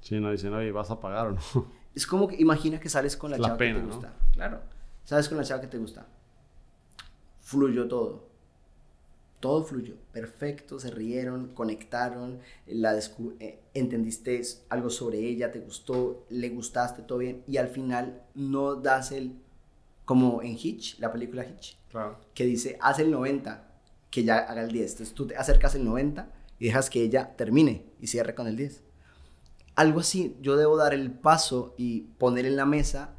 Sí, 0.00 0.20
no 0.20 0.30
dicen, 0.30 0.54
oye, 0.54 0.70
¿vas 0.70 0.90
a 0.90 1.00
pagar 1.00 1.28
o 1.28 1.32
no? 1.32 1.40
Es 1.96 2.06
como 2.06 2.28
que 2.28 2.36
imagina 2.36 2.78
que 2.78 2.90
sales 2.90 3.16
con 3.16 3.30
la, 3.30 3.38
chava 3.38 3.56
que 3.56 3.72
te 3.72 3.80
gusta. 3.80 4.12
Claro. 4.34 4.60
Sales 5.04 5.28
con 5.30 5.38
la 5.38 5.44
chava 5.44 5.62
que 5.62 5.66
te 5.66 5.78
gusta 5.78 6.06
fluyó 7.46 7.86
todo. 7.86 8.26
Todo 9.38 9.62
fluyó, 9.62 9.94
perfecto, 10.12 10.80
se 10.80 10.90
rieron, 10.90 11.54
conectaron, 11.54 12.40
la 12.66 12.98
eh, 13.38 13.60
entendiste 13.72 14.42
algo 14.68 14.90
sobre 14.90 15.20
ella, 15.20 15.52
te 15.52 15.60
gustó, 15.60 16.26
le 16.30 16.48
gustaste, 16.48 17.02
todo 17.02 17.18
bien, 17.18 17.44
y 17.46 17.58
al 17.58 17.68
final 17.68 18.22
no 18.34 18.74
das 18.74 19.12
el, 19.12 19.36
como 20.04 20.42
en 20.42 20.58
Hitch, 20.60 20.98
la 20.98 21.12
película 21.12 21.44
Hitch, 21.44 21.78
que 22.34 22.44
dice, 22.44 22.78
haz 22.80 22.98
el 22.98 23.10
90, 23.10 23.66
que 24.10 24.24
ya 24.24 24.38
haga 24.38 24.62
el 24.62 24.72
10. 24.72 24.90
Entonces 24.92 25.14
tú 25.14 25.26
te 25.26 25.36
acercas 25.36 25.74
el 25.74 25.84
90 25.84 26.28
y 26.58 26.66
dejas 26.66 26.90
que 26.90 27.02
ella 27.02 27.36
termine 27.36 27.84
y 28.00 28.06
cierre 28.06 28.34
con 28.34 28.46
el 28.46 28.56
10. 28.56 28.82
Algo 29.74 30.00
así, 30.00 30.36
yo 30.40 30.56
debo 30.56 30.76
dar 30.76 30.94
el 30.94 31.10
paso 31.10 31.74
y 31.76 32.02
poner 32.18 32.46
en 32.46 32.56
la 32.56 32.64
mesa 32.64 33.10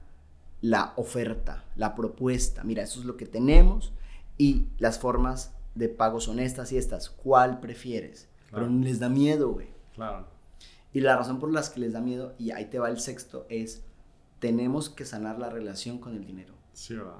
la 0.61 0.93
oferta, 0.95 1.63
la 1.75 1.93
propuesta. 1.93 2.63
Mira, 2.63 2.83
eso 2.83 2.99
es 2.99 3.05
lo 3.05 3.15
que 3.15 3.27
tenemos, 3.27 3.93
y 4.37 4.65
las 4.79 4.97
formas 4.97 5.53
de 5.75 5.89
pago 5.89 6.19
son 6.19 6.39
estas 6.39 6.71
y 6.71 6.77
estas. 6.77 7.09
¿Cuál 7.09 7.59
prefieres? 7.59 8.27
Pero 8.51 8.67
les 8.67 8.99
da 8.99 9.09
miedo, 9.09 9.51
güey. 9.51 9.67
Claro. 9.93 10.27
Y 10.93 11.01
la 11.01 11.15
razón 11.15 11.39
por 11.39 11.51
las 11.51 11.69
que 11.69 11.79
les 11.79 11.93
da 11.93 12.01
miedo, 12.01 12.33
y 12.39 12.51
ahí 12.51 12.65
te 12.65 12.79
va 12.79 12.89
el 12.89 12.99
sexto, 12.99 13.45
es 13.49 13.83
tenemos 14.39 14.89
que 14.89 15.05
sanar 15.05 15.37
la 15.37 15.49
relación 15.49 15.99
con 15.99 16.15
el 16.15 16.25
dinero. 16.25 16.53
Sí, 16.73 16.95
¿verdad? 16.95 17.17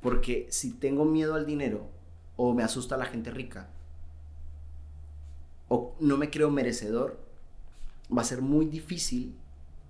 Porque 0.00 0.46
si 0.50 0.72
tengo 0.72 1.04
miedo 1.04 1.34
al 1.34 1.46
dinero, 1.46 1.88
o 2.36 2.54
me 2.54 2.62
asusta 2.62 2.96
la 2.96 3.06
gente 3.06 3.30
rica, 3.30 3.68
o 5.68 5.94
no 6.00 6.16
me 6.16 6.30
creo 6.30 6.50
merecedor, 6.50 7.18
va 8.16 8.22
a 8.22 8.24
ser 8.24 8.42
muy 8.42 8.66
difícil 8.66 9.36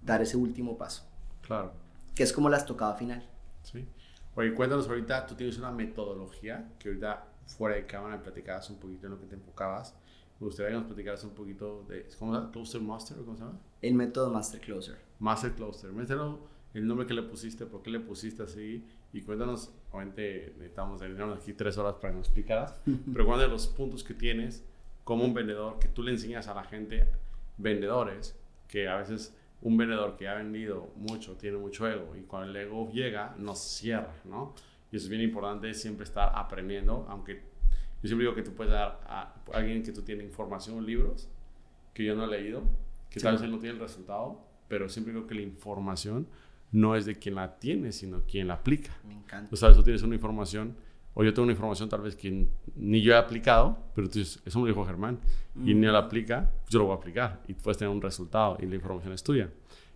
dar 0.03 0.21
ese 0.21 0.37
último 0.37 0.77
paso. 0.77 1.05
Claro. 1.43 1.73
Que 2.15 2.23
es 2.23 2.33
como 2.33 2.49
la 2.49 2.59
estocada 2.59 2.95
final. 2.95 3.27
Sí. 3.63 3.87
Oye, 4.35 4.55
cuéntanos 4.55 4.89
ahorita, 4.89 5.27
tú 5.27 5.35
tienes 5.35 5.59
una 5.59 5.71
metodología 5.71 6.73
que 6.79 6.89
ahorita 6.89 7.27
fuera 7.47 7.77
de 7.77 7.87
cámara 7.87 8.23
platicabas 8.23 8.69
un 8.71 8.77
poquito 8.77 9.07
en 9.07 9.13
lo 9.13 9.21
que 9.21 9.27
te 9.27 9.35
enfocabas, 9.35 9.95
me 10.39 10.47
gustaría 10.47 10.71
que 10.71 10.79
nos 10.79 10.87
platicaras 10.87 11.23
un 11.25 11.31
poquito 11.31 11.85
de, 11.89 12.09
¿cómo 12.19 12.33
se 12.33 12.39
llama? 12.39 12.53
¿Closer 12.53 12.81
Master 12.81 13.19
o 13.19 13.25
cómo 13.25 13.37
se 13.37 13.45
llama? 13.45 13.59
El 13.83 13.95
método 13.95 14.31
Master 14.31 14.61
Closer. 14.61 14.99
Master 15.19 15.53
Closer. 15.53 15.93
Mételo 15.93 16.39
el 16.73 16.87
nombre 16.87 17.07
que 17.07 17.15
le 17.15 17.23
pusiste, 17.23 17.67
por 17.67 17.83
qué 17.83 17.91
le 17.91 18.01
pusiste 18.01 18.43
así 18.43 18.87
y 19.13 19.23
cuéntanos, 19.23 19.73
obviamente 19.91 20.55
necesitamos 20.57 21.01
tener 21.01 21.21
aquí 21.23 21.53
tres 21.53 21.77
horas 21.79 21.95
para 21.95 22.13
que 22.13 22.19
nos 22.19 22.29
explicaras, 22.29 22.81
pero 23.13 23.27
cuáles 23.27 23.47
de 23.47 23.53
los 23.53 23.67
puntos 23.67 24.05
que 24.05 24.15
tienes 24.15 24.65
como 25.05 25.25
un 25.25 25.35
vendedor 25.35 25.79
que 25.79 25.89
tú 25.89 26.03
le 26.03 26.13
enseñas 26.13 26.47
a 26.49 26.55
la 26.55 26.65
gente, 26.65 27.09
vendedores, 27.57 28.39
que 28.69 28.89
a 28.89 28.97
veces 28.97 29.37
un 29.63 29.77
vendedor 29.77 30.17
que 30.17 30.29
ha 30.29 30.35
vendido 30.35 30.93
mucho 30.97 31.37
tiene 31.37 31.59
mucho 31.59 31.87
ego 31.89 32.15
y 32.17 32.23
cuando 32.23 32.51
el 32.51 32.57
ego 32.57 32.91
llega 32.93 33.35
nos 33.39 33.59
cierra, 33.59 34.15
¿no? 34.25 34.55
Y 34.93 34.97
eso 34.97 35.07
es 35.07 35.11
bien 35.11 35.23
importante 35.23 35.73
siempre 35.75 36.05
estar 36.05 36.33
aprendiendo, 36.35 37.07
aunque 37.09 37.43
yo 38.03 38.09
siempre 38.09 38.25
digo 38.25 38.35
que 38.35 38.43
tú 38.43 38.55
puedes 38.55 38.73
dar 38.73 39.01
a 39.07 39.35
alguien 39.53 39.83
que 39.83 39.93
tú 39.93 40.03
tienes 40.03 40.25
información, 40.25 40.85
libros, 40.85 41.29
que 41.93 42.05
yo 42.05 42.15
no 42.15 42.25
he 42.25 42.29
leído, 42.29 42.63
que 43.11 43.21
tal 43.21 43.35
vez 43.35 43.43
él 43.43 43.51
no 43.51 43.59
tiene 43.59 43.75
el 43.75 43.81
resultado, 43.81 44.41
pero 44.69 44.89
siempre 44.89 45.13
digo 45.13 45.27
que 45.27 45.35
la 45.35 45.43
información 45.43 46.27
no 46.73 46.97
es 46.97 47.07
de 47.07 47.19
quien 47.19 47.35
la 47.35 47.59
tiene, 47.59 47.93
sino 47.93 48.23
quien 48.23 48.49
la 48.49 48.55
aplica. 48.55 48.97
Me 49.07 49.15
encanta. 49.15 49.51
Tú 49.51 49.57
sabes, 49.57 49.77
tú 49.77 49.83
tienes 49.83 50.03
una 50.03 50.15
información, 50.15 50.77
o 51.15 51.25
yo 51.25 51.35
tengo 51.35 51.45
una 51.45 51.53
información 51.53 51.89
tal 51.89 52.03
vez 52.03 52.15
que 52.15 52.47
ni 52.77 53.03
yo 53.03 53.13
he 53.13 53.17
aplicado, 53.17 53.79
pero 53.95 54.09
tú 54.09 54.19
dices, 54.19 54.41
eso 54.45 54.59
me 54.59 54.69
lo 54.69 54.75
dijo 54.75 54.87
Germán, 54.87 55.19
y 55.57 55.75
ni 55.75 55.87
él 55.87 55.93
la 55.93 56.01
aplica, 56.01 56.51
yo 56.69 56.79
lo 56.79 56.87
voy 56.87 56.95
a 56.95 56.99
aplicar, 56.99 57.43
y 57.49 57.55
puedes 57.55 57.79
tener 57.79 57.93
un 57.93 58.01
resultado, 58.01 58.57
y 58.61 58.67
la 58.67 58.77
información 58.77 59.13
es 59.13 59.23
tuya. 59.23 59.51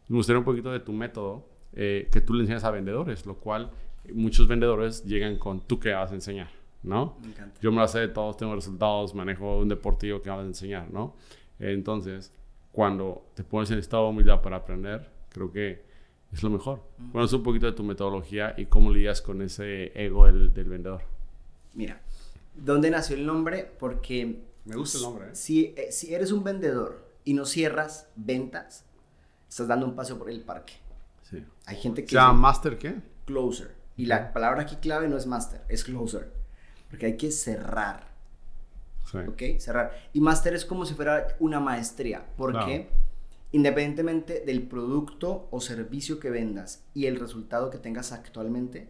Me 0.09 0.16
gustaría 0.16 0.39
un 0.39 0.45
poquito 0.45 0.70
de 0.72 0.81
tu 0.81 0.93
método 0.93 1.49
eh, 1.72 2.09
que 2.12 2.20
tú 2.20 2.35
le 2.35 2.41
enseñas 2.41 2.64
a 2.64 2.70
vendedores, 2.70 3.25
lo 3.27 3.37
cual 3.37 3.70
muchos 4.12 4.49
vendedores 4.49 5.05
llegan 5.05 5.39
con 5.39 5.61
tú 5.61 5.79
que 5.79 5.93
vas 5.93 6.11
a 6.11 6.14
enseñar, 6.14 6.51
¿no? 6.83 7.16
Me 7.22 7.29
encanta. 7.29 7.61
Yo 7.62 7.72
me 7.72 7.79
lo 7.79 7.89
sé 7.89 8.01
de 8.01 8.09
todos, 8.09 8.37
tengo 8.37 8.55
resultados, 8.55 9.14
manejo 9.14 9.59
un 9.59 9.68
deportivo 9.68 10.20
que 10.20 10.31
vas 10.31 10.41
a 10.41 10.47
enseñar, 10.47 10.91
¿no? 10.91 11.14
Entonces, 11.59 12.33
cuando 12.72 13.31
te 13.35 13.45
pones 13.45 13.70
en 13.70 13.79
estado 13.79 14.05
de 14.05 14.11
humildad 14.11 14.43
para 14.43 14.57
aprender, 14.57 15.09
creo 15.31 15.51
que 15.51 15.93
es 16.35 16.43
lo 16.43 16.51
mejor. 16.51 16.82
Cuéntanos 16.97 17.32
un 17.32 17.43
poquito 17.43 17.66
de 17.66 17.72
tu 17.72 17.82
metodología 17.85 18.55
y 18.57 18.66
cómo 18.66 18.91
lidias 18.93 19.22
con 19.22 19.41
ese 19.43 19.93
ego 19.95 20.26
del, 20.26 20.53
del 20.53 20.68
vendedor. 20.68 21.03
Mira, 21.74 22.01
¿dónde 22.55 22.91
nació 22.91 23.16
el 23.16 23.24
nombre? 23.26 23.70
Porque 23.78 24.43
Me 24.64 24.76
gusta 24.76 24.99
el 24.99 25.05
nombre, 25.05 25.26
¿eh? 25.28 25.35
si, 25.35 25.74
eh, 25.76 25.91
si 25.91 26.14
eres 26.14 26.32
un 26.32 26.45
vendedor 26.45 27.05
y 27.24 27.35
no 27.35 27.47
cierras 27.47 28.09
ventas, 28.16 28.85
estás 29.49 29.68
dando 29.68 29.87
un 29.87 29.95
paseo 29.95 30.18
por 30.18 30.28
el 30.30 30.41
parque. 30.43 30.74
Sí. 31.22 31.45
Hay 31.66 31.76
gente 31.76 32.03
que 32.03 32.09
¿Se 32.11 32.14
llama 32.16 32.32
dice 32.32 32.41
Master 32.43 32.78
qué? 32.78 32.95
closer. 33.24 33.74
Y 33.97 34.07
la 34.07 34.32
palabra 34.32 34.62
aquí 34.62 34.76
clave 34.76 35.09
no 35.09 35.16
es 35.16 35.26
master, 35.26 35.62
es 35.68 35.85
closer. 35.85 36.32
Porque 36.91 37.07
hay 37.07 37.16
que 37.16 37.30
cerrar. 37.30 38.09
Sí. 39.11 39.18
¿Ok? 39.18 39.61
Cerrar. 39.61 39.93
Y 40.12 40.20
master 40.20 40.55
es 40.55 40.64
como 40.64 40.85
si 40.85 40.95
fuera 40.95 41.28
una 41.39 41.61
maestría. 41.61 42.24
Porque 42.37 42.89
Claro. 42.89 43.05
Independientemente 43.55 44.42
del 44.44 44.62
producto 44.62 45.46
o 45.52 45.61
servicio 45.61 46.18
que 46.18 46.28
vendas 46.28 46.82
y 46.92 47.07
el 47.07 47.20
resultado 47.20 47.70
que 47.70 47.78
tengas 47.78 48.11
actualmente, 48.11 48.88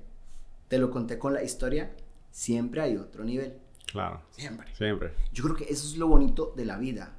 te 0.69 0.79
lo 0.79 0.91
conté 0.91 1.19
con 1.19 1.35
la 1.35 1.43
historia, 1.43 1.95
siempre 2.31 2.81
hay 2.81 2.97
otro 2.97 3.25
nivel. 3.25 3.59
Claro. 3.93 4.23
Siempre. 4.31 4.75
Siempre. 4.75 5.13
Yo 5.35 5.45
creo 5.45 5.55
que 5.55 5.65
eso 5.65 5.87
es 5.87 5.99
lo 5.99 6.09
bonito 6.09 6.55
de 6.57 6.65
la 6.65 6.79
vida. 6.79 7.13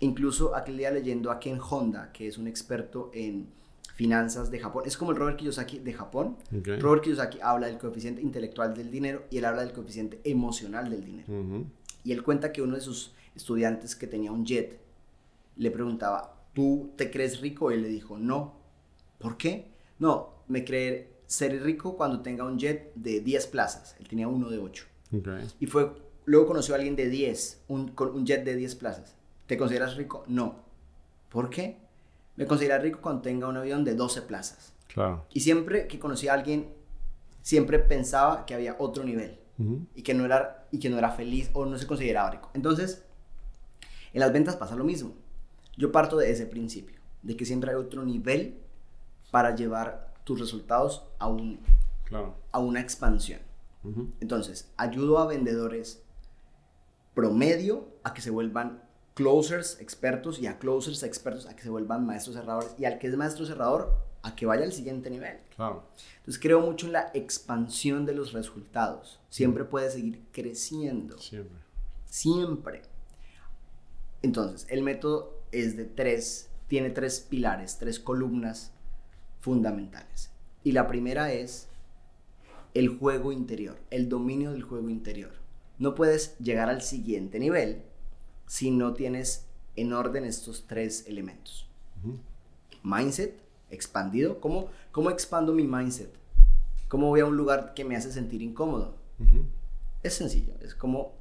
Incluso 0.00 0.54
aquel 0.54 0.76
día 0.76 0.90
leyendo 0.90 1.30
a 1.30 1.40
Ken 1.40 1.58
Honda, 1.58 2.12
que 2.12 2.28
es 2.28 2.36
un 2.36 2.48
experto 2.48 3.10
en 3.14 3.46
finanzas 3.94 4.50
de 4.50 4.58
Japón, 4.58 4.82
es 4.84 4.98
como 4.98 5.12
el 5.12 5.16
Robert 5.16 5.38
Kiyosaki 5.38 5.78
de 5.78 5.94
Japón. 5.94 6.36
Robert 6.80 7.02
Kiyosaki 7.02 7.38
habla 7.40 7.68
del 7.68 7.78
coeficiente 7.78 8.20
intelectual 8.20 8.74
del 8.74 8.90
dinero 8.90 9.24
y 9.30 9.38
él 9.38 9.46
habla 9.46 9.62
del 9.62 9.72
coeficiente 9.72 10.20
emocional 10.24 10.90
del 10.90 11.02
dinero. 11.02 11.64
Y 12.04 12.12
él 12.12 12.22
cuenta 12.22 12.52
que 12.52 12.60
uno 12.60 12.74
de 12.74 12.82
sus 12.82 13.14
estudiantes 13.34 13.96
que 13.96 14.06
tenía 14.06 14.30
un 14.30 14.44
jet 14.44 14.83
le 15.56 15.70
preguntaba, 15.70 16.46
¿tú 16.52 16.92
te 16.96 17.10
crees 17.10 17.40
rico? 17.40 17.70
Y 17.70 17.74
él 17.74 17.82
le 17.82 17.88
dijo, 17.88 18.18
no. 18.18 18.54
¿Por 19.18 19.36
qué? 19.36 19.72
No, 19.98 20.34
me 20.48 20.64
cree 20.64 21.14
ser 21.26 21.62
rico 21.62 21.96
cuando 21.96 22.20
tenga 22.20 22.44
un 22.44 22.58
jet 22.58 22.92
de 22.94 23.20
10 23.20 23.46
plazas. 23.48 23.96
Él 23.98 24.08
tenía 24.08 24.28
uno 24.28 24.50
de 24.50 24.58
8. 24.58 24.84
Ok. 25.18 25.28
Y 25.60 25.66
fue, 25.66 25.92
luego 26.24 26.46
conoció 26.46 26.74
a 26.74 26.78
alguien 26.78 26.96
de 26.96 27.08
10, 27.08 27.64
un, 27.68 27.88
con 27.88 28.10
un 28.10 28.26
jet 28.26 28.44
de 28.44 28.56
10 28.56 28.74
plazas. 28.76 29.14
¿Te 29.46 29.56
consideras 29.56 29.96
rico? 29.96 30.24
No. 30.26 30.64
¿Por 31.28 31.50
qué? 31.50 31.78
Me 32.36 32.46
considero 32.46 32.82
rico 32.82 33.00
cuando 33.00 33.22
tenga 33.22 33.48
un 33.48 33.56
avión 33.56 33.84
de 33.84 33.94
12 33.94 34.22
plazas. 34.22 34.72
Claro. 34.88 35.26
Y 35.32 35.40
siempre 35.40 35.86
que 35.86 35.98
conocía 35.98 36.32
a 36.32 36.36
alguien, 36.36 36.72
siempre 37.42 37.78
pensaba 37.78 38.46
que 38.46 38.54
había 38.54 38.76
otro 38.78 39.04
nivel 39.04 39.38
y 39.94 40.02
que 40.02 40.14
no 40.14 40.24
era, 40.24 40.66
y 40.72 40.80
que 40.80 40.90
no 40.90 40.98
era 40.98 41.12
feliz 41.12 41.50
o 41.52 41.64
no 41.64 41.78
se 41.78 41.86
consideraba 41.86 42.30
rico. 42.30 42.50
Entonces, 42.54 43.04
en 44.12 44.20
las 44.20 44.32
ventas 44.32 44.56
pasa 44.56 44.74
lo 44.74 44.84
mismo. 44.84 45.14
Yo 45.76 45.90
parto 45.92 46.16
de 46.16 46.30
ese 46.30 46.46
principio, 46.46 47.00
de 47.22 47.36
que 47.36 47.44
siempre 47.44 47.70
hay 47.70 47.76
otro 47.76 48.04
nivel 48.04 48.58
para 49.30 49.54
llevar 49.54 50.14
tus 50.24 50.38
resultados 50.38 51.04
a, 51.18 51.28
un, 51.28 51.60
Claro. 52.04 52.36
a 52.52 52.58
una 52.58 52.80
expansión. 52.80 53.40
Entonces, 54.20 54.70
ayudo 54.78 55.18
a 55.18 55.26
vendedores 55.26 56.02
promedio 57.14 57.88
a 58.02 58.14
que 58.14 58.22
se 58.22 58.30
vuelvan 58.30 58.82
closers 59.14 59.78
expertos 59.80 60.38
y 60.38 60.46
a 60.46 60.58
closers 60.58 61.02
expertos 61.02 61.46
a 61.46 61.54
que 61.54 61.62
se 61.62 61.70
vuelvan 61.70 62.06
maestros 62.06 62.34
cerradores 62.36 62.74
y 62.78 62.86
al 62.86 62.98
que 62.98 63.06
es 63.08 63.16
maestro 63.16 63.44
cerrador 63.44 63.94
a 64.22 64.34
que 64.34 64.46
vaya 64.46 64.64
al 64.64 64.72
siguiente 64.72 65.10
nivel. 65.10 65.38
Claro. 65.54 65.84
Entonces, 66.18 66.40
creo 66.40 66.60
mucho 66.60 66.86
en 66.86 66.92
la 66.92 67.10
expansión 67.12 68.06
de 68.06 68.14
los 68.14 68.32
resultados. 68.32 69.20
Siempre 69.28 69.64
puede 69.64 69.90
seguir 69.90 70.24
creciendo. 70.32 71.18
Siempre. 71.18 71.60
Siempre. 72.06 72.82
Entonces, 74.22 74.66
el 74.70 74.82
método 74.82 75.43
es 75.54 75.76
de 75.76 75.84
tres, 75.84 76.50
tiene 76.68 76.90
tres 76.90 77.20
pilares, 77.20 77.78
tres 77.78 78.00
columnas 78.00 78.72
fundamentales. 79.40 80.30
Y 80.62 80.72
la 80.72 80.88
primera 80.88 81.32
es 81.32 81.68
el 82.74 82.88
juego 82.88 83.30
interior, 83.32 83.78
el 83.90 84.08
dominio 84.08 84.52
del 84.52 84.62
juego 84.62 84.90
interior. 84.90 85.32
No 85.78 85.94
puedes 85.94 86.36
llegar 86.38 86.68
al 86.68 86.82
siguiente 86.82 87.38
nivel 87.38 87.82
si 88.46 88.70
no 88.70 88.94
tienes 88.94 89.46
en 89.76 89.92
orden 89.92 90.24
estos 90.24 90.66
tres 90.66 91.04
elementos. 91.06 91.68
Mindset, 92.82 93.40
expandido. 93.70 94.40
¿Cómo, 94.40 94.68
¿Cómo 94.92 95.10
expando 95.10 95.52
mi 95.52 95.64
mindset? 95.64 96.12
¿Cómo 96.88 97.08
voy 97.08 97.20
a 97.20 97.26
un 97.26 97.36
lugar 97.36 97.74
que 97.74 97.84
me 97.84 97.96
hace 97.96 98.12
sentir 98.12 98.42
incómodo? 98.42 98.96
Es 100.02 100.14
sencillo, 100.14 100.54
es 100.60 100.74
como 100.74 101.14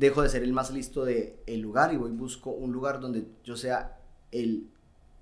dejo 0.00 0.22
de 0.22 0.28
ser 0.28 0.42
el 0.42 0.52
más 0.52 0.70
listo 0.72 1.04
del 1.04 1.34
el 1.46 1.60
lugar 1.60 1.92
y 1.92 1.96
voy 1.96 2.10
busco 2.10 2.50
un 2.50 2.72
lugar 2.72 3.00
donde 3.00 3.24
yo 3.44 3.56
sea 3.56 4.00
el, 4.32 4.66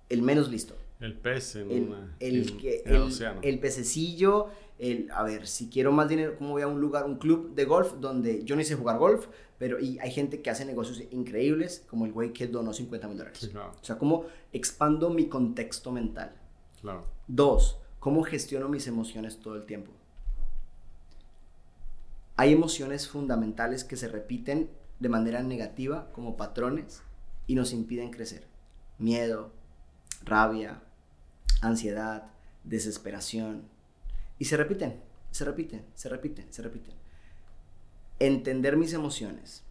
el 0.09 0.23
menos 0.23 0.51
listo. 0.51 0.75
El 1.01 1.15
pez 1.15 1.57
en, 1.57 1.71
El, 1.71 1.83
una- 1.89 2.17
el, 2.21 2.57
que, 2.57 2.83
el 2.87 2.95
el, 2.97 3.03
océano. 3.03 3.41
el 3.43 3.59
pececillo, 3.61 4.49
el, 4.79 5.09
a 5.13 5.23
ver, 5.23 5.47
si 5.47 5.69
quiero 5.69 5.93
más 5.93 6.09
dinero, 6.09 6.35
¿cómo 6.39 6.51
voy 6.51 6.63
a 6.63 6.67
un 6.69 6.81
lugar, 6.81 7.05
un 7.05 7.17
club 7.19 7.55
de 7.55 7.65
golf 7.65 7.95
donde 8.01 8.43
yo 8.45 8.57
no 8.57 8.65
sé 8.65 8.75
jugar 8.75 8.99
golf, 8.99 9.27
pero 9.59 9.79
y 9.81 9.99
hay 10.01 10.11
gente 10.11 10.43
que 10.43 10.51
hace 10.51 10.65
negocios 10.65 11.03
increíbles, 11.11 11.85
como 11.89 12.07
el 12.07 12.13
güey 12.13 12.33
que 12.33 12.47
donó 12.47 12.73
50 12.73 13.09
mil 13.09 13.19
dólares. 13.19 13.39
Sí, 13.41 13.49
claro. 13.49 13.73
O 13.81 13.85
sea, 13.85 13.99
¿cómo 13.99 14.25
expando 14.53 15.11
mi 15.11 15.27
contexto 15.27 15.91
mental? 15.93 16.33
Claro. 16.81 17.05
Dos, 17.29 17.79
¿cómo 18.01 18.23
gestiono 18.23 18.69
mis 18.69 18.87
emociones 18.87 19.39
todo 19.39 19.55
el 19.57 19.67
tiempo? 19.67 19.91
Hay 22.41 22.53
emociones 22.53 23.09
fundamentales 23.09 23.83
que 23.83 23.97
se 23.97 24.07
repiten 24.07 24.71
de 25.01 25.09
manera 25.09 25.43
negativa 25.43 26.13
como 26.13 26.37
patrones 26.37 27.03
y 27.49 27.57
nos 27.57 27.73
impiden 27.73 28.13
crecer. 28.13 28.47
Miedo, 28.97 29.51
rabia, 30.23 30.81
ansiedad, 31.63 32.31
desesperación. 32.63 33.65
Y 34.39 34.45
se 34.45 34.57
repiten, 34.57 35.03
se 35.33 35.45
repiten, 35.45 35.85
se 35.95 36.09
repiten, 36.09 36.47
se 36.53 36.63
repiten. 36.63 36.95
Entender 38.21 38.77
mis 38.77 38.93
emociones, 38.93 39.65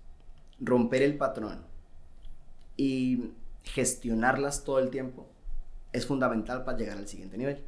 romper 0.60 1.04
el 1.04 1.18
patrón 1.18 1.62
y 2.76 3.32
gestionarlas 3.64 4.66
todo 4.66 4.80
el 4.80 4.90
tiempo 4.90 5.26
es 5.94 6.06
fundamental 6.06 6.66
para 6.66 6.78
llegar 6.78 6.98
al 6.98 7.08
siguiente 7.08 7.38
nivel. 7.38 7.64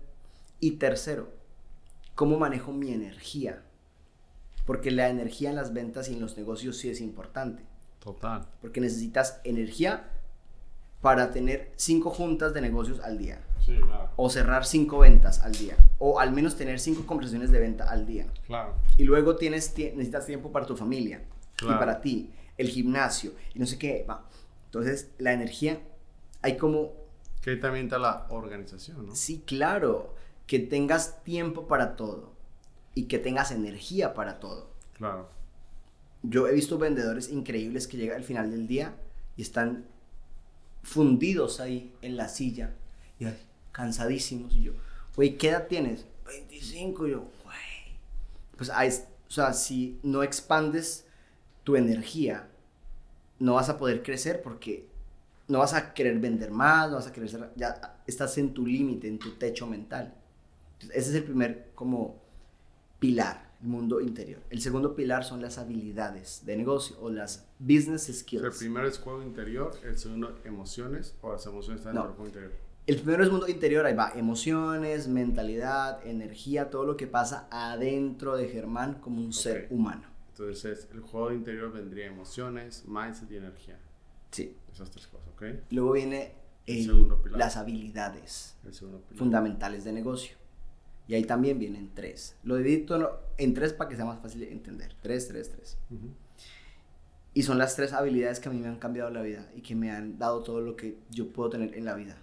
Y 0.60 0.72
tercero, 0.72 1.32
cómo 2.16 2.38
manejo 2.38 2.74
mi 2.74 2.92
energía. 2.92 3.64
Porque 4.70 4.92
la 4.92 5.10
energía 5.10 5.50
en 5.50 5.56
las 5.56 5.74
ventas 5.74 6.10
y 6.10 6.14
en 6.14 6.22
los 6.22 6.38
negocios 6.38 6.78
sí 6.78 6.92
es 6.92 7.02
importante. 7.02 7.64
Total. 8.04 8.46
Porque 8.62 8.80
necesitas 8.80 9.42
energía 9.44 10.12
para 11.02 11.32
tener 11.32 11.72
cinco 11.76 12.12
juntas 12.12 12.54
de 12.54 12.62
negocios 12.62 13.00
al 13.00 13.18
día. 13.18 13.42
Sí, 13.66 13.76
claro. 13.82 14.12
O 14.16 14.30
cerrar 14.30 14.68
cinco 14.68 15.00
ventas 15.00 15.40
al 15.40 15.54
día. 15.54 15.76
O 15.98 16.20
al 16.20 16.32
menos 16.32 16.56
tener 16.56 16.80
cinco 16.80 17.08
conversaciones 17.08 17.50
de 17.50 17.60
venta 17.60 17.90
al 17.90 18.06
día. 18.06 18.28
Claro. 18.46 18.76
Y 18.96 19.06
luego 19.06 19.38
tienes, 19.38 19.76
tie- 19.76 19.92
necesitas 19.94 20.28
tiempo 20.28 20.52
para 20.52 20.68
tu 20.68 20.78
familia. 20.78 21.24
Claro. 21.56 21.76
Y 21.76 21.80
para 21.80 22.00
ti. 22.00 22.32
El 22.56 22.68
gimnasio. 22.70 23.32
Y 23.56 23.58
no 23.60 23.66
sé 23.66 23.80
qué. 23.80 24.06
Va. 24.08 24.24
Entonces, 24.66 25.10
la 25.18 25.34
energía, 25.34 25.80
hay 26.44 26.58
como 26.58 26.92
Que 27.42 27.50
ahí 27.50 27.60
también 27.60 27.86
está 27.86 27.98
la 27.98 28.28
organización, 28.30 29.08
¿no? 29.08 29.16
Sí, 29.16 29.42
claro. 29.48 30.14
Que 30.46 30.60
tengas 30.60 31.24
tiempo 31.24 31.68
para 31.68 31.96
todo 31.96 32.38
y 32.96 33.04
que 33.04 33.20
tengas 33.20 33.52
energía 33.52 34.14
para 34.14 34.40
todo. 34.40 34.70
Claro. 34.98 35.30
yo 36.24 36.48
he 36.48 36.54
visto 36.54 36.78
vendedores 36.78 37.30
increíbles 37.30 37.88
que 37.88 37.96
llegan 37.98 38.18
al 38.18 38.24
final 38.26 38.52
del 38.52 38.68
día 38.68 38.96
y 39.38 39.42
están 39.42 39.86
fundidos 40.84 41.60
ahí 41.60 41.94
en 42.02 42.18
la 42.18 42.28
silla 42.28 42.74
y 43.20 43.26
ay, 43.26 43.38
cansadísimos. 43.72 44.54
Y 44.56 44.64
yo, 44.64 44.74
güey, 45.16 45.38
¿qué 45.38 45.50
edad 45.50 45.68
tienes? 45.68 46.06
25. 46.26 47.08
Y 47.08 47.12
yo, 47.12 47.20
güey. 47.44 47.58
Pues, 48.58 48.72
es- 48.84 49.08
o 49.28 49.32
sea, 49.32 49.54
si 49.54 50.00
no 50.04 50.24
expandes 50.24 51.06
tu 51.64 51.76
energía, 51.76 52.50
no 53.40 53.54
vas 53.54 53.70
a 53.70 53.78
poder 53.78 54.02
crecer 54.04 54.42
porque 54.42 54.88
no 55.48 55.60
vas 55.60 55.74
a 55.74 55.94
querer 55.94 56.20
vender 56.20 56.52
más, 56.52 56.90
no 56.90 56.96
vas 56.96 57.08
a 57.08 57.14
querer 57.14 57.30
ser, 57.30 57.52
ya 57.56 58.02
estás 58.08 58.38
en 58.38 58.54
tu 58.54 58.66
límite, 58.66 59.08
en 59.08 59.20
tu 59.20 59.32
techo 59.36 59.68
mental. 59.68 60.14
Entonces, 60.74 60.98
ese 60.98 61.10
es 61.12 61.16
el 61.18 61.24
primer 61.24 61.72
como 61.76 62.18
pilar, 63.00 63.50
el 63.62 63.68
mundo 63.68 64.00
interior. 64.02 64.42
El 64.50 64.62
segundo 64.62 64.96
pilar 64.96 65.24
son 65.24 65.42
las 65.42 65.58
habilidades 65.58 66.46
de 66.46 66.56
negocio 66.58 66.98
o 67.02 67.10
las 67.10 67.46
business 67.60 68.10
El 68.10 68.16
skills. 68.16 68.58
primero 68.58 68.88
es 68.88 68.98
juego 69.00 69.22
interior, 69.24 69.72
el 69.84 69.98
segundo 69.98 70.38
emociones, 70.46 71.16
o 71.22 71.32
las 71.34 71.46
emociones 71.46 71.80
están 71.82 71.96
No. 71.96 72.02
dentro 72.04 72.24
del 72.26 72.32
juego 72.32 72.40
interior. 72.48 72.70
El 72.88 72.96
primero 72.98 73.24
es 73.24 73.30
mundo 73.32 73.48
interior, 73.48 73.86
ahí 73.86 73.94
va, 73.94 74.12
emociones, 74.16 75.08
mentalidad, 75.08 76.06
energía, 76.08 76.70
todo 76.72 76.86
lo 76.86 76.98
que 76.98 77.06
pasa 77.06 77.48
adentro 77.52 78.36
de 78.36 78.48
Germán 78.50 78.96
como 78.96 79.22
un 79.22 79.32
ser 79.34 79.66
Ok. 79.66 79.72
humano. 79.72 80.04
Entonces, 80.32 80.88
el 80.94 81.02
juego 81.02 81.32
interior 81.32 81.72
vendría 81.72 82.08
emociones, 82.08 82.86
mindset 82.88 83.30
y 83.32 83.36
energía. 83.38 83.78
Sí. 84.32 84.56
Esas 84.72 84.90
tres 84.90 85.06
cosas, 85.08 85.28
¿ok? 85.36 85.44
Luego 85.72 85.92
viene 85.92 86.34
El 86.66 86.78
el- 86.78 86.86
segundo 86.86 87.22
pilar. 87.22 87.38
las 87.40 87.58
habilidades 87.58 88.56
El 88.66 88.74
segundo 88.74 89.02
pilar. 89.02 89.18
fundamentales 89.20 89.84
de 89.84 89.92
negocio. 89.94 90.38
Y 91.10 91.16
ahí 91.16 91.26
también 91.26 91.58
vienen 91.60 91.90
tres. 91.94 92.36
Lo 92.44 92.56
divido 92.56 93.20
en 93.38 93.54
tres 93.56 93.74
para 93.74 93.90
que 93.90 93.96
sea 93.98 94.06
más 94.06 94.22
fácil 94.22 94.40
de 94.42 94.52
entender. 94.52 94.96
Tres, 95.02 95.28
tres, 95.28 95.50
tres. 95.50 95.78
Y 97.34 97.42
son 97.44 97.58
las 97.58 97.76
tres 97.76 97.94
habilidades 97.94 98.40
que 98.40 98.48
a 98.48 98.52
mí 98.52 98.60
me 98.60 98.68
han 98.68 98.78
cambiado 98.78 99.10
la 99.10 99.22
vida 99.24 99.50
y 99.56 99.62
que 99.62 99.76
me 99.76 99.92
han 99.92 100.20
dado 100.20 100.44
todo 100.44 100.62
lo 100.62 100.76
que 100.76 101.00
yo 101.10 101.34
puedo 101.34 101.50
tener 101.50 101.76
en 101.76 101.86
la 101.86 101.96
vida. 101.96 102.16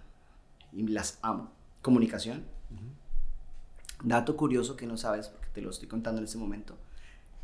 Y 0.71 0.87
las 0.87 1.19
amo. 1.21 1.51
Comunicación. 1.81 2.45
Dato 4.03 4.37
curioso 4.37 4.77
que 4.77 4.85
no 4.87 4.95
sabes, 4.95 5.27
porque 5.27 5.49
te 5.49 5.61
lo 5.61 5.69
estoy 5.71 5.89
contando 5.89 6.19
en 6.19 6.25
este 6.25 6.37
momento. 6.37 6.77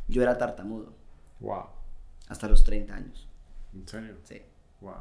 Yo 0.07 0.21
era 0.21 0.37
tartamudo 0.37 0.93
Wow. 1.41 1.65
hasta 2.29 2.47
los 2.47 2.63
30 2.63 2.95
años. 2.95 3.27
¿En 3.73 3.85
serio? 3.87 4.15
Sí, 4.23 4.41
Wow. 4.79 4.93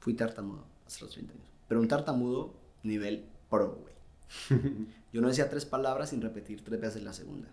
fui 0.00 0.12
tartamudo 0.14 0.64
hasta 0.86 1.04
los 1.06 1.14
30 1.14 1.32
años. 1.32 1.46
Pero 1.68 1.80
un 1.80 1.88
tartamudo 1.88 2.52
nivel 2.82 3.24
pro, 3.48 3.76
güey. 3.80 3.94
Yo 5.12 5.20
no 5.20 5.28
decía 5.28 5.48
tres 5.48 5.64
palabras 5.64 6.10
sin 6.10 6.20
repetir 6.20 6.64
tres 6.64 6.80
veces 6.80 7.02
la 7.02 7.12
segunda. 7.12 7.48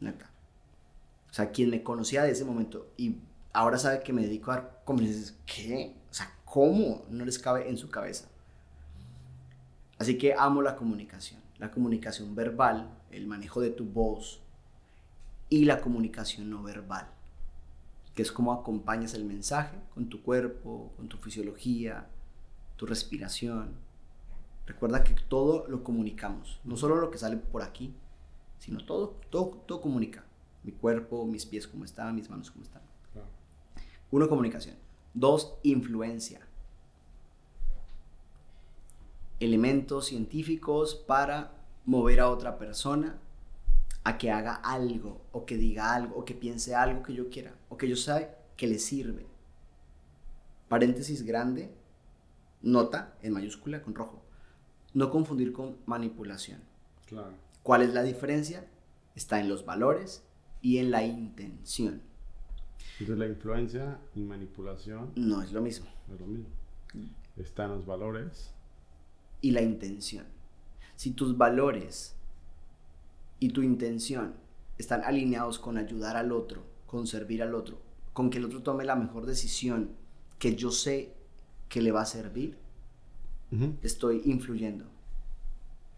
Neta. 0.00 0.30
O 1.30 1.34
sea, 1.34 1.50
quien 1.50 1.70
me 1.70 1.82
conocía 1.82 2.22
de 2.22 2.30
ese 2.32 2.44
momento 2.44 2.88
y 2.96 3.16
ahora 3.52 3.78
sabe 3.78 4.02
que 4.02 4.12
me 4.12 4.22
dedico 4.22 4.50
a 4.50 4.56
dar 4.56 4.82
conferencias, 4.84 5.36
¿qué? 5.46 5.94
O 6.10 6.14
sea, 6.14 6.32
¿cómo? 6.44 7.04
No 7.10 7.24
les 7.24 7.38
cabe 7.38 7.68
en 7.68 7.78
su 7.78 7.88
cabeza. 7.88 8.28
Así 9.98 10.18
que 10.18 10.34
amo 10.34 10.62
la 10.62 10.76
comunicación. 10.76 11.40
La 11.58 11.70
comunicación 11.70 12.34
verbal, 12.34 12.90
el 13.10 13.26
manejo 13.26 13.60
de 13.60 13.70
tu 13.70 13.86
voz 13.86 14.42
y 15.48 15.64
la 15.64 15.80
comunicación 15.80 16.50
no 16.50 16.62
verbal, 16.62 17.08
que 18.14 18.22
es 18.22 18.32
como 18.32 18.52
acompañas 18.52 19.14
el 19.14 19.24
mensaje 19.24 19.78
con 19.94 20.08
tu 20.08 20.22
cuerpo, 20.22 20.92
con 20.96 21.08
tu 21.08 21.16
fisiología, 21.18 22.08
tu 22.76 22.84
respiración. 22.84 23.74
Recuerda 24.66 25.04
que 25.04 25.14
todo 25.14 25.66
lo 25.68 25.84
comunicamos, 25.84 26.60
no 26.64 26.76
solo 26.76 26.96
lo 26.96 27.10
que 27.10 27.18
sale 27.18 27.36
por 27.36 27.62
aquí, 27.62 27.94
sino 28.58 28.84
todo, 28.84 29.20
todo, 29.30 29.62
todo 29.66 29.80
comunica. 29.80 30.24
Mi 30.64 30.72
cuerpo, 30.72 31.24
mis 31.24 31.46
pies 31.46 31.68
cómo 31.68 31.84
están, 31.84 32.16
mis 32.16 32.28
manos 32.28 32.50
cómo 32.50 32.64
están. 32.64 32.82
Claro. 33.12 33.28
Uno, 34.10 34.28
comunicación. 34.28 34.74
Dos, 35.14 35.54
influencia. 35.62 36.40
Elementos 39.38 40.06
científicos 40.06 40.94
para 40.94 41.52
mover 41.84 42.20
a 42.20 42.28
otra 42.28 42.58
persona 42.58 43.20
a 44.02 44.18
que 44.18 44.30
haga 44.30 44.54
algo, 44.54 45.20
o 45.32 45.46
que 45.46 45.56
diga 45.56 45.94
algo, 45.94 46.16
o 46.16 46.24
que 46.24 46.34
piense 46.34 46.74
algo 46.74 47.02
que 47.02 47.14
yo 47.14 47.28
quiera, 47.28 47.54
o 47.68 47.76
que 47.76 47.88
yo 47.88 47.96
sabe 47.96 48.30
que 48.56 48.66
le 48.66 48.78
sirve. 48.78 49.26
Paréntesis 50.68 51.22
grande, 51.22 51.72
nota 52.62 53.16
en 53.22 53.32
mayúscula 53.32 53.82
con 53.82 53.94
rojo. 53.94 54.25
No 54.96 55.10
confundir 55.10 55.52
con 55.52 55.76
manipulación. 55.84 56.60
Claro. 57.06 57.34
¿Cuál 57.62 57.82
es 57.82 57.92
la 57.92 58.02
diferencia? 58.02 58.66
Está 59.14 59.38
en 59.40 59.48
los 59.48 59.64
valores 59.66 60.22
y 60.62 60.78
en 60.78 60.90
la 60.90 61.04
intención. 61.04 62.00
Entonces, 62.98 63.18
la 63.18 63.26
influencia 63.26 63.98
y 64.14 64.20
manipulación 64.20 65.12
No 65.14 65.42
es 65.42 65.52
lo 65.52 65.60
mismo. 65.60 65.86
es 66.12 66.18
lo 66.20 66.26
mismo. 66.26 66.46
Están 67.36 67.70
los 67.70 67.84
valores. 67.84 68.52
y 69.42 69.50
la 69.50 69.60
intención. 69.60 70.24
Si 70.96 71.10
tus 71.10 71.36
valores 71.36 72.16
y 73.38 73.50
tu 73.50 73.62
intención 73.62 74.32
están 74.78 75.04
alineados 75.04 75.58
con 75.58 75.76
ayudar 75.76 76.16
al 76.16 76.32
otro, 76.32 76.62
con 76.86 77.06
servir 77.06 77.42
al 77.42 77.54
otro, 77.54 77.78
con 78.14 78.30
que 78.30 78.38
el 78.38 78.46
otro 78.46 78.62
tome 78.62 78.84
la 78.86 78.96
mejor 78.96 79.26
decisión 79.26 79.90
que 80.38 80.56
yo 80.56 80.70
sé 80.70 81.12
que 81.68 81.82
le 81.82 81.92
va 81.92 82.00
a 82.00 82.06
servir, 82.06 82.56
Ujú. 83.52 83.74
estoy 83.82 84.22
influyendo. 84.24 84.84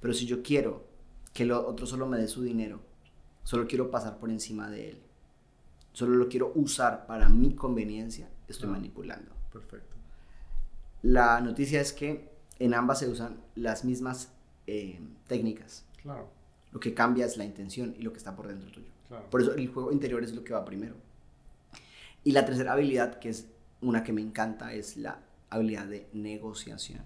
Pero 0.01 0.15
si 0.15 0.27
yo 0.27 0.43
quiero 0.43 0.85
que 1.33 1.43
el 1.45 1.53
otro 1.53 1.87
solo 1.87 2.07
me 2.07 2.19
dé 2.19 2.29
su 2.29 2.43
dinero, 2.43 2.81
solo 3.45 3.67
quiero 3.67 3.91
pasar 3.91 4.19
por 4.19 4.31
encima 4.31 4.69
de 4.71 4.91
él, 4.91 4.99
solo 5.93 6.15
lo 6.17 6.29
quiero 6.29 6.53
usar 6.55 7.07
para 7.07 7.29
mi 7.29 7.55
conveniencia, 7.55 8.29
estoy 8.49 8.69
Ah. 8.69 8.73
manipulando. 8.73 9.33
Perfecto. 9.53 9.97
La 11.03 11.41
noticia 11.41 11.81
es 11.81 11.93
que 11.93 12.29
en 12.59 12.75
ambas 12.75 12.99
se 13.01 13.09
usan 13.09 13.41
las 13.55 13.85
mismas 13.85 14.33
eh, 14.67 15.01
técnicas. 15.27 15.85
Claro. 16.03 16.29
Lo 16.73 16.81
que 16.81 16.93
cambia 16.93 17.25
es 17.25 17.39
la 17.39 17.45
intención 17.47 17.95
y 17.99 18.03
lo 18.03 18.13
que 18.13 18.19
está 18.19 18.37
por 18.37 18.47
dentro 18.49 18.71
tuyo. 18.71 18.89
Claro. 19.09 19.25
Por 19.31 19.41
eso 19.41 19.55
el 19.55 19.69
juego 19.69 19.91
interior 19.93 20.23
es 20.23 20.35
lo 20.35 20.45
que 20.45 20.53
va 20.53 20.65
primero. 20.67 20.95
Y 22.25 22.33
la 22.33 22.45
tercera 22.45 22.75
habilidad, 22.75 23.19
que 23.19 23.31
es 23.31 23.47
una 23.81 24.05
que 24.05 24.13
me 24.13 24.21
encanta, 24.21 24.75
es 24.75 24.99
la 24.99 25.21
habilidad 25.49 25.87
de 25.87 26.07
negociación. 26.13 27.01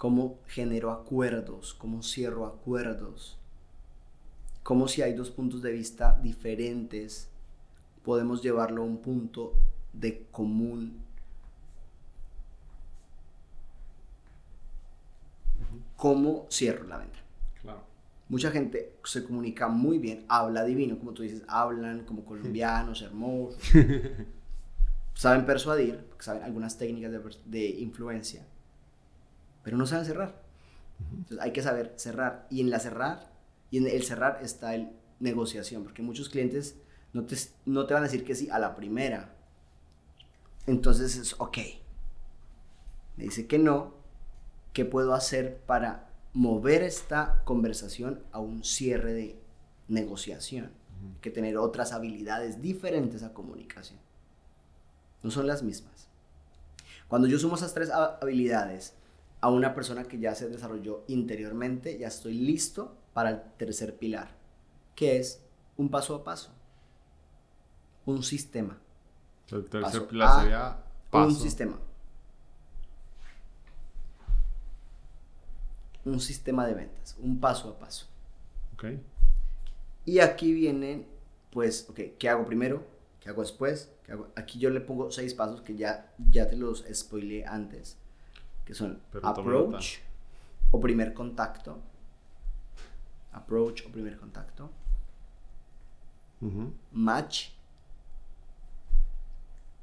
Cómo 0.00 0.38
genero 0.46 0.92
acuerdos, 0.92 1.74
cómo 1.74 2.02
cierro 2.02 2.46
acuerdos, 2.46 3.36
cómo 4.62 4.88
si 4.88 5.02
hay 5.02 5.12
dos 5.12 5.30
puntos 5.30 5.60
de 5.60 5.72
vista 5.72 6.18
diferentes, 6.22 7.28
podemos 8.02 8.42
llevarlo 8.42 8.80
a 8.80 8.86
un 8.86 9.02
punto 9.02 9.52
de 9.92 10.24
común. 10.30 11.02
¿Cómo 15.98 16.46
cierro 16.50 16.86
la 16.86 16.96
venta? 16.96 17.18
Claro. 17.60 17.82
Mucha 18.30 18.50
gente 18.50 18.94
se 19.04 19.22
comunica 19.22 19.68
muy 19.68 19.98
bien, 19.98 20.24
habla 20.28 20.64
divino, 20.64 20.98
como 20.98 21.12
tú 21.12 21.24
dices, 21.24 21.42
hablan 21.46 22.06
como 22.06 22.24
colombianos, 22.24 23.02
hermosos. 23.02 23.62
saben 25.12 25.44
persuadir, 25.44 26.06
saben 26.20 26.42
algunas 26.42 26.78
técnicas 26.78 27.12
de, 27.12 27.20
de 27.44 27.68
influencia, 27.82 28.46
pero 29.62 29.76
no 29.76 29.86
saben 29.86 30.04
cerrar. 30.04 30.42
Entonces 31.10 31.38
hay 31.40 31.52
que 31.52 31.62
saber 31.62 31.94
cerrar. 31.96 32.46
Y 32.50 32.60
en 32.60 32.70
la 32.70 32.78
cerrar, 32.78 33.30
y 33.70 33.78
en 33.78 33.86
el 33.86 34.02
cerrar 34.02 34.40
está 34.42 34.74
el 34.74 34.90
negociación, 35.18 35.82
porque 35.84 36.02
muchos 36.02 36.28
clientes 36.28 36.76
no 37.12 37.24
te, 37.24 37.36
no 37.66 37.86
te 37.86 37.94
van 37.94 38.02
a 38.02 38.06
decir 38.06 38.24
que 38.24 38.34
sí 38.34 38.48
a 38.50 38.58
la 38.58 38.74
primera. 38.74 39.34
Entonces 40.66 41.16
es, 41.16 41.34
ok, 41.38 41.58
me 43.16 43.24
dice 43.24 43.46
que 43.46 43.58
no, 43.58 43.94
¿qué 44.72 44.84
puedo 44.84 45.14
hacer 45.14 45.58
para 45.66 46.08
mover 46.32 46.82
esta 46.82 47.42
conversación 47.44 48.22
a 48.32 48.38
un 48.38 48.64
cierre 48.64 49.12
de 49.12 49.40
negociación? 49.88 50.72
Hay 51.14 51.20
que 51.20 51.30
tener 51.30 51.56
otras 51.56 51.92
habilidades 51.92 52.60
diferentes 52.62 53.22
a 53.22 53.32
comunicación. 53.32 53.98
No 55.22 55.30
son 55.30 55.46
las 55.46 55.62
mismas. 55.62 56.08
Cuando 57.08 57.26
yo 57.26 57.38
sumo 57.38 57.56
esas 57.56 57.74
tres 57.74 57.90
ha- 57.90 58.18
habilidades 58.22 58.94
a 59.40 59.50
una 59.50 59.74
persona 59.74 60.04
que 60.04 60.18
ya 60.18 60.34
se 60.34 60.48
desarrolló 60.48 61.04
interiormente, 61.08 61.98
ya 61.98 62.08
estoy 62.08 62.34
listo 62.34 62.96
para 63.12 63.30
el 63.30 63.42
tercer 63.56 63.96
pilar, 63.96 64.36
que 64.94 65.18
es 65.18 65.42
un 65.76 65.88
paso 65.88 66.14
a 66.14 66.24
paso, 66.24 66.50
un 68.06 68.22
sistema. 68.22 68.78
El 69.50 69.64
tercer 69.64 69.80
Paso 69.80 70.08
pilar 70.08 70.28
A, 70.28 70.40
sería 70.40 70.76
paso. 71.10 71.28
Un 71.28 71.34
sistema. 71.34 71.78
Un 76.04 76.20
sistema 76.20 76.66
de 76.66 76.74
ventas, 76.74 77.16
un 77.20 77.40
paso 77.40 77.70
a 77.70 77.78
paso. 77.78 78.06
Ok. 78.74 78.84
Y 80.04 80.20
aquí 80.20 80.52
vienen, 80.52 81.06
pues, 81.50 81.86
ok, 81.88 82.00
¿qué 82.18 82.28
hago 82.28 82.44
primero? 82.44 82.84
¿Qué 83.20 83.28
hago 83.28 83.42
después? 83.42 83.90
¿Qué 84.04 84.12
hago? 84.12 84.28
Aquí 84.34 84.58
yo 84.58 84.70
le 84.70 84.80
pongo 84.80 85.10
seis 85.10 85.34
pasos 85.34 85.60
que 85.60 85.76
ya, 85.76 86.12
ya 86.30 86.48
te 86.48 86.56
los 86.56 86.84
spoileé 86.92 87.46
antes, 87.46 87.96
que 88.70 88.76
son 88.76 89.00
Pero 89.10 89.26
approach 89.26 89.98
o 90.70 90.78
primer 90.80 91.12
contacto. 91.12 91.80
Approach 93.32 93.84
o 93.84 93.90
primer 93.90 94.16
contacto. 94.16 94.70
Match 96.92 97.48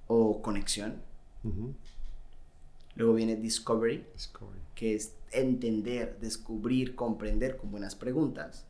o 0.08 0.42
conexión. 0.42 1.02
Luego 2.96 3.14
viene 3.14 3.36
discovery, 3.36 4.06
Discovery. 4.14 4.60
que 4.74 4.96
es 4.96 5.14
entender, 5.32 6.18
descubrir, 6.22 6.96
comprender 6.96 7.58
con 7.58 7.70
buenas 7.70 7.94
preguntas. 7.94 8.66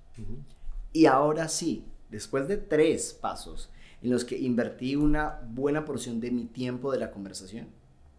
Y 0.94 1.06
ahora 1.06 1.48
sí, 1.48 1.86
después 2.10 2.48
de 2.48 2.58
tres 2.58 3.14
pasos 3.14 3.70
en 4.02 4.10
los 4.10 4.26
que 4.26 4.36
invertí 4.40 4.96
una 4.96 5.42
buena 5.48 5.86
porción 5.86 6.20
de 6.20 6.32
mi 6.32 6.46
tiempo 6.46 6.92
de 6.92 6.98
la 6.98 7.12
conversación, 7.12 7.68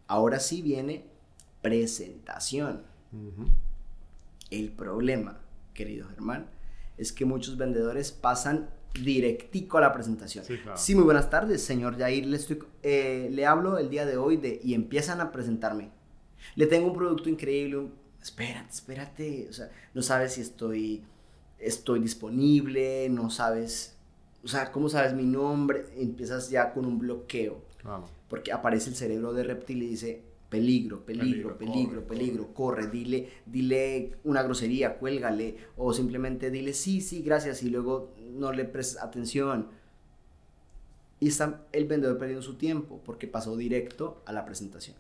ahora 0.07 0.39
sí 0.39 0.63
viene 0.63 1.18
presentación. 1.63 2.83
El 4.51 4.71
problema, 4.73 5.41
querido 5.75 6.09
Germán, 6.09 6.47
es 6.97 7.13
que 7.13 7.25
muchos 7.25 7.57
vendedores 7.57 8.13
pasan 8.13 8.71
directico 9.03 9.79
a 9.79 9.83
la 9.83 9.93
presentación. 9.93 10.45
Sí, 10.45 10.57
claro. 10.59 10.79
muy 10.95 11.05
buenas 11.05 11.31
tardes, 11.31 11.63
señor 11.63 11.99
Jair. 11.99 12.27
Le, 12.27 12.37
estoy, 12.37 12.59
eh, 12.83 13.29
le 13.33 13.47
hablo 13.47 13.79
el 13.79 13.91
día 13.91 14.07
de 14.07 14.17
hoy 14.17 14.37
de, 14.37 14.61
y 14.63 14.75
empiezan 14.75 15.21
a 15.21 15.31
presentarme. 15.31 15.91
Le 16.57 16.67
tengo 16.67 16.87
un 16.89 16.95
producto 16.97 17.29
increíble. 17.29 17.77
un- 17.79 17.95
espérate, 18.23 18.71
espérate. 18.73 19.47
O 19.49 19.53
sea, 19.53 19.71
no 19.95 20.03
sabes 20.03 20.33
si 20.35 20.41
estoy, 20.41 21.05
estoy 21.59 22.01
disponible, 22.01 23.09
no 23.11 23.31
sabes, 23.31 23.95
o 24.43 24.49
sea, 24.49 24.73
¿cómo 24.73 24.89
sabes 24.89 25.13
mi 25.15 25.25
nombre? 25.25 25.85
Empiezas 25.97 26.51
ya 26.51 26.73
con 26.73 26.85
un 26.87 26.99
bloqueo 26.99 27.63
Claro. 27.79 28.07
porque 28.29 28.53
aparece 28.53 28.91
el 28.91 28.97
cerebro 28.97 29.33
de 29.35 29.45
reptil 29.45 29.83
y 29.83 29.89
dice 29.89 30.23
peligro, 30.49 31.05
peligro, 31.05 31.57
Peligro, 31.57 31.59
peligro, 31.59 32.01
corre, 32.03 32.07
peligro, 32.07 32.55
corre, 32.55 32.87
dile, 32.89 33.29
dile 33.47 34.17
una 34.25 34.43
grosería, 34.43 34.99
cuélgale, 34.99 35.57
o 35.77 35.93
simplemente 35.93 36.51
dile 36.51 36.73
sí, 36.73 37.01
sí, 37.01 37.23
gracias, 37.23 37.63
y 37.63 37.71
luego 37.71 38.15
no 38.33 38.53
le 38.53 38.65
prestes 38.65 39.03
atención. 39.03 39.69
Y 41.21 41.29
está 41.29 41.67
el 41.73 41.87
vendedor 41.87 42.17
perdiendo 42.17 42.43
su 42.43 42.55
tiempo 42.55 43.01
porque 43.05 43.27
pasó 43.27 43.57
directo 43.57 44.23
a 44.25 44.33
la 44.33 44.45
presentación. 44.45 44.97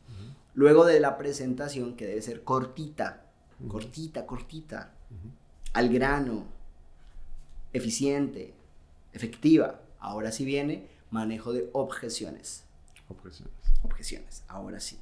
Luego 0.54 0.84
de 0.84 0.98
la 1.00 1.16
presentación, 1.16 1.94
que 1.96 2.06
debe 2.06 2.20
ser 2.22 2.42
cortita, 2.42 3.26
cortita, 3.68 4.26
cortita, 4.26 4.92
al 5.72 5.88
grano, 5.88 6.44
eficiente, 7.72 8.52
efectiva. 9.12 9.80
Ahora 10.00 10.32
sí 10.32 10.44
viene 10.44 10.86
manejo 11.10 11.52
de 11.52 11.70
objeciones 11.72 12.64
Objeciones. 13.08 13.54
objeciones, 13.82 14.44
ahora 14.48 14.80
sí. 14.80 14.98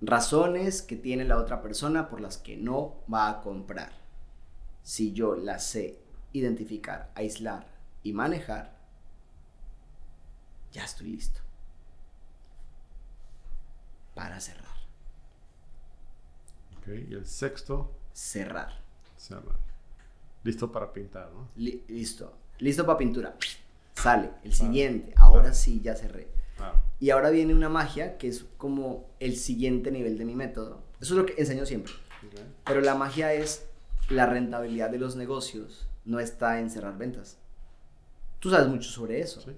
Razones 0.00 0.82
que 0.82 0.96
tiene 0.96 1.24
la 1.24 1.38
otra 1.38 1.60
persona 1.62 2.08
por 2.08 2.20
las 2.20 2.36
que 2.38 2.56
no 2.56 2.96
va 3.12 3.28
a 3.30 3.40
comprar. 3.40 3.92
Si 4.82 5.12
yo 5.12 5.34
las 5.34 5.64
sé 5.64 5.98
identificar, 6.32 7.10
aislar 7.14 7.66
y 8.02 8.12
manejar, 8.12 8.76
ya 10.72 10.84
estoy 10.84 11.08
listo 11.08 11.40
para 14.14 14.40
cerrar. 14.40 14.76
Ok. 16.78 16.88
Y 17.08 17.14
el 17.14 17.26
sexto, 17.26 17.92
Cerrar. 18.12 18.80
cerrar. 19.16 19.58
Listo 20.42 20.70
para 20.72 20.92
pintar, 20.92 21.30
¿no? 21.32 21.48
Li- 21.56 21.84
listo. 21.88 22.32
Listo 22.58 22.84
para 22.86 22.98
pintura. 22.98 23.36
Sale. 23.94 24.30
El 24.44 24.52
siguiente. 24.54 25.12
Ahora 25.16 25.52
sí, 25.54 25.80
ya 25.80 25.94
cerré. 25.94 26.28
Claro. 26.58 26.78
Y 27.00 27.10
ahora 27.10 27.30
viene 27.30 27.54
una 27.54 27.70
magia 27.70 28.18
que 28.18 28.28
es 28.28 28.44
como 28.58 29.06
el 29.20 29.36
siguiente 29.36 29.90
nivel 29.90 30.18
de 30.18 30.26
mi 30.26 30.34
método. 30.34 30.82
Eso 31.00 31.14
es 31.14 31.18
lo 31.18 31.24
que 31.24 31.34
enseño 31.38 31.64
siempre. 31.64 31.94
Pero 32.66 32.82
la 32.82 32.94
magia 32.94 33.32
es 33.32 33.66
la 34.10 34.26
rentabilidad 34.26 34.90
de 34.90 34.98
los 34.98 35.16
negocios, 35.16 35.86
no 36.04 36.20
está 36.20 36.60
en 36.60 36.70
cerrar 36.70 36.98
ventas. 36.98 37.38
Tú 38.40 38.50
sabes 38.50 38.68
mucho 38.68 38.90
sobre 38.90 39.20
eso. 39.20 39.40
Sí. 39.40 39.52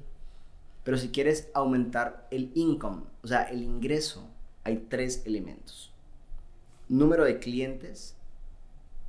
Pero 0.85 0.97
si 0.97 1.11
quieres 1.11 1.51
aumentar 1.55 2.27
el 2.31 2.53
income, 2.55 3.03
o 3.23 3.27
sea, 3.27 3.43
el 3.45 3.63
ingreso, 3.63 4.29
hay 4.65 4.87
tres 4.89 5.23
elementos. 5.27 5.93
Número 6.89 7.25
de 7.25 7.39
clientes 7.39 8.17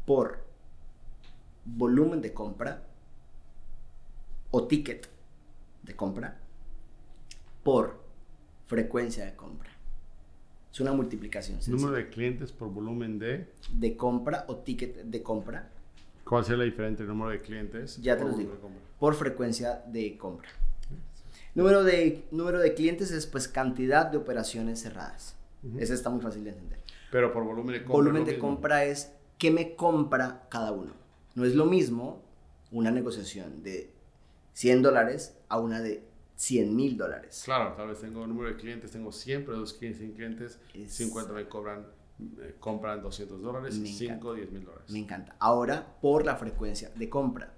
por 0.05 0.43
volumen 1.65 2.21
de 2.21 2.33
compra 2.33 2.83
o 4.51 4.67
ticket 4.67 5.09
de 5.83 5.95
compra 5.95 6.39
por 7.63 8.01
frecuencia 8.67 9.25
de 9.25 9.35
compra. 9.35 9.69
Es 10.71 10.79
una 10.79 10.93
multiplicación 10.93 11.61
sencilla. 11.61 11.77
Número 11.77 11.97
de 11.97 12.09
clientes 12.09 12.51
por 12.51 12.69
volumen 12.69 13.19
de. 13.19 13.47
de 13.73 13.97
compra 13.97 14.45
o 14.47 14.57
ticket 14.57 15.03
de 15.03 15.21
compra 15.21 15.69
¿Cuál 16.31 16.45
sería 16.45 16.59
la 16.59 16.63
diferencia 16.63 16.91
entre 16.91 17.03
el 17.03 17.09
número 17.09 17.31
de 17.31 17.41
clientes? 17.41 18.01
Ya 18.01 18.15
te 18.15 18.23
los 18.23 18.37
digo. 18.37 18.53
por 18.99 19.15
frecuencia 19.15 19.83
de 19.87 20.17
compra. 20.17 20.47
Número 21.55 21.83
de, 21.83 22.23
número 22.31 22.59
de 22.59 22.73
clientes 22.73 23.11
es 23.11 23.27
pues 23.27 23.49
cantidad 23.49 24.05
de 24.05 24.17
operaciones 24.17 24.81
cerradas. 24.81 25.35
Ese 25.77 25.93
está 25.93 26.09
muy 26.09 26.21
fácil 26.21 26.45
de 26.45 26.51
entender. 26.51 26.79
Pero 27.11 27.33
por 27.33 27.43
volumen 27.43 27.73
de 27.73 27.79
compra. 27.79 27.93
Volumen 27.93 28.21
es 28.21 28.27
de 28.27 28.33
mismo. 28.35 28.47
compra 28.47 28.85
es 28.85 29.11
qué 29.37 29.51
me 29.51 29.75
compra 29.75 30.47
cada 30.49 30.71
uno. 30.71 30.93
No 31.35 31.43
es 31.43 31.53
lo 31.53 31.65
mismo 31.65 32.21
una 32.71 32.91
negociación 32.91 33.61
de 33.61 33.91
100 34.53 34.83
dólares 34.83 35.35
a 35.49 35.59
una 35.59 35.81
de 35.81 36.01
100 36.41 36.75
mil 36.75 36.97
dólares. 36.97 37.43
Claro, 37.45 37.73
tal 37.75 37.89
vez 37.89 37.99
tengo 38.01 38.23
un 38.23 38.29
número 38.29 38.49
de 38.49 38.55
clientes, 38.55 38.89
tengo 38.89 39.11
100, 39.11 39.45
pero 39.45 39.59
dos 39.59 39.77
100 39.77 40.13
clientes, 40.13 40.59
Es- 40.73 40.91
50 40.93 41.33
me 41.33 41.47
cobran, 41.47 41.85
eh, 42.41 42.55
compran 42.59 42.99
200 43.03 43.39
dólares, 43.43 43.77
Me 43.77 43.85
5, 43.87 44.33
10 44.33 44.51
mil 44.51 44.65
dólares. 44.65 44.89
Me 44.89 44.97
encanta. 44.97 45.35
Ahora, 45.39 45.97
por 46.01 46.25
la 46.25 46.35
frecuencia 46.37 46.89
de 46.95 47.09
compra. 47.09 47.53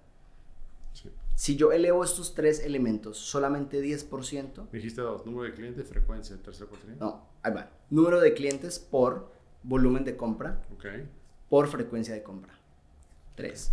Sí. 0.91 1.09
Si 1.35 1.55
yo 1.55 1.71
elevo 1.71 2.03
estos 2.03 2.35
tres 2.35 2.59
elementos 2.59 3.17
solamente 3.17 3.79
10%, 3.81 4.67
Me 4.69 4.79
dijiste 4.79 4.99
dos, 5.01 5.25
número 5.25 5.43
de 5.43 5.53
clientes, 5.53 5.87
frecuencia, 5.87 6.35
tercer 6.43 6.67
cuatrimestre. 6.67 7.05
no, 7.05 7.25
ahí 7.41 7.53
va. 7.53 7.69
Número 7.89 8.19
de 8.19 8.33
clientes 8.33 8.79
por 8.79 9.31
volumen 9.63 10.03
de 10.03 10.17
compra 10.17 10.61
Ok. 10.73 10.85
por 11.49 11.67
frecuencia 11.69 12.13
de 12.13 12.21
compra. 12.21 12.53
3. 13.35 13.71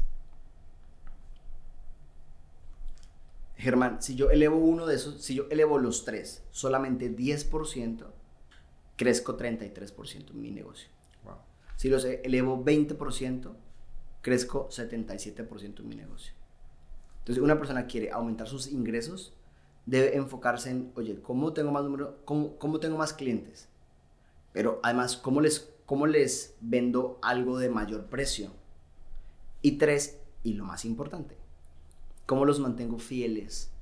Germán, 3.60 4.00
si 4.02 4.14
yo 4.14 4.30
elevo 4.30 4.56
uno 4.56 4.86
de 4.86 4.96
esos, 4.96 5.22
si 5.22 5.34
yo 5.34 5.46
elevo 5.50 5.78
los 5.78 6.04
tres, 6.04 6.42
solamente 6.50 7.14
10%, 7.14 8.06
crezco 8.96 9.36
33% 9.36 10.30
en 10.30 10.40
mi 10.40 10.50
negocio. 10.50 10.88
Wow. 11.24 11.36
Si 11.76 11.88
los 11.88 12.04
elevo 12.04 12.64
20%, 12.64 13.52
crezco 14.22 14.68
77% 14.68 15.80
en 15.80 15.88
mi 15.88 15.94
negocio. 15.94 16.32
Entonces, 17.18 17.42
una 17.42 17.58
persona 17.58 17.86
quiere 17.86 18.10
aumentar 18.10 18.48
sus 18.48 18.66
ingresos, 18.66 19.34
debe 19.86 20.16
enfocarse 20.16 20.70
en, 20.70 20.92
oye, 20.94 21.20
¿cómo 21.20 21.52
tengo 21.52 21.70
más 21.70 21.84
número, 21.84 22.24
cómo, 22.24 22.56
cómo 22.56 22.80
tengo 22.80 22.96
más 22.96 23.12
clientes? 23.12 23.68
Pero 24.52 24.80
además, 24.82 25.16
¿cómo 25.16 25.40
les, 25.40 25.72
¿cómo 25.86 26.06
les 26.06 26.56
vendo 26.60 27.18
algo 27.22 27.58
de 27.58 27.68
mayor 27.68 28.06
precio? 28.06 28.50
Y 29.62 29.72
tres, 29.72 30.18
y 30.42 30.54
lo 30.54 30.64
más 30.64 30.84
importante, 30.84 31.36
¿cómo 32.30 32.44
los 32.44 32.60
mantengo 32.60 33.00
fieles? 33.00 33.72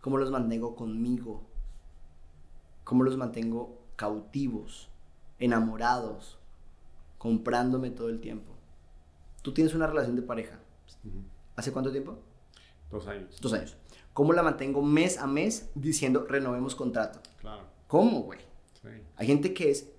¿Cómo 0.00 0.18
los 0.18 0.32
mantengo 0.32 0.74
conmigo? 0.74 1.46
¿Cómo 2.82 3.04
los 3.04 3.16
mantengo 3.16 3.78
cautivos, 3.94 4.88
enamorados, 5.38 6.36
comprándome 7.16 7.90
todo 7.90 8.08
el 8.08 8.18
tiempo? 8.18 8.50
Tú 9.40 9.54
tienes 9.54 9.72
una 9.72 9.86
relación 9.86 10.16
de 10.16 10.22
pareja. 10.22 10.58
¿Hace 11.54 11.70
cuánto 11.70 11.92
tiempo? 11.92 12.18
Dos 12.90 13.06
años. 13.06 13.40
Dos 13.40 13.52
años. 13.52 13.76
¿Cómo 14.12 14.32
la 14.32 14.42
mantengo 14.42 14.82
mes 14.82 15.18
a 15.18 15.28
mes 15.28 15.70
diciendo 15.76 16.26
renovemos 16.28 16.74
contrato? 16.74 17.20
Claro. 17.38 17.62
¿Cómo, 17.86 18.22
güey? 18.22 18.40
Sí. 18.82 18.88
Hay 19.14 19.28
gente 19.28 19.54
que 19.54 19.70
es 19.70 19.92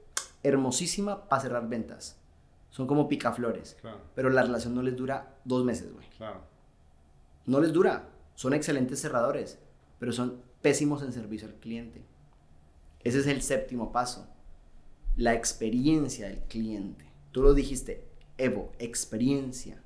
hermosísima 0.44 1.30
para 1.30 1.42
cerrar 1.42 1.70
ventas. 1.70 2.20
Son 2.70 2.86
como 2.86 3.08
picaflores. 3.08 3.78
Claro. 3.80 4.02
Pero 4.14 4.30
la 4.30 4.42
relación 4.42 4.76
no 4.76 4.82
les 4.82 4.98
dura 4.98 5.38
dos 5.46 5.64
meses, 5.64 5.94
güey. 5.94 6.10
Claro. 6.18 6.57
No 7.48 7.60
les 7.60 7.74
dura. 7.74 8.10
Son 8.36 8.54
excelentes 8.54 9.02
cerradores, 9.02 9.58
pero 9.98 10.12
son 10.12 10.42
pésimos 10.62 11.02
en 11.02 11.12
servicio 11.14 11.48
al 11.48 11.56
cliente. 11.56 12.06
Ese 13.04 13.20
es 13.20 13.28
el 13.28 13.42
séptimo 13.42 13.92
paso. 13.92 14.28
La 15.16 15.34
experiencia 15.34 16.28
del 16.28 16.42
cliente. 16.42 17.06
Tú 17.32 17.42
lo 17.42 17.54
dijiste, 17.56 18.06
Evo, 18.38 18.72
experiencia. 18.78 19.82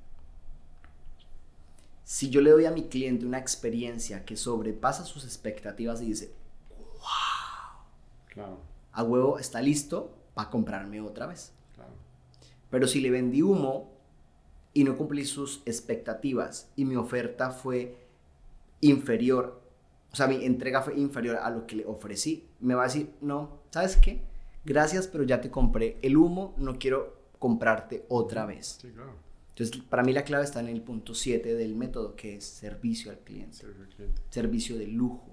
Si 2.03 2.29
yo 2.29 2.41
le 2.41 2.49
doy 2.51 2.65
a 2.65 2.71
mi 2.71 2.89
cliente 2.89 3.25
una 3.25 3.37
experiencia 3.37 4.25
que 4.25 4.35
sobrepasa 4.35 5.05
sus 5.05 5.23
expectativas 5.23 6.01
y 6.01 6.07
dice, 6.07 6.33
Claro. 8.27 8.59
a 8.91 9.03
huevo 9.03 9.39
está 9.39 9.61
listo 9.61 10.17
para 10.33 10.49
comprarme 10.49 10.99
otra 10.99 11.27
vez. 11.27 11.53
Claro. 11.75 11.93
Pero 12.69 12.87
si 12.87 12.99
le 12.99 13.11
vendí 13.11 13.41
humo 13.41 13.91
y 14.73 14.83
no 14.83 14.97
cumplí 14.97 15.25
sus 15.25 15.61
expectativas 15.65 16.71
y 16.75 16.85
mi 16.85 16.95
oferta 16.95 17.51
fue 17.51 17.97
inferior, 18.79 19.61
o 20.11 20.15
sea, 20.15 20.27
mi 20.27 20.43
entrega 20.45 20.81
fue 20.81 20.97
inferior 20.97 21.37
a 21.37 21.49
lo 21.49 21.67
que 21.67 21.77
le 21.77 21.85
ofrecí, 21.85 22.47
me 22.59 22.73
va 22.73 22.83
a 22.83 22.87
decir, 22.87 23.11
no, 23.21 23.61
¿sabes 23.69 23.97
qué? 23.97 24.21
Gracias, 24.65 25.07
pero 25.07 25.23
ya 25.23 25.41
te 25.41 25.49
compré 25.49 25.97
el 26.01 26.17
humo, 26.17 26.53
no 26.57 26.77
quiero 26.77 27.21
comprarte 27.39 28.05
otra 28.09 28.45
vez. 28.45 28.77
Sí, 28.81 28.89
claro. 28.89 29.13
Entonces, 29.49 29.83
para 29.89 30.03
mí 30.03 30.13
la 30.13 30.23
clave 30.23 30.43
está 30.43 30.59
en 30.59 30.67
el 30.67 30.81
punto 30.81 31.13
7 31.13 31.55
del 31.55 31.75
método, 31.75 32.15
que 32.15 32.37
es 32.37 32.45
servicio 32.45 33.11
al 33.11 33.19
cliente. 33.19 33.57
Servicio 33.57 33.83
al 33.83 33.89
cliente. 33.89 34.21
Servicio 34.29 34.77
de 34.77 34.87
lujo. 34.87 35.27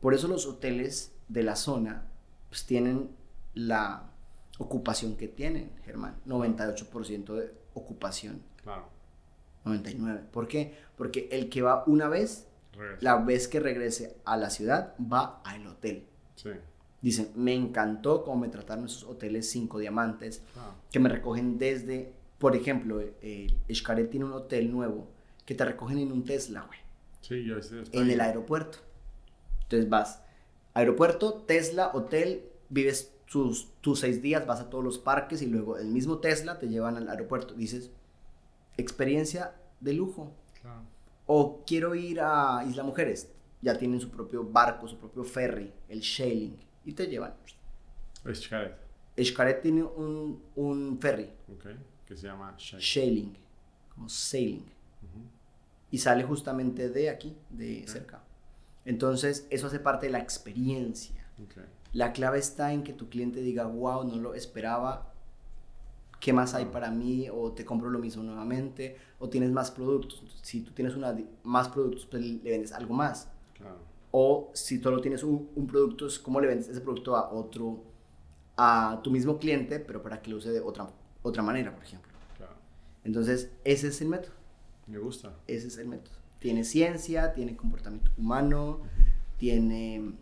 Por 0.00 0.14
eso 0.14 0.28
los 0.28 0.46
hoteles 0.46 1.12
de 1.28 1.42
la 1.42 1.56
zona 1.56 2.08
pues, 2.48 2.64
tienen 2.64 3.10
la 3.54 4.10
ocupación 4.58 5.16
que 5.16 5.28
tienen, 5.28 5.70
Germán. 5.84 6.16
98% 6.26 7.34
de 7.34 7.65
ocupación. 7.76 8.42
Claro. 8.62 8.88
99. 9.64 10.22
¿Por 10.32 10.48
qué? 10.48 10.74
Porque 10.96 11.28
el 11.32 11.48
que 11.48 11.62
va 11.62 11.84
una 11.86 12.08
vez, 12.08 12.46
Regresa. 12.72 12.98
la 13.02 13.16
vez 13.16 13.48
que 13.48 13.60
regrese 13.60 14.16
a 14.24 14.36
la 14.36 14.50
ciudad, 14.50 14.94
va 15.00 15.40
al 15.44 15.66
hotel. 15.66 16.06
Sí. 16.36 16.50
Dicen, 17.02 17.30
me 17.34 17.54
encantó 17.54 18.22
cómo 18.24 18.36
me 18.40 18.48
trataron 18.48 18.84
esos 18.86 19.04
hoteles 19.04 19.50
5 19.50 19.78
diamantes, 19.78 20.42
Claro. 20.54 20.74
que 20.90 20.98
me 21.00 21.08
recogen 21.08 21.58
desde, 21.58 22.12
por 22.38 22.54
ejemplo, 22.56 23.00
el 23.00 23.52
Xcaret 23.72 24.10
tiene 24.10 24.26
un 24.26 24.32
hotel 24.32 24.70
nuevo 24.72 25.08
que 25.44 25.54
te 25.54 25.64
recogen 25.64 25.98
en 25.98 26.12
un 26.12 26.24
Tesla, 26.24 26.62
güey, 26.66 26.78
Sí, 27.20 27.44
yo 27.44 27.58
estoy 27.58 27.84
en 27.92 28.10
el 28.10 28.20
aeropuerto. 28.20 28.78
Entonces 29.62 29.88
vas, 29.88 30.22
aeropuerto, 30.74 31.34
Tesla, 31.46 31.90
hotel, 31.92 32.44
vives 32.68 33.12
tus, 33.30 33.68
tus 33.80 34.00
seis 34.00 34.22
días, 34.22 34.46
vas 34.46 34.60
a 34.60 34.70
todos 34.70 34.84
los 34.84 34.98
parques 34.98 35.42
y 35.42 35.46
luego 35.46 35.78
el 35.78 35.88
mismo 35.88 36.18
Tesla 36.18 36.58
te 36.58 36.68
llevan 36.68 36.96
al 36.96 37.08
aeropuerto. 37.08 37.54
Dices, 37.54 37.90
experiencia 38.76 39.54
de 39.80 39.92
lujo. 39.92 40.32
Claro. 40.60 40.82
O 41.26 41.64
quiero 41.66 41.94
ir 41.94 42.20
a 42.20 42.64
Isla 42.68 42.84
Mujeres, 42.84 43.30
ya 43.62 43.76
tienen 43.76 44.00
su 44.00 44.10
propio 44.10 44.44
barco, 44.44 44.86
su 44.86 44.96
propio 44.98 45.24
ferry, 45.24 45.72
el 45.88 46.02
Sailing, 46.02 46.56
y 46.84 46.92
te 46.92 47.06
llevan. 47.06 47.34
Es 48.24 48.42
Xcaret. 48.44 48.76
Xcaret 49.18 49.62
tiene 49.62 49.82
un, 49.82 50.42
un 50.54 50.98
ferry, 51.00 51.30
Ok. 51.52 51.66
Que 52.06 52.16
se 52.16 52.28
llama 52.28 52.54
Shake. 52.56 52.80
Sailing, 52.82 53.36
como 53.92 54.08
sailing, 54.08 54.60
Ujú. 55.02 55.20
y 55.90 55.98
sale 55.98 56.22
justamente 56.22 56.88
de 56.90 57.10
aquí, 57.10 57.36
de 57.50 57.80
Ok. 57.82 57.88
cerca. 57.88 58.22
Entonces, 58.84 59.48
eso 59.50 59.66
hace 59.66 59.80
parte 59.80 60.06
de 60.06 60.12
la 60.12 60.20
experiencia. 60.20 61.26
Ok. 61.42 61.56
La 61.96 62.12
clave 62.12 62.38
está 62.38 62.74
en 62.74 62.82
que 62.82 62.92
tu 62.92 63.08
cliente 63.08 63.40
diga, 63.40 63.64
wow, 63.64 64.04
no 64.04 64.16
lo 64.16 64.34
esperaba, 64.34 65.14
¿qué 66.20 66.30
más 66.30 66.52
hay 66.52 66.66
para 66.66 66.90
mí? 66.90 67.28
O 67.32 67.52
te 67.52 67.64
compro 67.64 67.88
lo 67.88 67.98
mismo 67.98 68.22
nuevamente, 68.22 68.98
o 69.18 69.30
tienes 69.30 69.50
más 69.50 69.70
productos. 69.70 70.22
Si 70.42 70.60
tú 70.60 70.72
tienes 70.72 70.94
una, 70.94 71.16
más 71.42 71.70
productos, 71.70 72.04
pues 72.04 72.22
le 72.22 72.50
vendes 72.50 72.72
algo 72.72 72.92
más. 72.92 73.30
Claro. 73.54 73.78
O 74.10 74.50
si 74.52 74.78
solo 74.78 75.00
tienes 75.00 75.22
un, 75.22 75.48
un 75.56 75.66
producto, 75.66 76.06
es 76.06 76.18
cómo 76.18 76.38
le 76.38 76.48
vendes 76.48 76.68
ese 76.68 76.82
producto 76.82 77.16
a 77.16 77.32
otro, 77.32 77.82
a 78.58 79.00
tu 79.02 79.10
mismo 79.10 79.38
cliente, 79.38 79.80
pero 79.80 80.02
para 80.02 80.20
que 80.20 80.30
lo 80.30 80.36
use 80.36 80.52
de 80.52 80.60
otra, 80.60 80.90
otra 81.22 81.42
manera, 81.42 81.74
por 81.74 81.82
ejemplo. 81.82 82.12
Claro. 82.36 82.56
Entonces, 83.04 83.52
ese 83.64 83.88
es 83.88 84.02
el 84.02 84.08
método. 84.08 84.34
Me 84.86 84.98
gusta. 84.98 85.34
Ese 85.46 85.68
es 85.68 85.78
el 85.78 85.88
método. 85.88 86.16
Tiene 86.40 86.62
ciencia, 86.62 87.32
tiene 87.32 87.56
comportamiento 87.56 88.10
humano, 88.18 88.82
tiene 89.38 90.12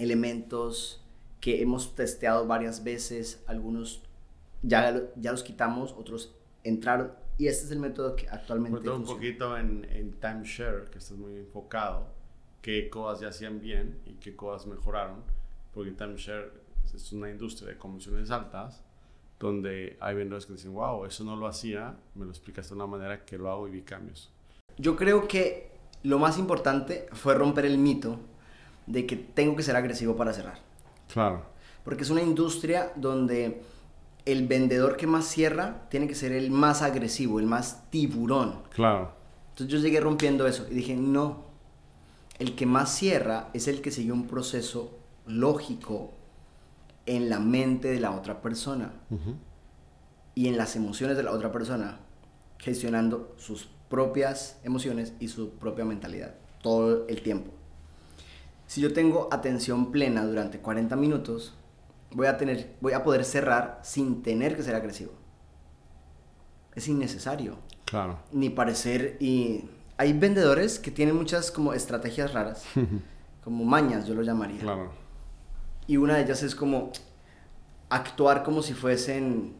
elementos 0.00 1.04
que 1.40 1.62
hemos 1.62 1.94
testeado 1.94 2.46
varias 2.46 2.84
veces, 2.84 3.42
algunos 3.46 4.02
ya, 4.62 5.02
ya 5.16 5.32
los 5.32 5.42
quitamos, 5.42 5.92
otros 5.92 6.34
entraron, 6.64 7.12
y 7.38 7.46
este 7.46 7.66
es 7.66 7.70
el 7.70 7.78
método 7.78 8.16
que 8.16 8.28
actualmente 8.28 8.78
Cuéntame 8.78 8.96
un 8.96 9.06
funciona. 9.06 9.20
poquito 9.20 9.56
en, 9.56 9.84
en 9.90 10.12
timeshare, 10.20 10.90
que 10.90 10.98
estás 10.98 11.16
muy 11.16 11.36
enfocado, 11.36 12.08
qué 12.60 12.90
cosas 12.90 13.20
ya 13.20 13.28
hacían 13.28 13.60
bien 13.60 14.00
y 14.04 14.14
qué 14.14 14.36
cosas 14.36 14.66
mejoraron, 14.66 15.22
porque 15.72 15.92
timeshare 15.92 16.52
es 16.94 17.12
una 17.12 17.30
industria 17.30 17.70
de 17.70 17.78
comisiones 17.78 18.30
altas, 18.30 18.82
donde 19.38 19.96
hay 20.00 20.14
vendedores 20.14 20.44
que 20.44 20.52
dicen, 20.52 20.74
wow, 20.74 21.06
eso 21.06 21.24
no 21.24 21.36
lo 21.36 21.46
hacía, 21.46 21.96
me 22.14 22.26
lo 22.26 22.30
explicaste 22.30 22.74
de 22.74 22.76
una 22.76 22.86
manera 22.86 23.24
que 23.24 23.38
lo 23.38 23.50
hago 23.50 23.68
y 23.68 23.70
vi 23.70 23.82
cambios. 23.82 24.30
Yo 24.76 24.96
creo 24.96 25.26
que 25.26 25.70
lo 26.02 26.18
más 26.18 26.38
importante 26.38 27.06
fue 27.12 27.34
romper 27.34 27.64
el 27.64 27.78
mito 27.78 28.18
de 28.86 29.06
que 29.06 29.16
tengo 29.16 29.56
que 29.56 29.62
ser 29.62 29.76
agresivo 29.76 30.16
para 30.16 30.32
cerrar. 30.32 30.58
Claro. 31.12 31.44
Porque 31.84 32.02
es 32.02 32.10
una 32.10 32.22
industria 32.22 32.92
donde 32.96 33.62
el 34.24 34.46
vendedor 34.46 34.96
que 34.96 35.06
más 35.06 35.26
cierra 35.26 35.88
tiene 35.88 36.06
que 36.06 36.14
ser 36.14 36.32
el 36.32 36.50
más 36.50 36.82
agresivo, 36.82 37.40
el 37.40 37.46
más 37.46 37.90
tiburón. 37.90 38.62
Claro. 38.70 39.12
Entonces 39.50 39.68
yo 39.68 39.78
llegué 39.78 40.00
rompiendo 40.00 40.46
eso 40.46 40.66
y 40.70 40.74
dije, 40.74 40.96
no, 40.96 41.44
el 42.38 42.54
que 42.54 42.66
más 42.66 42.94
cierra 42.94 43.50
es 43.52 43.68
el 43.68 43.80
que 43.82 43.90
sigue 43.90 44.12
un 44.12 44.26
proceso 44.26 44.98
lógico 45.26 46.12
en 47.06 47.28
la 47.28 47.40
mente 47.40 47.90
de 47.90 48.00
la 48.00 48.12
otra 48.12 48.40
persona 48.40 48.92
y 50.34 50.48
en 50.48 50.56
las 50.56 50.76
emociones 50.76 51.16
de 51.16 51.22
la 51.22 51.32
otra 51.32 51.52
persona, 51.52 51.98
gestionando 52.58 53.34
sus 53.36 53.68
propias 53.88 54.58
emociones 54.64 55.12
y 55.18 55.28
su 55.28 55.50
propia 55.50 55.84
mentalidad 55.84 56.34
todo 56.62 57.06
el 57.08 57.22
tiempo. 57.22 57.50
Si 58.70 58.80
yo 58.80 58.92
tengo 58.92 59.26
atención 59.32 59.90
plena 59.90 60.24
durante 60.24 60.60
40 60.60 60.94
minutos, 60.94 61.54
voy 62.12 62.28
a, 62.28 62.36
tener, 62.36 62.76
voy 62.80 62.92
a 62.92 63.02
poder 63.02 63.24
cerrar 63.24 63.80
sin 63.82 64.22
tener 64.22 64.54
que 64.54 64.62
ser 64.62 64.76
agresivo. 64.76 65.10
Es 66.76 66.86
innecesario 66.86 67.56
Claro. 67.84 68.20
ni 68.30 68.48
parecer 68.48 69.16
y 69.18 69.64
hay 69.96 70.12
vendedores 70.12 70.78
que 70.78 70.92
tienen 70.92 71.16
muchas 71.16 71.50
como 71.50 71.72
estrategias 71.72 72.32
raras, 72.32 72.62
como 73.42 73.64
mañas 73.64 74.06
yo 74.06 74.14
lo 74.14 74.22
llamaría. 74.22 74.60
Claro. 74.60 74.92
Y 75.88 75.96
una 75.96 76.14
de 76.14 76.22
ellas 76.22 76.44
es 76.44 76.54
como 76.54 76.92
actuar 77.88 78.44
como 78.44 78.62
si 78.62 78.74
fuesen 78.74 79.54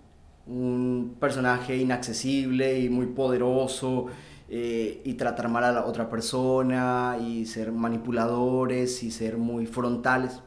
un 0.46 1.16
personaje 1.18 1.76
inaccesible 1.76 2.78
y 2.78 2.88
muy 2.88 3.06
poderoso 3.06 4.06
eh, 4.52 5.00
y 5.04 5.14
tratar 5.14 5.48
mal 5.48 5.62
a 5.62 5.70
la 5.70 5.86
otra 5.86 6.10
persona 6.10 7.16
y 7.20 7.46
ser 7.46 7.70
manipuladores 7.70 9.04
y 9.04 9.12
ser 9.12 9.38
muy 9.38 9.66
frontales. 9.66 10.40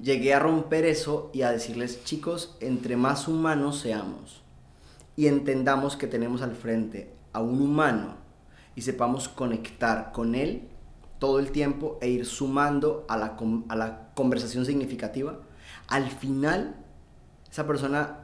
Llegué 0.00 0.32
a 0.32 0.38
romper 0.38 0.86
eso 0.86 1.30
y 1.34 1.42
a 1.42 1.50
decirles, 1.50 2.02
chicos, 2.04 2.56
entre 2.60 2.96
más 2.96 3.28
humanos 3.28 3.80
seamos 3.80 4.42
y 5.16 5.26
entendamos 5.26 5.96
que 5.96 6.06
tenemos 6.06 6.40
al 6.40 6.54
frente 6.54 7.12
a 7.34 7.42
un 7.42 7.60
humano 7.60 8.16
y 8.74 8.80
sepamos 8.80 9.28
conectar 9.28 10.10
con 10.12 10.34
él 10.34 10.68
todo 11.18 11.40
el 11.40 11.50
tiempo 11.50 11.98
e 12.00 12.08
ir 12.08 12.24
sumando 12.24 13.04
a 13.08 13.18
la, 13.18 13.36
a 13.68 13.76
la 13.76 14.12
conversación 14.14 14.64
significativa, 14.64 15.40
al 15.88 16.08
final 16.10 16.76
esa 17.50 17.66
persona 17.66 18.20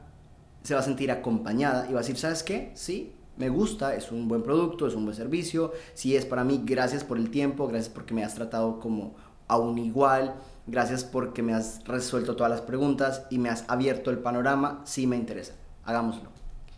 se 0.62 0.72
va 0.72 0.80
a 0.80 0.84
sentir 0.84 1.10
acompañada 1.10 1.86
y 1.90 1.92
va 1.92 1.98
a 1.98 2.02
decir, 2.02 2.16
¿sabes 2.16 2.42
qué? 2.42 2.70
Sí, 2.74 3.14
me 3.37 3.49
gusta, 3.49 3.95
es 3.95 4.12
un 4.12 4.28
buen 4.28 4.43
producto, 4.43 4.87
es 4.87 4.95
un 4.95 5.05
buen 5.05 5.16
servicio, 5.16 5.72
sí 5.95 6.16
es 6.16 6.24
para 6.24 6.45
mí, 6.45 6.62
gracias 6.64 7.05
por 7.05 7.18
el 7.18 7.30
tiempo, 7.30 7.66
gracias 7.66 7.93
porque 7.93 8.14
me 8.14 8.24
has 8.24 8.35
tratado 8.35 8.78
como 8.80 9.14
a 9.49 9.59
un 9.59 9.78
igual, 9.78 10.37
gracias 10.66 11.05
porque 11.05 11.43
me 11.43 11.55
has 11.55 11.85
resuelto 11.85 12.37
todas 12.37 12.51
las 12.51 12.61
preguntas 12.61 13.26
y 13.30 13.39
me 13.39 13.51
has 13.51 13.64
abierto 13.68 14.11
el 14.11 14.18
panorama, 14.18 14.82
sí 14.85 15.07
me 15.07 15.16
interesa, 15.16 15.55
hagámoslo. 15.85 16.30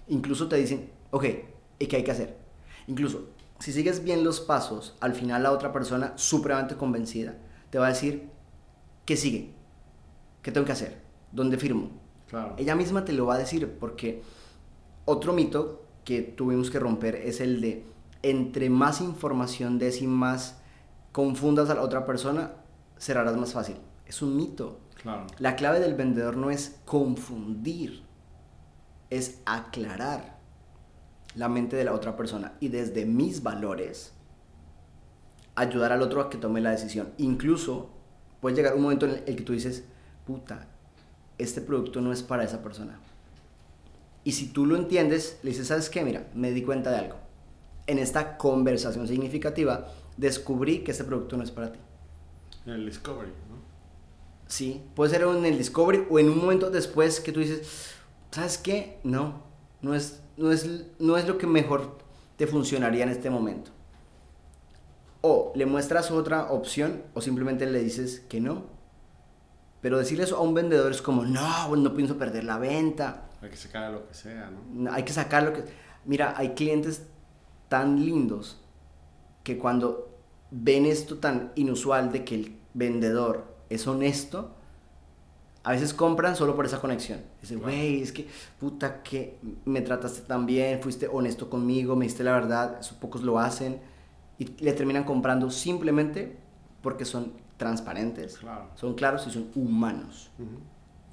Incluso 0.09 0.49
te 0.49 0.57
dicen, 0.57 0.91
ok, 1.11 1.25
¿y 1.79 1.87
qué 1.87 1.97
hay 1.97 2.05
que 2.05 2.11
hacer? 2.11 2.37
Incluso, 2.87 3.29
si 3.59 3.73
sigues 3.73 4.03
bien 4.03 4.25
los 4.25 4.41
pasos, 4.41 4.97
al 5.01 5.15
final 5.15 5.43
la 5.43 5.53
otra 5.53 5.73
persona, 5.73 6.13
supremamente 6.17 6.77
convencida, 6.77 7.37
te 7.71 7.79
va 7.79 7.87
a 7.87 7.91
decir, 7.91 8.29
¿qué 9.05 9.17
sigue? 9.17 9.53
¿Qué 10.43 10.53
tengo 10.53 10.67
que 10.67 10.73
hacer? 10.73 11.01
¿Dónde 11.33 11.59
firmo? 11.59 11.91
Claro. 12.29 12.55
Ella 12.59 12.75
misma 12.75 13.05
te 13.05 13.13
lo 13.13 13.27
va 13.27 13.35
a 13.35 13.39
decir 13.39 13.77
porque 13.79 14.23
otro 15.05 15.33
mito 15.33 15.86
que 16.07 16.23
tuvimos 16.23 16.71
que 16.71 16.79
romper 16.79 17.17
es 17.17 17.41
el 17.41 17.61
de 17.61 17.85
entre 18.23 18.71
más 18.71 19.01
información 19.01 19.79
des 19.79 20.01
y 20.01 20.07
más 20.07 20.59
confundas 21.13 21.69
a 21.69 21.75
la 21.75 21.83
otra 21.83 22.07
persona, 22.07 22.53
cerrarás 22.97 23.37
más 23.37 23.53
fácil. 23.53 23.77
Es 24.07 24.23
un 24.23 24.37
mito. 24.37 24.81
Claro. 25.03 25.27
La 25.39 25.57
clave 25.57 25.81
del 25.81 25.95
vendedor 25.95 26.37
no 26.37 26.51
es 26.51 26.81
confundir, 26.85 28.03
es 29.11 29.41
aclarar 29.47 30.39
la 31.35 31.49
mente 31.49 31.77
de 31.77 31.85
la 31.85 31.93
otra 31.93 32.17
persona 32.17 32.55
y 32.61 32.69
desde 32.69 33.05
mis 33.05 33.43
valores 33.43 34.13
ayudar 35.57 35.91
al 35.93 36.03
otro 36.03 36.21
a 36.21 36.31
que 36.31 36.39
tome 36.39 36.61
la 36.61 36.71
decisión. 36.71 37.13
Incluso 37.19 37.91
puede 38.41 38.55
llegar 38.55 38.75
un 38.75 38.83
momento 38.83 39.07
en 39.07 39.23
el 39.27 39.37
que 39.37 39.43
tú 39.43 39.53
dices, 39.53 39.85
puta, 40.25 40.69
este 41.37 41.61
producto 41.61 42.01
no 42.01 42.13
es 42.13 42.23
para 42.23 42.45
esa 42.45 42.63
persona. 42.63 43.01
Y 44.27 44.33
si 44.33 44.49
tú 44.49 44.67
lo 44.67 44.75
entiendes, 44.75 45.39
le 45.45 45.51
dices, 45.51 45.69
¿sabes 45.69 45.89
qué? 45.89 46.03
Mira, 46.03 46.27
me 46.35 46.51
di 46.51 46.63
cuenta 46.63 46.91
de 46.91 46.97
algo. 46.97 47.15
En 47.87 48.01
esta 48.01 48.37
conversación 48.37 49.07
significativa, 49.07 49.87
descubrí 50.17 50.81
que 50.81 50.91
este 50.91 51.05
producto 51.05 51.37
no 51.37 51.45
es 51.45 51.53
para 51.53 51.71
ti. 51.71 51.79
En 52.67 52.73
el 52.73 52.87
Discovery, 52.87 53.29
¿no? 53.29 53.57
Sí, 54.49 54.83
puede 54.97 55.13
ser 55.13 55.23
en 55.23 55.47
el 55.47 55.57
Discovery 55.57 56.09
o 56.11 56.19
en 56.19 56.29
un 56.29 56.39
momento 56.39 56.71
después 56.71 57.21
que 57.21 57.31
tú 57.31 57.39
dices, 57.39 57.95
¿sabes 58.33 58.59
qué? 58.59 58.99
No, 59.05 59.45
no 59.81 59.95
es, 59.95 60.21
no 60.37 60.51
es, 60.51 60.69
no 60.99 61.17
es 61.17 61.29
lo 61.29 61.39
que 61.39 61.47
mejor 61.47 61.99
te 62.37 62.49
funcionaría 62.49 63.05
en 63.05 63.11
este 63.11 63.31
momento. 63.31 63.71
O 65.21 65.53
le 65.55 65.67
muestras 65.67 66.11
otra 66.11 66.51
opción 66.51 67.05
o 67.15 67.21
simplemente 67.21 67.65
le 67.65 67.79
dices 67.79 68.25
que 68.29 68.41
no. 68.41 68.65
Pero 69.83 69.99
decirle 69.99 70.25
eso 70.25 70.37
a 70.37 70.41
un 70.41 70.55
vendedor 70.55 70.91
es 70.91 71.01
como, 71.01 71.25
no, 71.25 71.77
no 71.77 71.95
pienso 71.95 72.19
perder 72.19 72.43
la 72.43 72.59
venta. 72.59 73.26
Hay 73.47 73.51
que 73.53 73.57
sacar 73.57 73.93
lo 73.93 74.09
que 74.09 74.15
sea, 74.15 74.51
¿no? 74.51 74.93
Hay 74.93 75.05
que 75.05 75.13
sacar 75.13 75.43
lo 75.45 75.53
que... 75.53 75.65
Mira, 76.05 76.35
hay 76.37 76.51
clientes 76.51 77.07
tan 77.69 78.05
lindos 78.05 78.61
que 79.45 79.57
cuando 79.59 80.19
ven 80.51 80.87
esto 80.87 81.19
tan 81.19 81.53
inusual 81.55 82.11
de 82.11 82.25
que 82.25 82.35
el 82.35 82.57
vendedor 82.75 83.57
es 83.71 83.87
honesto, 83.87 84.55
a 85.63 85.73
veces 85.73 85.95
compran 85.95 86.37
solo 86.37 86.55
por 86.55 86.67
esa 86.67 86.81
conexión. 86.81 87.21
Dicen, 87.41 87.61
güey, 87.61 88.03
es 88.03 88.13
que, 88.13 88.29
puta, 88.59 89.03
que 89.03 89.39
me 89.65 89.81
trataste 89.81 90.23
tan 90.23 90.47
bien, 90.47 90.81
fuiste 90.81 91.09
honesto 91.09 91.49
conmigo, 91.49 91.97
me 91.97 92.05
diste 92.05 92.23
la 92.25 92.33
verdad, 92.33 92.79
eso 92.81 92.97
pocos 93.01 93.23
lo 93.23 93.39
hacen. 93.39 93.81
Y 94.39 94.45
le 94.63 94.73
terminan 94.73 95.05
comprando 95.05 95.51
simplemente 95.51 96.37
porque 96.83 97.05
son 97.05 97.33
transparentes, 97.57 98.39
son 98.75 98.95
claros 98.95 99.27
y 99.27 99.31
son 99.31 99.51
humanos. 99.55 100.31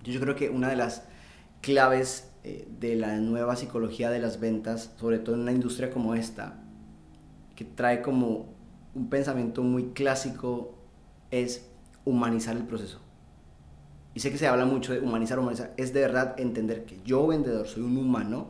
Yo 0.04 0.20
creo 0.20 0.36
que 0.36 0.50
una 0.50 0.70
de 0.70 0.76
las 0.76 1.04
claves 1.64 2.30
eh, 2.44 2.68
de 2.80 2.96
la 2.96 3.16
nueva 3.16 3.56
psicología 3.56 4.12
de 4.12 4.20
las 4.20 4.40
ventas, 4.40 4.94
sobre 5.00 5.18
todo 5.18 5.36
en 5.36 5.42
una 5.42 5.54
industria 5.54 5.90
como 5.90 6.14
esta, 6.14 6.62
que 7.56 7.64
trae 7.64 8.02
como 8.02 8.54
un 8.94 9.10
pensamiento 9.10 9.64
muy 9.64 9.94
clásico, 9.94 10.78
es 11.32 11.66
humanizar 12.04 12.58
el 12.58 12.66
proceso. 12.66 13.00
Y 14.14 14.20
sé 14.20 14.30
que 14.30 14.38
se 14.38 14.46
habla 14.46 14.66
mucho 14.66 14.94
de 14.94 15.00
humanizar, 15.00 15.40
humanizar, 15.40 15.74
es 15.78 15.94
de 15.94 16.02
verdad 16.02 16.40
entender 16.40 16.86
que 16.86 17.00
yo 17.04 17.26
vendedor 17.28 17.66
soy 17.66 17.82
un 17.82 17.98
humano 17.98 18.50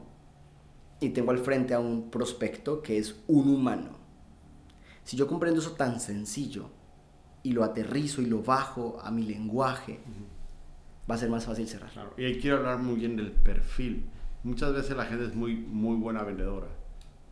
y 1.00 1.10
tengo 1.10 1.32
al 1.32 1.38
frente 1.38 1.76
a 1.76 1.80
un 1.80 2.10
prospecto 2.10 2.82
que 2.82 2.98
es 2.98 3.16
un 3.28 3.48
humano. 3.48 3.92
Si 5.04 5.16
yo 5.16 5.28
comprendo 5.28 5.62
eso 5.62 5.74
tan 5.74 6.00
sencillo 6.00 6.72
y 7.44 7.52
lo 7.52 7.64
aterrizo 7.64 8.24
y 8.24 8.26
lo 8.26 8.42
bajo 8.42 9.00
a 9.04 9.12
mi 9.12 9.22
lenguaje, 9.22 10.00
va 11.10 11.16
a 11.16 11.18
ser 11.18 11.30
más 11.30 11.46
fácil 11.46 11.68
cerrar. 11.68 11.92
Y 12.18 12.26
ahí 12.26 12.40
quiero 12.40 12.58
hablar 12.58 12.80
muy 12.80 12.96
bien 12.96 13.16
del 13.16 13.32
perfil. 13.32 14.06
Muchas 14.44 14.74
veces 14.74 14.96
la 14.96 15.06
gente 15.06 15.26
es 15.26 15.36
muy, 15.36 15.56
muy 15.56 15.96
buena 15.96 16.24
vendedora, 16.24 16.68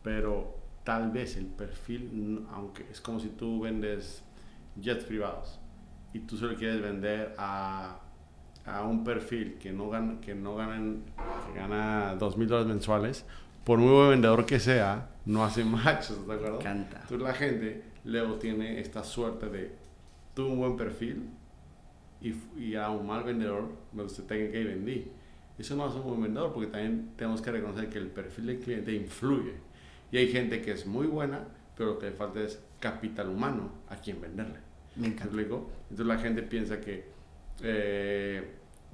pero 0.02 0.56
tal 0.84 1.10
vez 1.10 1.36
el 1.36 1.46
perfil, 1.46 2.46
aunque 2.52 2.86
es 2.90 3.00
como 3.00 3.20
si 3.20 3.28
tú 3.28 3.60
vendes 3.60 4.22
jets 4.80 5.04
privados 5.04 5.60
y 6.14 6.20
tú 6.20 6.36
solo 6.36 6.56
quieres 6.56 6.80
vender 6.80 7.34
a 7.38 8.00
a 8.64 8.82
un 8.82 9.04
perfil 9.04 9.58
que 9.58 9.72
no 9.72 9.88
gana, 9.88 10.20
que 10.20 10.34
no 10.34 10.54
ganan, 10.54 11.02
que 11.46 11.58
gana 11.58 12.14
dos 12.16 12.36
mil 12.36 12.48
dólares 12.48 12.68
mensuales, 12.68 13.24
por 13.64 13.78
muy 13.78 13.90
buen 13.90 14.10
vendedor 14.10 14.46
que 14.46 14.60
sea, 14.60 15.10
no 15.24 15.44
hace 15.44 15.64
machos, 15.64 16.26
¿de 16.26 16.34
acuerdo? 16.34 16.58
Canta. 16.58 16.98
Entonces 17.02 17.20
la 17.20 17.34
gente 17.34 17.82
luego 18.04 18.34
tiene 18.34 18.80
esta 18.80 19.04
suerte 19.04 19.48
de, 19.48 19.74
tuve 20.34 20.50
un 20.50 20.58
buen 20.58 20.76
perfil 20.76 21.30
y, 22.22 22.34
y 22.58 22.74
a 22.76 22.90
un 22.90 23.06
mal 23.06 23.24
vendedor 23.24 23.70
me 23.92 24.02
usted 24.02 24.24
tenga 24.24 24.50
que 24.50 24.64
vendí. 24.64 25.10
Eso 25.58 25.76
no 25.76 25.84
hace 25.84 25.98
un 25.98 26.04
buen 26.04 26.22
vendedor 26.22 26.52
porque 26.52 26.70
también 26.70 27.10
tenemos 27.16 27.42
que 27.42 27.50
reconocer 27.52 27.88
que 27.88 27.98
el 27.98 28.08
perfil 28.08 28.46
del 28.46 28.58
cliente 28.58 28.92
influye. 28.92 29.54
Y 30.10 30.18
hay 30.18 30.28
gente 30.28 30.60
que 30.60 30.72
es 30.72 30.86
muy 30.86 31.06
buena, 31.06 31.46
pero 31.76 31.90
lo 31.90 31.98
que 31.98 32.06
le 32.06 32.12
falta 32.12 32.40
es 32.40 32.60
capital 32.80 33.28
humano 33.28 33.72
a 33.88 33.96
quien 33.96 34.20
venderle. 34.20 34.58
Me 34.96 35.08
encanta. 35.08 35.34
Entonces 35.36 36.06
la 36.06 36.18
gente 36.18 36.42
piensa 36.42 36.80
que 36.80 37.04
eh, 37.62 38.42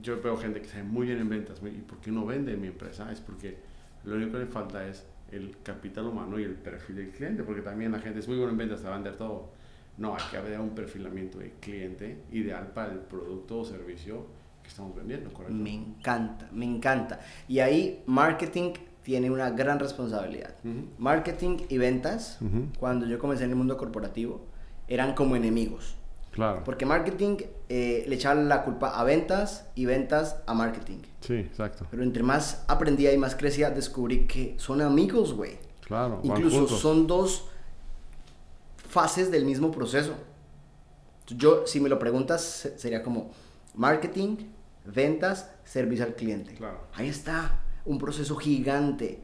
yo 0.01 0.21
veo 0.21 0.37
gente 0.37 0.61
que 0.61 0.69
sabe 0.69 0.85
muy 0.85 1.07
bien 1.07 1.19
en 1.19 1.29
ventas. 1.29 1.61
¿Y 1.63 1.81
por 1.81 1.99
qué 1.99 2.11
no 2.11 2.25
vende 2.27 2.53
en 2.53 2.61
mi 2.61 2.69
empresa? 2.69 3.11
Es 3.11 3.21
porque 3.21 3.57
lo 4.05 4.17
único 4.17 4.33
que 4.33 4.39
le 4.39 4.47
falta 4.47 4.87
es 4.87 5.07
el 5.33 5.57
capital 5.63 6.07
humano 6.07 6.39
y 6.39 6.45
el 6.45 6.55
perfil 6.55 6.97
del 6.97 7.11
cliente, 7.11 7.43
porque 7.43 7.63
también 7.63 7.93
la 7.93 7.99
gente 7.99 8.21
es 8.21 8.29
muy 8.29 8.37
buena 8.37 8.53
en 8.53 8.59
ventas, 8.59 8.85
a 8.85 8.91
vender 8.91 9.17
todo. 9.17 9.53
No, 9.99 10.15
hay 10.15 10.23
que 10.31 10.37
haber 10.37 10.59
un 10.61 10.71
perfilamiento 10.71 11.39
de 11.39 11.53
cliente 11.61 12.23
ideal 12.33 12.69
para 12.69 12.93
el 12.93 13.01
producto 13.01 13.61
o 13.61 13.65
servicio 13.65 14.27
que 14.63 14.69
estamos 14.69 14.95
vendiendo, 14.95 15.33
¿correcto? 15.33 15.55
Me 15.55 15.75
encanta, 15.75 16.49
me 16.53 16.65
encanta. 16.65 17.21
Y 17.49 17.59
ahí 17.59 18.03
marketing 18.07 18.75
tiene 19.03 19.31
una 19.31 19.51
gran 19.51 19.79
responsabilidad. 19.79 20.55
Marketing 20.99 21.59
y 21.69 21.79
ventas, 21.79 22.39
cuando 22.79 23.07
yo 23.07 23.19
comencé 23.19 23.45
en 23.45 23.51
el 23.51 23.57
mundo 23.57 23.77
corporativo, 23.77 24.47
eran 24.87 25.15
como 25.15 25.35
enemigos. 25.35 25.97
Porque 26.65 26.87
marketing 26.87 27.39
eh, 27.69 28.05
le 28.07 28.15
echaba 28.15 28.41
la 28.41 28.63
culpa 28.63 28.91
a 28.91 29.03
ventas 29.05 29.67
y 29.75 29.87
ventas 29.87 30.37
a 30.47 30.55
marketing. 30.55 30.99
Sí, 31.21 31.35
exacto. 31.35 31.87
Pero 31.91 32.03
entre 32.03 32.23
más 32.23 32.65
aprendía 32.69 33.13
y 33.13 33.19
más 33.19 33.35
crecía, 33.35 33.71
descubrí 33.71 34.27
que 34.27 34.55
son 34.59 34.81
amigos, 34.81 35.35
güey. 35.35 35.59
Claro. 35.85 36.21
Incluso 36.23 36.69
son 36.69 37.07
dos 37.07 37.49
fases 38.89 39.31
del 39.31 39.45
mismo 39.45 39.71
proceso. 39.71 40.15
Yo, 41.27 41.67
si 41.67 41.81
me 41.81 41.89
lo 41.89 41.99
preguntas, 41.99 42.71
sería 42.77 43.03
como 43.03 43.31
marketing, 43.75 44.37
ventas, 44.85 45.51
servicio 45.65 46.05
al 46.05 46.15
cliente. 46.15 46.55
Claro. 46.55 46.81
Ahí 46.95 47.09
está, 47.09 47.61
un 47.85 47.99
proceso 47.99 48.37
gigante. 48.37 49.23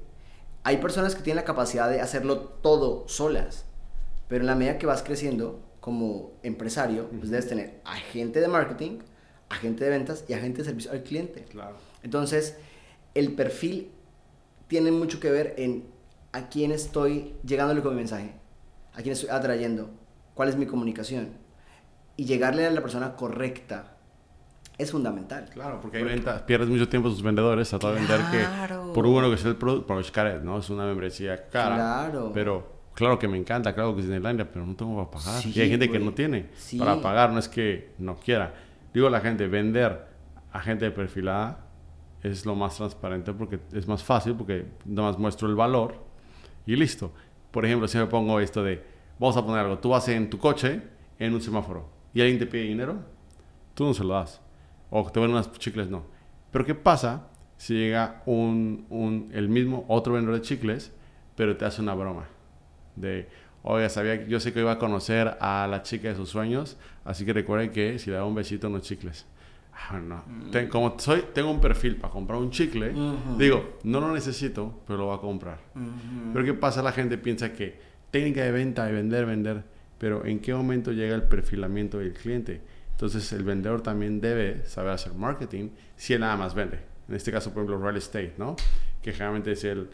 Hay 0.63 0.79
personas 0.79 1.15
que 1.15 1.23
tienen 1.23 1.43
la 1.43 1.45
capacidad 1.45 1.89
de 1.91 2.01
hacerlo 2.01 2.39
todo 2.39 3.09
solas, 3.09 3.65
pero 4.29 4.43
en 4.43 4.47
la 4.47 4.55
medida 4.55 4.79
que 4.79 4.87
vas 4.87 5.03
creciendo, 5.03 5.61
como 5.81 6.33
empresario, 6.43 7.11
pues 7.11 7.31
debes 7.31 7.47
tener 7.47 7.83
agente 7.85 8.41
de 8.41 8.49
marketing, 8.49 9.01
agente 9.51 9.85
de 9.85 9.91
ventas 9.91 10.25
y 10.29 10.33
agente 10.33 10.59
de 10.59 10.65
servicio 10.65 10.91
al 10.93 11.03
cliente. 11.03 11.45
Claro. 11.51 11.77
Entonces, 12.03 12.57
el 13.15 13.35
perfil 13.35 13.91
tiene 14.67 14.91
mucho 14.91 15.21
que 15.21 15.31
ver 15.31 15.55
en 15.59 15.85
a 16.33 16.49
quién 16.49 16.73
estoy 16.73 17.35
llegándole 17.45 17.83
con 17.83 17.93
mi 17.93 17.99
mensaje, 17.99 18.33
a 18.95 19.03
quién 19.03 19.13
estoy 19.13 19.31
atrayendo, 19.31 19.91
cuál 20.35 20.49
es 20.49 20.57
mi 20.57 20.67
comunicación. 20.67 21.31
Y 22.17 22.25
llegarle 22.27 22.67
a 22.67 22.71
la 22.71 22.81
persona 22.81 23.17
correcta 23.17 23.97
es 24.79 24.91
fundamental. 24.91 25.49
Claro, 25.53 25.81
porque 25.81 25.99
hay 25.99 26.05
ventas, 26.05 26.43
pierdes 26.43 26.69
mucho 26.69 26.89
tiempo 26.89 27.11
sus 27.11 27.23
vendedores 27.23 27.73
a 27.75 27.79
todo 27.79 27.93
vender 27.93 28.21
que, 28.31 28.45
por 28.95 29.07
bueno 29.07 29.31
que 29.31 29.37
sea 29.37 29.51
el 29.51 29.57
producto, 29.57 29.87
por 29.87 30.13
caret, 30.13 30.43
¿no? 30.43 30.59
Es 30.59 30.71
una 30.71 30.85
membresía 30.85 31.49
cara. 31.49 31.75
Claro. 31.75 32.31
Pero 32.33 32.75
Claro 32.95 33.19
que 33.19 33.27
me 33.27 33.37
encanta, 33.37 33.75
claro 33.75 33.93
que 33.95 34.01
es 34.01 34.07
Disneylandia, 34.07 34.51
pero 34.51 34.65
no 34.65 34.77
tengo 34.77 34.97
para 35.11 35.25
pagar. 35.25 35.45
y 35.45 35.61
hay 35.61 35.69
gente 35.69 35.91
que 35.91 35.99
no 35.99 36.15
tiene 36.15 36.51
para 36.79 37.01
pagar, 37.01 37.33
no 37.33 37.41
es 37.41 37.49
que 37.49 37.93
no 37.99 38.17
quiera. 38.17 38.55
Digo 38.93 39.09
a 39.09 39.11
la 39.11 39.21
gente, 39.21 39.49
vender 39.49 40.07
a 40.53 40.61
gente 40.61 40.89
perfilada 40.93 41.67
es 42.23 42.47
lo 42.47 42.55
más 42.55 42.77
transparente 42.77 43.33
porque 43.33 43.59
es 43.73 43.89
más 43.89 44.05
fácil, 44.05 44.35
porque 44.37 44.67
nada 44.85 45.09
más 45.09 45.19
muestro 45.19 45.49
el 45.49 45.57
valor 45.57 45.97
y 46.67 46.77
listo. 46.77 47.13
Por 47.55 47.65
ejemplo, 47.65 47.87
si 47.87 47.99
me 47.99 48.07
pongo 48.07 48.41
esto 48.41 48.65
de, 48.65 48.83
vamos 49.17 49.37
a 49.37 49.47
poner 49.47 49.61
algo, 49.61 49.79
tú 49.79 49.91
vas 49.91 50.09
en 50.09 50.29
tu 50.29 50.39
coche 50.39 50.83
en 51.21 51.33
un 51.33 51.41
semáforo 51.41 51.89
y 52.13 52.21
alguien 52.21 52.41
te 52.41 52.47
pide 52.47 52.65
dinero, 52.65 52.97
tú 53.75 53.85
no 53.85 53.95
se 53.95 54.03
lo 54.03 54.15
das. 54.15 54.41
O 54.91 55.09
te 55.09 55.21
venden 55.21 55.37
unas 55.37 55.53
chicles, 55.53 55.89
no. 55.89 56.05
Pero 56.51 56.65
¿qué 56.65 56.75
pasa 56.75 57.29
si 57.57 57.75
llega 57.75 58.23
un, 58.27 58.87
un, 58.91 59.31
el 59.33 59.49
mismo 59.49 59.85
otro 59.87 60.15
vendedor 60.15 60.41
de 60.41 60.43
chicles, 60.43 60.93
pero 61.37 61.57
te 61.57 61.65
hace 61.65 61.81
una 61.81 61.95
broma? 61.95 62.27
de, 62.97 63.29
oiga, 63.63 63.89
sabía, 63.89 64.27
yo 64.27 64.41
sé 64.41 64.53
que 64.53 64.59
iba 64.59 64.73
a 64.73 64.79
conocer 64.81 65.37
a 65.41 65.69
la 65.71 65.83
chica 65.83 66.09
de 66.09 66.17
sus 66.17 66.31
sueños, 66.31 66.77
así 67.05 67.25
que 67.25 67.33
recuerden 67.33 67.71
que 67.71 68.01
si 68.01 68.11
le 68.11 68.17
da 68.17 68.25
un 68.25 68.35
besito, 68.35 68.67
unos 68.67 68.83
chicles. 68.83 69.27
Ah, 69.77 69.99
no. 69.99 70.23
Mm. 70.27 70.69
como 70.69 70.99
soy, 70.99 71.25
tengo 71.33 71.51
un 71.51 71.61
perfil 71.61 71.97
para 71.97 72.13
comprar 72.13 72.39
un 72.39 72.51
chicle, 72.51 72.95
digo, 73.39 73.79
no 73.83 74.01
lo 74.01 74.13
necesito, 74.13 74.81
pero 74.87 74.99
lo 74.99 75.07
voy 75.07 75.17
a 75.17 75.21
comprar. 75.21 75.59
Pero 76.33 76.45
¿qué 76.45 76.55
pasa? 76.55 76.83
La 76.83 76.93
gente 76.93 77.19
piensa 77.19 77.53
que 77.53 77.79
técnica 78.11 78.43
de 78.43 78.53
venta, 78.53 78.87
de 78.87 78.93
vender, 78.93 79.27
vender, 79.27 79.65
pero 79.99 80.25
¿en 80.25 80.41
qué 80.41 80.55
momento 80.55 80.93
llega 80.93 81.15
el 81.15 81.25
perfilamiento 81.25 81.99
del 81.99 82.13
cliente? 82.13 82.61
Entonces 82.93 83.33
el 83.33 83.43
vendedor 83.43 83.83
también 83.83 84.21
debe 84.21 84.65
saber 84.67 84.93
hacer 84.93 85.15
marketing 85.15 85.71
si 85.97 86.15
él 86.15 86.21
nada 86.21 86.37
más 86.37 86.55
vende. 86.55 86.79
En 87.09 87.15
este 87.15 87.33
caso, 87.33 87.53
por 87.53 87.65
ejemplo, 87.65 87.85
real 87.85 87.97
estate, 87.97 88.35
¿no? 88.39 88.57
Que 89.03 89.13
generalmente 89.13 89.53
es 89.53 89.65
él 89.65 89.89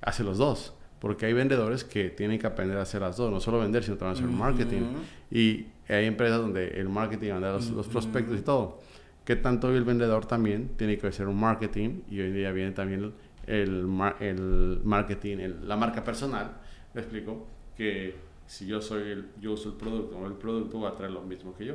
hace 0.00 0.24
los 0.24 0.38
dos. 0.38 0.74
Porque 0.98 1.26
hay 1.26 1.34
vendedores 1.34 1.84
que 1.84 2.08
tienen 2.08 2.38
que 2.38 2.46
aprender 2.46 2.78
a 2.78 2.82
hacer 2.82 3.02
las 3.02 3.18
dos, 3.18 3.30
no 3.30 3.38
solo 3.38 3.58
vender, 3.58 3.84
sino 3.84 3.96
también 3.96 4.24
hacer 4.24 4.36
marketing. 4.36 4.82
Y 5.30 5.66
hay 5.88 6.06
empresas 6.06 6.38
donde 6.38 6.68
el 6.80 6.88
marketing, 6.88 7.32
vender 7.32 7.52
los, 7.52 7.70
los, 7.70 7.86
prospectos 7.86 8.38
y 8.38 8.42
todo. 8.42 8.80
Que 9.26 9.36
tanto 9.36 9.68
el 9.74 9.84
vendedor 9.84 10.24
también 10.24 10.70
tiene 10.76 10.96
que 10.96 11.08
hacer 11.08 11.26
un 11.26 11.38
marketing 11.38 12.02
y 12.08 12.20
hoy 12.20 12.28
en 12.28 12.34
día 12.34 12.52
viene 12.52 12.70
también 12.70 13.12
el, 13.46 13.86
el 14.20 14.80
marketing, 14.84 15.36
la 15.64 15.76
marca 15.76 16.02
personal. 16.02 16.52
Me 16.94 17.02
explico 17.02 17.46
que 17.76 18.14
si 18.46 18.66
yo 18.66 18.80
soy 18.80 19.10
el, 19.10 19.26
yo 19.40 19.52
uso 19.52 19.70
el 19.70 19.74
producto 19.74 20.16
o 20.16 20.26
el 20.26 20.34
producto 20.34 20.80
va 20.80 20.90
a 20.90 20.94
traer 20.94 21.12
lo 21.12 21.22
mismo 21.22 21.54
que 21.54 21.66
yo. 21.66 21.74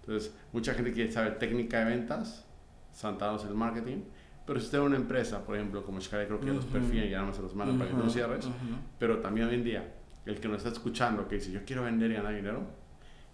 Entonces, 0.00 0.34
mucha 0.52 0.74
gente 0.74 0.92
quiere 0.92 1.10
saber 1.10 1.38
técnica 1.38 1.80
de 1.80 1.96
ventas, 1.96 2.46
santados 2.92 3.44
el 3.46 3.54
marketing, 3.54 4.02
pero 4.46 4.60
si 4.60 4.66
usted 4.66 4.78
es 4.78 4.84
una 4.84 4.96
empresa, 4.96 5.44
por 5.44 5.56
ejemplo, 5.56 5.82
como 5.84 6.00
Sky, 6.00 6.26
creo 6.26 6.40
que 6.40 6.52
los 6.52 6.66
perfilan 6.66 7.06
y 7.06 7.10
ya 7.10 7.22
no 7.22 7.32
se 7.32 7.40
los 7.40 7.54
mandan 7.54 7.78
para 7.78 7.90
que 7.90 7.96
no 7.96 8.10
cierres. 8.10 8.48
Pero 8.98 9.20
también 9.20 9.48
hoy 9.48 9.54
en 9.54 9.64
día, 9.64 9.94
el 10.26 10.38
que 10.38 10.48
nos 10.48 10.58
está 10.58 10.70
escuchando, 10.70 11.26
que 11.28 11.36
dice, 11.36 11.50
yo 11.50 11.60
quiero 11.64 11.84
vender 11.84 12.10
y 12.10 12.14
ganar 12.14 12.34
dinero, 12.34 12.62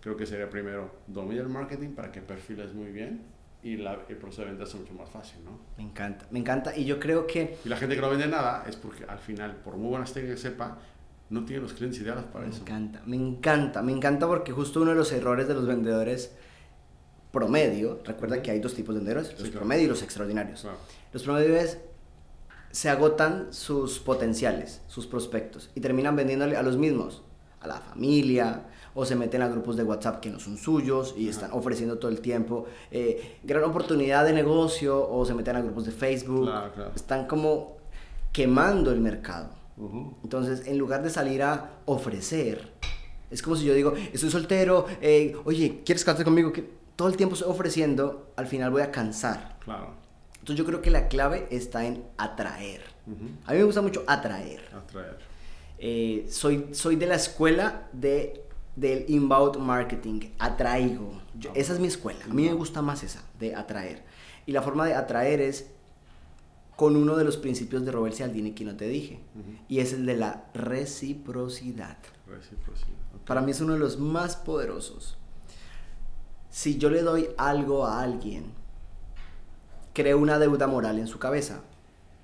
creo 0.00 0.16
que 0.16 0.24
sería 0.24 0.48
primero 0.48 0.94
dominar 1.08 1.44
el 1.46 1.50
marketing 1.50 1.90
para 1.90 2.12
que 2.12 2.20
perfiles 2.20 2.72
muy 2.72 2.92
bien 2.92 3.34
y 3.62 3.76
la, 3.76 3.98
el 4.08 4.16
proceso 4.16 4.42
de 4.42 4.48
venta 4.48 4.66
sea 4.66 4.80
mucho 4.80 4.94
más 4.94 5.10
fácil, 5.10 5.44
¿no? 5.44 5.58
Me 5.76 5.84
encanta, 5.84 6.26
me 6.30 6.38
encanta. 6.38 6.76
Y 6.76 6.84
yo 6.84 7.00
creo 7.00 7.26
que... 7.26 7.58
Y 7.64 7.68
la 7.68 7.76
gente 7.76 7.94
que 7.94 8.00
no 8.00 8.10
vende 8.10 8.26
nada 8.28 8.64
es 8.68 8.76
porque 8.76 9.04
al 9.04 9.18
final, 9.18 9.56
por 9.56 9.76
muy 9.76 9.90
buenas 9.90 10.12
técnicas 10.12 10.40
que 10.40 10.50
sepa, 10.50 10.78
no 11.30 11.44
tiene 11.44 11.62
los 11.62 11.72
clientes 11.72 12.00
ideales 12.00 12.24
para 12.24 12.46
eso. 12.46 12.58
Me 12.58 12.70
encanta, 12.70 13.02
me 13.06 13.16
encanta, 13.16 13.82
me 13.82 13.92
encanta 13.92 14.26
porque 14.26 14.52
justo 14.52 14.82
uno 14.82 14.92
de 14.92 14.96
los 14.96 15.10
errores 15.12 15.48
de 15.48 15.54
los 15.54 15.66
vendedores 15.66 16.32
promedio, 17.32 18.00
recuerda 18.04 18.40
que 18.40 18.50
hay 18.50 18.60
dos 18.60 18.74
tipos 18.74 18.94
de 18.94 19.00
vendedores, 19.00 19.38
los 19.38 19.50
promedio 19.50 19.84
y 19.84 19.88
los 19.88 20.02
extraordinarios. 20.02 20.66
Los 21.12 21.22
promedios 21.22 21.64
es, 21.64 21.78
se 22.70 22.88
agotan 22.88 23.52
sus 23.52 23.98
potenciales, 23.98 24.80
sus 24.86 25.06
prospectos, 25.06 25.70
y 25.74 25.80
terminan 25.80 26.16
vendiéndole 26.16 26.56
a 26.56 26.62
los 26.62 26.76
mismos, 26.78 27.22
a 27.60 27.66
la 27.66 27.80
familia, 27.80 28.62
o 28.96 29.04
se 29.04 29.14
meten 29.14 29.42
a 29.42 29.48
grupos 29.48 29.76
de 29.76 29.84
WhatsApp 29.84 30.20
que 30.20 30.30
no 30.30 30.40
son 30.40 30.56
suyos 30.56 31.14
y 31.16 31.28
están 31.28 31.50
ofreciendo 31.52 31.98
todo 31.98 32.10
el 32.10 32.20
tiempo 32.20 32.64
eh, 32.90 33.36
gran 33.44 33.62
oportunidad 33.64 34.24
de 34.24 34.32
negocio, 34.32 35.08
o 35.08 35.24
se 35.24 35.34
meten 35.34 35.54
a 35.56 35.60
grupos 35.60 35.84
de 35.84 35.92
Facebook, 35.92 36.50
están 36.94 37.26
como 37.26 37.76
quemando 38.32 38.90
el 38.90 39.00
mercado. 39.00 39.50
Entonces, 40.24 40.66
en 40.66 40.78
lugar 40.78 41.02
de 41.02 41.10
salir 41.10 41.42
a 41.42 41.80
ofrecer, 41.84 42.72
es 43.30 43.42
como 43.42 43.56
si 43.56 43.66
yo 43.66 43.74
digo, 43.74 43.92
estoy 44.12 44.30
soltero, 44.30 44.86
eh, 45.02 45.36
oye, 45.44 45.82
¿quieres 45.84 46.02
casarte 46.02 46.24
conmigo? 46.24 46.52
Que 46.52 46.66
todo 46.96 47.08
el 47.08 47.16
tiempo 47.18 47.34
estoy 47.34 47.50
ofreciendo, 47.50 48.32
al 48.36 48.46
final 48.46 48.70
voy 48.70 48.80
a 48.80 48.90
cansar. 48.90 49.58
Claro. 49.62 49.90
Entonces 50.38 50.56
yo 50.56 50.64
creo 50.64 50.80
que 50.80 50.90
la 50.90 51.08
clave 51.08 51.46
está 51.50 51.84
en 51.84 52.02
atraer. 52.16 52.80
A 53.44 53.52
mí 53.52 53.58
me 53.58 53.64
gusta 53.64 53.82
mucho 53.82 54.02
atraer. 54.06 54.62
Atraer. 54.74 55.18
Eh, 55.78 56.26
soy, 56.30 56.68
soy 56.72 56.96
de 56.96 57.06
la 57.06 57.16
escuela 57.16 57.88
de, 57.92 58.45
del 58.76 59.06
inbound 59.08 59.56
marketing. 59.58 60.30
Atraigo. 60.38 61.20
esa 61.54 61.72
es 61.72 61.80
mi 61.80 61.88
escuela. 61.88 62.24
A 62.24 62.32
mí 62.32 62.44
me 62.44 62.52
gusta 62.52 62.82
más 62.82 63.02
esa, 63.02 63.22
de 63.40 63.54
atraer. 63.54 64.04
Y 64.46 64.52
la 64.52 64.62
forma 64.62 64.86
de 64.86 64.94
atraer 64.94 65.40
es 65.40 65.70
con 66.76 66.94
uno 66.94 67.16
de 67.16 67.24
los 67.24 67.38
principios 67.38 67.84
de 67.84 67.90
Robert 67.90 68.14
Cialdini 68.14 68.52
que 68.52 68.64
no 68.64 68.76
te 68.76 68.86
dije. 68.86 69.18
Y 69.68 69.80
es 69.80 69.94
el 69.94 70.06
de 70.06 70.16
la 70.16 70.44
reciprocidad. 70.54 71.96
Reciprocidad. 72.26 72.94
Para 73.26 73.40
mí 73.40 73.50
es 73.50 73.60
uno 73.60 73.72
de 73.72 73.78
los 73.78 73.98
más 73.98 74.36
poderosos. 74.36 75.16
Si 76.50 76.78
yo 76.78 76.90
le 76.90 77.02
doy 77.02 77.28
algo 77.38 77.86
a 77.86 78.02
alguien, 78.02 78.44
creo 79.94 80.18
una 80.18 80.38
deuda 80.38 80.66
moral 80.66 80.98
en 80.98 81.06
su 81.06 81.18
cabeza. 81.18 81.62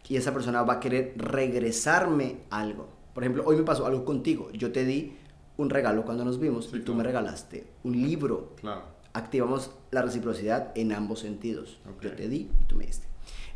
Y 0.09 0.17
esa 0.17 0.35
persona 0.35 0.63
va 0.63 0.75
a 0.75 0.81
querer 0.81 1.15
regresarme 1.17 2.41
algo. 2.51 2.89
Por 3.15 3.23
ejemplo, 3.23 3.45
hoy 3.47 3.57
me 3.57 3.63
pasó 3.63 3.87
algo 3.87 4.05
contigo. 4.05 4.51
Yo 4.53 4.73
te 4.73 4.85
di 4.85 5.17
un 5.57 5.71
regalo 5.71 6.05
cuando 6.05 6.25
nos 6.25 6.39
vimos 6.39 6.71
y 6.73 6.81
tú 6.81 6.95
me 6.95 7.03
regalaste 7.03 7.67
un 7.85 8.01
libro. 8.01 8.55
Claro. 8.61 8.83
Activamos 9.13 9.71
la 9.91 10.03
reciprocidad 10.03 10.73
en 10.75 10.93
ambos 10.93 11.21
sentidos. 11.21 11.79
Yo 12.01 12.13
te 12.13 12.29
di 12.29 12.51
y 12.61 12.65
tú 12.65 12.77
me 12.77 12.87
diste. 12.87 13.07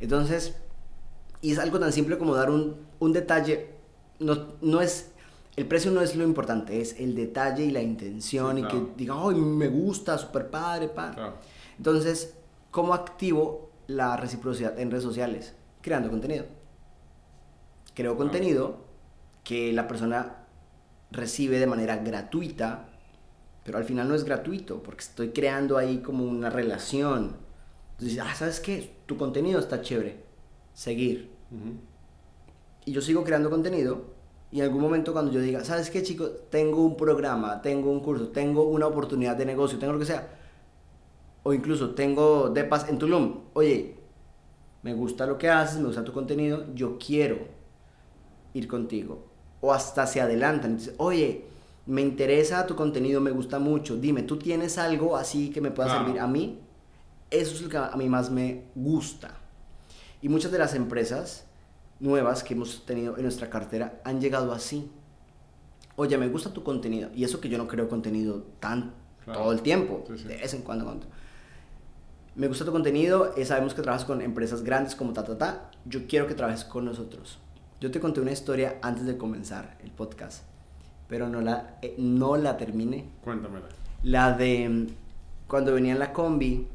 Entonces, 0.01 0.55
y 1.41 1.53
es 1.53 1.59
algo 1.59 1.79
tan 1.79 1.93
simple 1.93 2.19
como 2.19 2.35
dar 2.35 2.51
un, 2.51 2.77
un 2.99 3.13
detalle. 3.13 3.71
No, 4.19 4.55
no 4.61 4.81
es 4.81 5.13
el 5.57 5.67
precio 5.67 5.91
no 5.91 6.03
es 6.03 6.15
lo 6.15 6.25
importante, 6.25 6.83
es 6.83 7.01
el 7.01 7.15
detalle 7.15 7.65
y 7.65 7.71
la 7.71 7.81
intención 7.81 8.59
y 8.59 8.69
que 8.69 8.89
diga, 8.95 9.15
¡ay, 9.19 9.37
me 9.37 9.69
gusta, 9.69 10.19
super 10.19 10.51
padre, 10.51 10.89
padre! 10.89 11.33
Entonces, 11.79 12.35
¿cómo 12.71 12.93
activo 12.93 13.71
la 13.87 14.19
reciprocidad 14.19 14.79
en 14.79 14.91
redes 14.91 15.05
sociales? 15.05 15.55
Creando 15.81 16.11
contenido. 16.11 16.45
Creo 17.95 18.19
contenido 18.19 18.85
que 19.45 19.73
la 19.73 19.89
persona 19.89 20.36
recibe 21.17 21.59
de 21.59 21.67
manera 21.67 21.97
gratuita, 21.97 22.89
pero 23.65 23.79
al 23.79 23.85
final 23.85 24.09
no 24.09 24.15
es 24.15 24.25
gratuito, 24.25 24.83
porque 24.83 25.03
estoy 25.03 25.31
creando 25.31 25.77
ahí 25.77 25.99
como 25.99 26.25
una 26.25 26.51
relación. 26.51 27.37
Entonces, 27.93 28.19
ah, 28.23 28.35
¿sabes 28.35 28.61
qué? 28.61 28.97
Tu 29.07 29.17
contenido 29.17 29.59
está 29.59 29.81
chévere. 29.81 30.25
Seguir. 30.73 31.31
Y 32.85 32.93
yo 32.93 33.01
sigo 33.01 33.25
creando 33.25 33.51
contenido 33.51 34.15
y 34.53 34.61
en 34.61 34.67
algún 34.67 34.83
momento 34.83 35.13
cuando 35.13 35.33
yo 35.33 35.41
diga, 35.41 35.65
¿sabes 35.65 35.91
qué 35.91 36.03
chicos? 36.03 36.31
Tengo 36.51 36.85
un 36.85 36.97
programa, 36.97 37.61
tengo 37.63 37.91
un 37.91 38.01
curso, 38.01 38.29
tengo 38.29 38.65
una 38.65 38.87
oportunidad 38.87 39.37
de 39.37 39.47
negocio, 39.47 39.79
tengo 39.79 39.95
lo 39.95 39.99
que 39.99 40.05
sea. 40.05 40.29
O 41.43 41.53
incluso 41.53 41.95
tengo 41.95 42.51
Depas 42.51 42.89
en 42.89 42.99
Tulum. 42.99 43.41
Oye, 43.55 43.97
me 44.83 44.95
gusta 44.95 45.27
lo 45.27 45.39
que 45.39 45.49
haces, 45.49 45.79
me 45.79 45.87
gusta 45.87 46.05
tu 46.05 46.13
contenido, 46.13 46.67
yo 46.75 46.99
quiero 46.99 47.39
ir 48.55 48.69
contigo. 48.69 49.36
O 49.67 49.73
hasta 49.73 50.07
se 50.07 50.21
adelantan 50.21 50.79
oye, 50.99 51.45
me 51.87 52.01
interesa 52.01 52.69
tu 52.69 52.77
contenido, 52.77 53.21
me 53.21 53.33
gusta 53.33 53.59
mucho. 53.59 53.97
Dime, 53.97 54.23
¿tú 54.23 54.37
tienes 54.37 54.79
algo 54.79 55.17
así 55.17 55.51
que 55.51 55.61
me 55.61 55.73
pueda 55.73 55.91
servir 55.91 56.21
a 56.21 56.29
mí? 56.29 56.61
Eso 57.33 57.53
es 57.53 57.63
lo 57.63 57.69
que 57.69 57.77
a 57.77 57.97
mí 57.97 58.09
más 58.09 58.31
me 58.31 58.63
gusta. 58.77 59.31
Y 60.23 60.29
muchas 60.29 60.53
de 60.53 60.59
las 60.59 60.75
empresas 60.77 61.47
nuevas 61.99 62.45
que 62.45 62.55
hemos 62.55 62.87
tenido 62.87 63.17
en 63.17 63.25
nuestra 63.25 63.51
cartera 63.51 64.01
han 64.05 64.21
llegado 64.21 64.53
así. 64.53 64.89
Oye, 65.97 66.17
me 66.17 66.29
gusta 66.29 66.53
tu 66.53 66.63
contenido. 66.63 67.11
Y 67.13 67.25
eso 67.25 67.41
que 67.41 67.49
yo 67.49 67.59
no 67.59 67.67
creo 67.67 67.89
contenido 67.89 68.45
tan 68.61 68.95
todo 69.25 69.51
el 69.51 69.63
tiempo, 69.63 70.05
de 70.09 70.37
vez 70.37 70.55
en 70.55 70.63
cuando, 70.63 71.01
Me 72.37 72.47
gusta 72.47 72.65
tu 72.65 72.71
contenido, 72.71 73.35
eh, 73.37 73.45
sabemos 73.45 73.75
que 73.75 73.83
trabajas 73.83 74.07
con 74.07 74.23
empresas 74.23 74.63
grandes 74.63 74.95
como 74.95 75.13
ta, 75.13 75.25
ta, 75.25 75.37
ta. 75.37 75.71
Yo 75.87 76.07
quiero 76.07 76.29
que 76.29 76.35
trabajes 76.35 76.65
con 76.65 76.85
nosotros. 76.85 77.41
Yo 77.79 77.91
te 77.91 78.01
conté 78.01 78.21
una 78.21 78.33
historia 78.33 78.79
antes 78.81 79.05
de 79.05 79.19
comenzar 79.19 79.77
el 79.85 79.91
podcast, 79.91 80.45
pero 81.09 81.29
no 81.29 81.43
la, 81.43 81.79
eh, 81.83 81.95
no 81.99 82.37
la 82.37 82.57
terminé. 82.57 83.05
Cuéntamela. 83.23 83.67
La 84.03 84.33
de 84.33 84.69
mm, 84.69 84.87
cuando 85.47 85.75
venía 85.75 85.93
en 85.93 85.99
la 85.99 86.13
combi, 86.13 86.67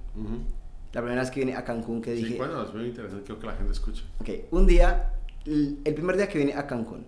la 0.94 1.02
primera 1.02 1.22
vez 1.22 1.32
que 1.32 1.40
vine 1.40 1.56
a 1.56 1.64
Cancún 1.64 2.02
que 2.02 2.14
dije... 2.14 2.34
Sí, 2.34 2.38
bueno, 2.38 2.62
es 2.64 2.74
muy 2.74 2.86
interesante, 2.86 3.34
que 3.34 3.46
la 3.48 3.54
gente 3.54 3.72
escuche. 3.72 4.04
Ok, 4.20 4.30
un 4.52 4.68
día, 4.68 5.14
el 5.46 5.94
primer 5.96 6.18
día 6.18 6.30
que 6.30 6.38
vine 6.38 6.54
a 6.54 6.68
Cancún, 6.68 7.06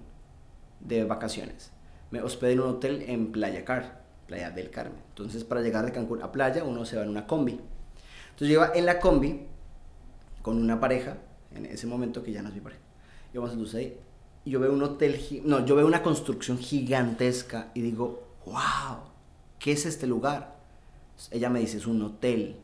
de 0.79 1.03
vacaciones, 1.03 1.71
me 2.09 2.21
hospedé 2.21 2.53
en 2.53 2.61
un 2.61 2.69
hotel 2.69 3.03
en 3.07 3.31
Playa 3.31 3.63
Car, 3.63 4.01
Playa 4.25 4.49
del 4.49 4.71
Carmen. 4.71 5.01
Entonces, 5.09 5.43
para 5.43 5.61
llegar 5.61 5.85
de 5.85 5.91
Cancún 5.91 6.23
a 6.23 6.31
playa, 6.31 6.63
uno 6.63 6.83
se 6.85 6.97
va 6.97 7.03
en 7.03 7.09
una 7.09 7.27
combi. 7.27 7.53
Entonces, 7.53 8.47
yo 8.47 8.53
iba 8.53 8.71
en 8.73 8.87
la 8.87 8.99
combi 8.99 9.45
con 10.41 10.57
una 10.57 10.79
pareja, 10.79 11.17
en 11.53 11.67
ese 11.67 11.85
momento 11.85 12.23
que 12.23 12.31
ya 12.31 12.41
no 12.41 12.49
es 12.49 12.55
mi 12.55 12.61
pareja. 12.61 12.82
Íbamos 13.33 13.73
a 13.73 13.77
ahí, 13.77 13.97
y 14.45 14.51
yo 14.51 14.59
veo 14.59 14.73
un 14.73 14.83
hotel, 14.83 15.19
no, 15.45 15.65
yo 15.65 15.75
veo 15.75 15.87
una 15.87 16.03
construcción 16.03 16.57
gigantesca 16.57 17.71
y 17.73 17.81
digo, 17.81 18.23
wow, 18.45 18.97
¿qué 19.57 19.71
es 19.71 19.85
este 19.85 20.05
lugar? 20.05 20.53
ella 21.31 21.49
me 21.49 21.59
dice, 21.59 21.77
es 21.77 21.87
un 21.87 22.01
hotel 22.01 22.57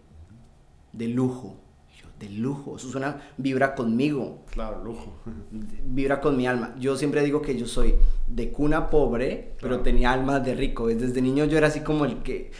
de 0.91 1.07
lujo. 1.07 1.55
Yo, 1.95 2.07
de 2.19 2.29
lujo, 2.29 2.77
eso 2.77 2.89
suena, 2.89 3.21
vibra 3.37 3.75
conmigo. 3.75 4.43
Claro, 4.51 4.83
lujo. 4.83 5.13
Vibra 5.85 6.19
con 6.19 6.35
mi 6.35 6.47
alma. 6.47 6.75
Yo 6.79 6.97
siempre 6.97 7.23
digo 7.23 7.41
que 7.41 7.57
yo 7.57 7.65
soy 7.65 7.95
de 8.27 8.51
cuna 8.51 8.89
pobre, 8.89 9.55
pero 9.61 9.81
tenía 9.81 10.11
alma 10.11 10.39
de 10.39 10.55
rico. 10.55 10.87
Desde 10.87 11.21
niño 11.21 11.45
yo 11.45 11.57
era 11.57 11.67
así 11.67 11.81
como 11.81 12.05
el 12.05 12.21
que, 12.21 12.51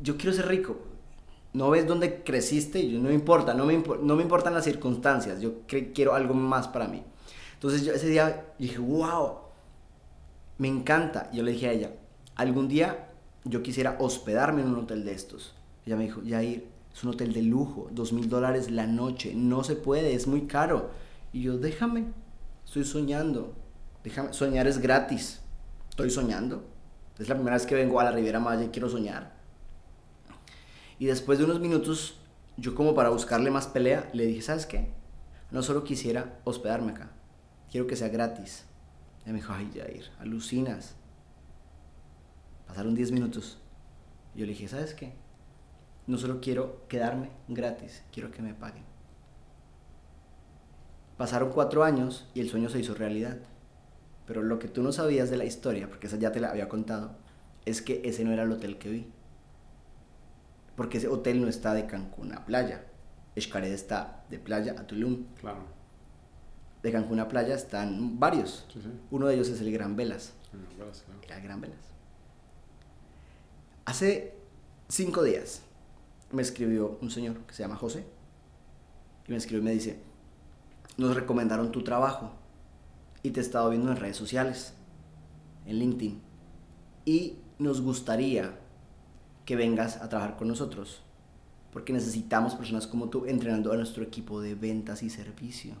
yo 0.00 0.16
quiero 0.16 0.32
ser 0.32 0.48
rico. 0.48 0.78
No 1.52 1.70
ves 1.70 1.86
dónde 1.86 2.22
creciste, 2.22 2.88
yo 2.88 2.98
no 2.98 3.08
me 3.08 3.14
importa, 3.14 3.54
no 3.54 3.64
me, 3.64 3.82
no 4.02 4.16
me 4.16 4.22
importan 4.22 4.54
las 4.54 4.64
circunstancias, 4.64 5.40
yo 5.40 5.62
quiero 5.66 6.14
algo 6.14 6.34
más 6.34 6.68
para 6.68 6.86
mí. 6.88 7.02
Entonces 7.58 7.84
yo 7.84 7.92
ese 7.92 8.06
día 8.06 8.46
dije, 8.56 8.78
wow, 8.78 9.38
me 10.58 10.68
encanta. 10.68 11.28
Yo 11.32 11.42
le 11.42 11.50
dije 11.50 11.68
a 11.68 11.72
ella, 11.72 11.90
algún 12.36 12.68
día 12.68 13.08
yo 13.44 13.64
quisiera 13.64 13.96
hospedarme 13.98 14.62
en 14.62 14.68
un 14.68 14.76
hotel 14.76 15.04
de 15.04 15.12
estos. 15.12 15.56
Ella 15.84 15.96
me 15.96 16.04
dijo, 16.04 16.22
ir 16.22 16.78
es 16.94 17.04
un 17.04 17.10
hotel 17.10 17.32
de 17.32 17.42
lujo, 17.42 17.88
dos 17.92 18.12
mil 18.12 18.28
dólares 18.28 18.70
la 18.70 18.86
noche, 18.86 19.34
no 19.34 19.64
se 19.64 19.76
puede, 19.76 20.14
es 20.14 20.26
muy 20.26 20.46
caro. 20.46 20.90
Y 21.32 21.42
yo, 21.42 21.58
déjame, 21.58 22.06
estoy 22.64 22.84
soñando, 22.84 23.54
déjame, 24.02 24.32
soñar 24.32 24.66
es 24.66 24.78
gratis, 24.78 25.40
estoy 25.90 26.10
soñando. 26.10 26.64
Es 27.18 27.28
la 27.28 27.34
primera 27.34 27.56
vez 27.56 27.66
que 27.66 27.74
vengo 27.74 27.98
a 27.98 28.04
la 28.04 28.12
Riviera 28.12 28.38
Maya 28.40 28.64
y 28.64 28.68
quiero 28.68 28.88
soñar. 28.88 29.32
Y 30.98 31.06
después 31.06 31.38
de 31.38 31.44
unos 31.44 31.60
minutos, 31.60 32.18
yo 32.56 32.74
como 32.74 32.94
para 32.94 33.08
buscarle 33.08 33.50
más 33.50 33.66
pelea, 33.66 34.08
le 34.12 34.26
dije, 34.26 34.42
¿sabes 34.42 34.66
qué? 34.66 34.90
No 35.50 35.62
solo 35.62 35.84
quisiera 35.84 36.40
hospedarme 36.44 36.92
acá, 36.92 37.10
quiero 37.70 37.86
que 37.86 37.96
sea 37.96 38.08
gratis. 38.08 38.64
Y 39.24 39.30
me 39.30 39.36
dijo, 39.36 39.52
ay, 39.52 39.70
Jair, 39.74 40.10
alucinas. 40.18 40.94
Pasaron 42.66 42.94
10 42.94 43.12
minutos. 43.12 43.58
Yo 44.34 44.46
le 44.46 44.52
dije, 44.52 44.68
¿sabes 44.68 44.94
qué? 44.94 45.12
No 46.06 46.16
solo 46.16 46.40
quiero 46.40 46.86
quedarme 46.88 47.30
gratis, 47.48 48.02
quiero 48.12 48.30
que 48.30 48.42
me 48.42 48.54
paguen. 48.54 48.84
Pasaron 51.16 51.50
cuatro 51.50 51.82
años 51.84 52.26
y 52.34 52.40
el 52.40 52.48
sueño 52.48 52.68
se 52.68 52.78
hizo 52.78 52.94
realidad. 52.94 53.38
Pero 54.26 54.42
lo 54.42 54.58
que 54.58 54.68
tú 54.68 54.82
no 54.82 54.92
sabías 54.92 55.30
de 55.30 55.36
la 55.36 55.44
historia, 55.44 55.88
porque 55.88 56.06
esa 56.06 56.16
ya 56.16 56.32
te 56.32 56.40
la 56.40 56.50
había 56.50 56.68
contado, 56.68 57.16
es 57.64 57.82
que 57.82 58.02
ese 58.04 58.24
no 58.24 58.32
era 58.32 58.44
el 58.44 58.52
hotel 58.52 58.78
que 58.78 58.90
vi. 58.90 59.10
Porque 60.76 60.98
ese 60.98 61.08
hotel 61.08 61.40
no 61.40 61.48
está 61.48 61.74
de 61.74 61.86
Cancún 61.86 62.32
a 62.32 62.44
playa. 62.44 62.84
Xcaret 63.38 63.72
está 63.72 64.24
de 64.30 64.38
playa 64.38 64.76
a 64.78 64.86
Tulum. 64.86 65.26
Claro. 65.40 65.77
De 66.82 66.92
Cancún 66.92 67.20
a 67.20 67.28
playa 67.28 67.54
están 67.54 68.18
varios. 68.18 68.66
Uno 69.10 69.26
de 69.26 69.34
ellos 69.34 69.48
es 69.48 69.60
el 69.60 69.72
Gran 69.72 69.96
Velas. 69.96 70.32
El 71.28 71.42
Gran 71.42 71.60
Velas. 71.60 71.78
Hace 73.84 74.34
cinco 74.88 75.22
días 75.22 75.62
me 76.30 76.42
escribió 76.42 76.98
un 77.00 77.10
señor 77.10 77.38
que 77.46 77.54
se 77.54 77.62
llama 77.62 77.76
José. 77.76 78.04
Y 79.26 79.30
me 79.32 79.38
escribió 79.38 79.60
y 79.60 79.64
me 79.64 79.72
dice, 79.72 79.98
nos 80.96 81.14
recomendaron 81.14 81.72
tu 81.72 81.82
trabajo 81.84 82.32
y 83.22 83.30
te 83.30 83.40
he 83.40 83.42
estado 83.42 83.70
viendo 83.70 83.90
en 83.90 83.96
redes 83.96 84.16
sociales, 84.16 84.74
en 85.66 85.78
LinkedIn. 85.78 86.20
Y 87.04 87.36
nos 87.58 87.80
gustaría 87.80 88.58
que 89.44 89.56
vengas 89.56 89.96
a 89.96 90.08
trabajar 90.08 90.36
con 90.36 90.48
nosotros, 90.48 91.02
porque 91.72 91.92
necesitamos 91.92 92.54
personas 92.54 92.86
como 92.86 93.08
tú 93.08 93.26
entrenando 93.26 93.72
a 93.72 93.76
nuestro 93.76 94.02
equipo 94.02 94.40
de 94.40 94.54
ventas 94.54 95.02
y 95.02 95.10
servicio. 95.10 95.74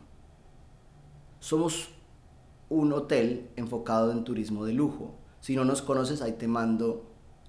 Somos 1.40 1.90
un 2.68 2.92
hotel 2.92 3.50
enfocado 3.56 4.12
en 4.12 4.24
turismo 4.24 4.64
de 4.64 4.72
lujo. 4.72 5.18
Si 5.40 5.56
no 5.56 5.64
nos 5.64 5.82
conoces, 5.82 6.22
ahí 6.22 6.32
te 6.32 6.48
mando 6.48 7.08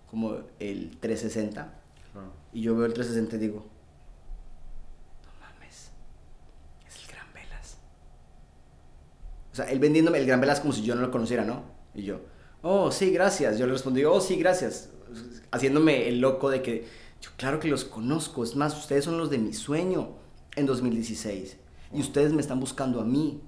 como 0.10 0.38
el 0.60 0.98
360. 1.00 1.76
Y 2.52 2.62
yo 2.62 2.76
veo 2.76 2.86
el 2.86 2.94
360 2.94 3.36
y 3.36 3.40
digo, 3.40 3.66
no 5.24 5.32
mames, 5.40 5.92
es 6.88 7.04
el 7.04 7.12
Gran 7.12 7.28
Velas. 7.34 7.78
O 9.52 9.56
sea, 9.56 9.66
él 9.66 9.80
vendiéndome 9.80 10.18
el 10.18 10.26
Gran 10.26 10.42
Velas 10.42 10.60
como 10.60 10.74
si 10.74 10.82
yo 10.82 10.96
no 10.96 11.02
lo 11.02 11.12
conociera, 11.12 11.46
¿no? 11.46 11.64
Y 11.94 12.04
yo, 12.04 12.22
oh, 12.62 12.92
sí, 12.92 13.12
gracias. 13.12 13.60
Yo 13.60 13.68
le 13.68 13.74
respondí, 13.74 14.04
oh, 14.06 14.20
sí, 14.20 14.38
gracias. 14.38 14.90
Haciéndome 15.52 16.08
el 16.08 16.20
loco 16.22 16.50
de 16.50 16.62
que, 16.62 16.88
yo 17.22 17.30
claro 17.38 17.60
que 17.60 17.68
los 17.68 17.86
conozco. 17.86 18.44
Es 18.44 18.56
más, 18.56 18.78
ustedes 18.78 19.06
son 19.06 19.18
los 19.18 19.30
de 19.30 19.38
mi 19.38 19.54
sueño 19.54 20.16
en 20.56 20.66
2016. 20.66 21.58
Y 21.94 22.02
ustedes 22.02 22.34
me 22.34 22.42
están 22.42 22.60
buscando 22.60 23.00
a 23.00 23.06
mí, 23.06 23.42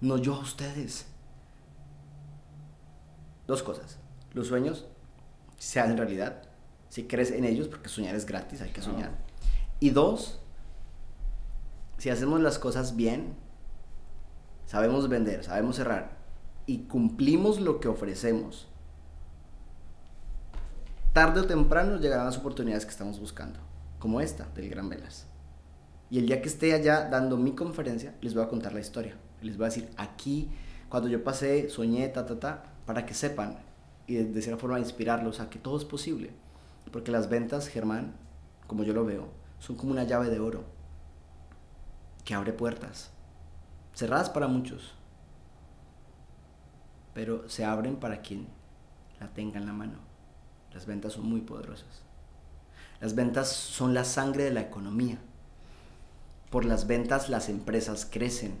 no 0.00 0.18
yo 0.18 0.34
a 0.34 0.40
ustedes. 0.40 1.06
Dos 3.46 3.62
cosas. 3.62 3.98
Los 4.32 4.48
sueños 4.48 4.86
se 5.56 5.80
hacen 5.80 5.96
realidad. 5.96 6.42
Si 6.88 7.04
crees 7.04 7.30
en 7.30 7.44
ellos, 7.44 7.68
porque 7.68 7.88
soñar 7.88 8.14
es 8.14 8.26
gratis, 8.26 8.60
hay 8.60 8.70
que 8.70 8.82
soñar. 8.82 9.10
Y 9.80 9.90
dos, 9.90 10.40
si 11.98 12.10
hacemos 12.10 12.40
las 12.40 12.58
cosas 12.58 12.96
bien, 12.96 13.34
sabemos 14.66 15.08
vender, 15.08 15.44
sabemos 15.44 15.76
cerrar 15.76 16.18
y 16.68 16.80
cumplimos 16.80 17.60
lo 17.60 17.80
que 17.80 17.88
ofrecemos, 17.88 18.68
tarde 21.14 21.40
o 21.40 21.46
temprano 21.46 21.98
llegarán 21.98 22.26
las 22.26 22.36
oportunidades 22.36 22.84
que 22.84 22.90
estamos 22.90 23.18
buscando, 23.18 23.58
como 23.98 24.20
esta 24.20 24.46
del 24.54 24.68
Gran 24.68 24.90
Velas. 24.90 25.26
Y 26.10 26.18
el 26.18 26.26
día 26.26 26.42
que 26.42 26.48
esté 26.48 26.74
allá 26.74 27.08
dando 27.08 27.38
mi 27.38 27.52
conferencia, 27.52 28.14
les 28.20 28.34
voy 28.34 28.42
a 28.44 28.48
contar 28.48 28.74
la 28.74 28.80
historia. 28.80 29.16
Les 29.42 29.56
voy 29.56 29.66
a 29.66 29.68
decir 29.68 29.90
aquí, 29.96 30.50
cuando 30.88 31.08
yo 31.08 31.22
pasé, 31.22 31.70
soñé, 31.70 32.08
ta, 32.08 32.26
ta, 32.26 32.38
ta, 32.40 32.64
para 32.86 33.06
que 33.06 33.14
sepan 33.14 33.58
y 34.06 34.14
de, 34.14 34.24
de 34.24 34.42
cierta 34.42 34.60
forma 34.60 34.78
inspirarlos 34.78 35.40
a 35.40 35.50
que 35.50 35.58
todo 35.58 35.76
es 35.76 35.84
posible. 35.84 36.30
Porque 36.92 37.10
las 37.10 37.28
ventas, 37.28 37.68
Germán, 37.68 38.14
como 38.66 38.84
yo 38.84 38.94
lo 38.94 39.04
veo, 39.04 39.28
son 39.58 39.76
como 39.76 39.92
una 39.92 40.04
llave 40.04 40.30
de 40.30 40.40
oro 40.40 40.64
que 42.24 42.34
abre 42.34 42.52
puertas, 42.52 43.10
cerradas 43.94 44.30
para 44.30 44.48
muchos, 44.48 44.94
pero 47.14 47.48
se 47.48 47.64
abren 47.64 47.96
para 47.96 48.20
quien 48.20 48.46
la 49.18 49.28
tenga 49.28 49.58
en 49.58 49.66
la 49.66 49.72
mano. 49.72 49.98
Las 50.72 50.86
ventas 50.86 51.14
son 51.14 51.26
muy 51.26 51.40
poderosas. 51.40 52.02
Las 53.00 53.14
ventas 53.14 53.48
son 53.48 53.94
la 53.94 54.04
sangre 54.04 54.44
de 54.44 54.52
la 54.52 54.60
economía. 54.60 55.18
Por 56.50 56.64
las 56.64 56.86
ventas 56.86 57.28
las 57.28 57.48
empresas 57.48 58.06
crecen. 58.10 58.58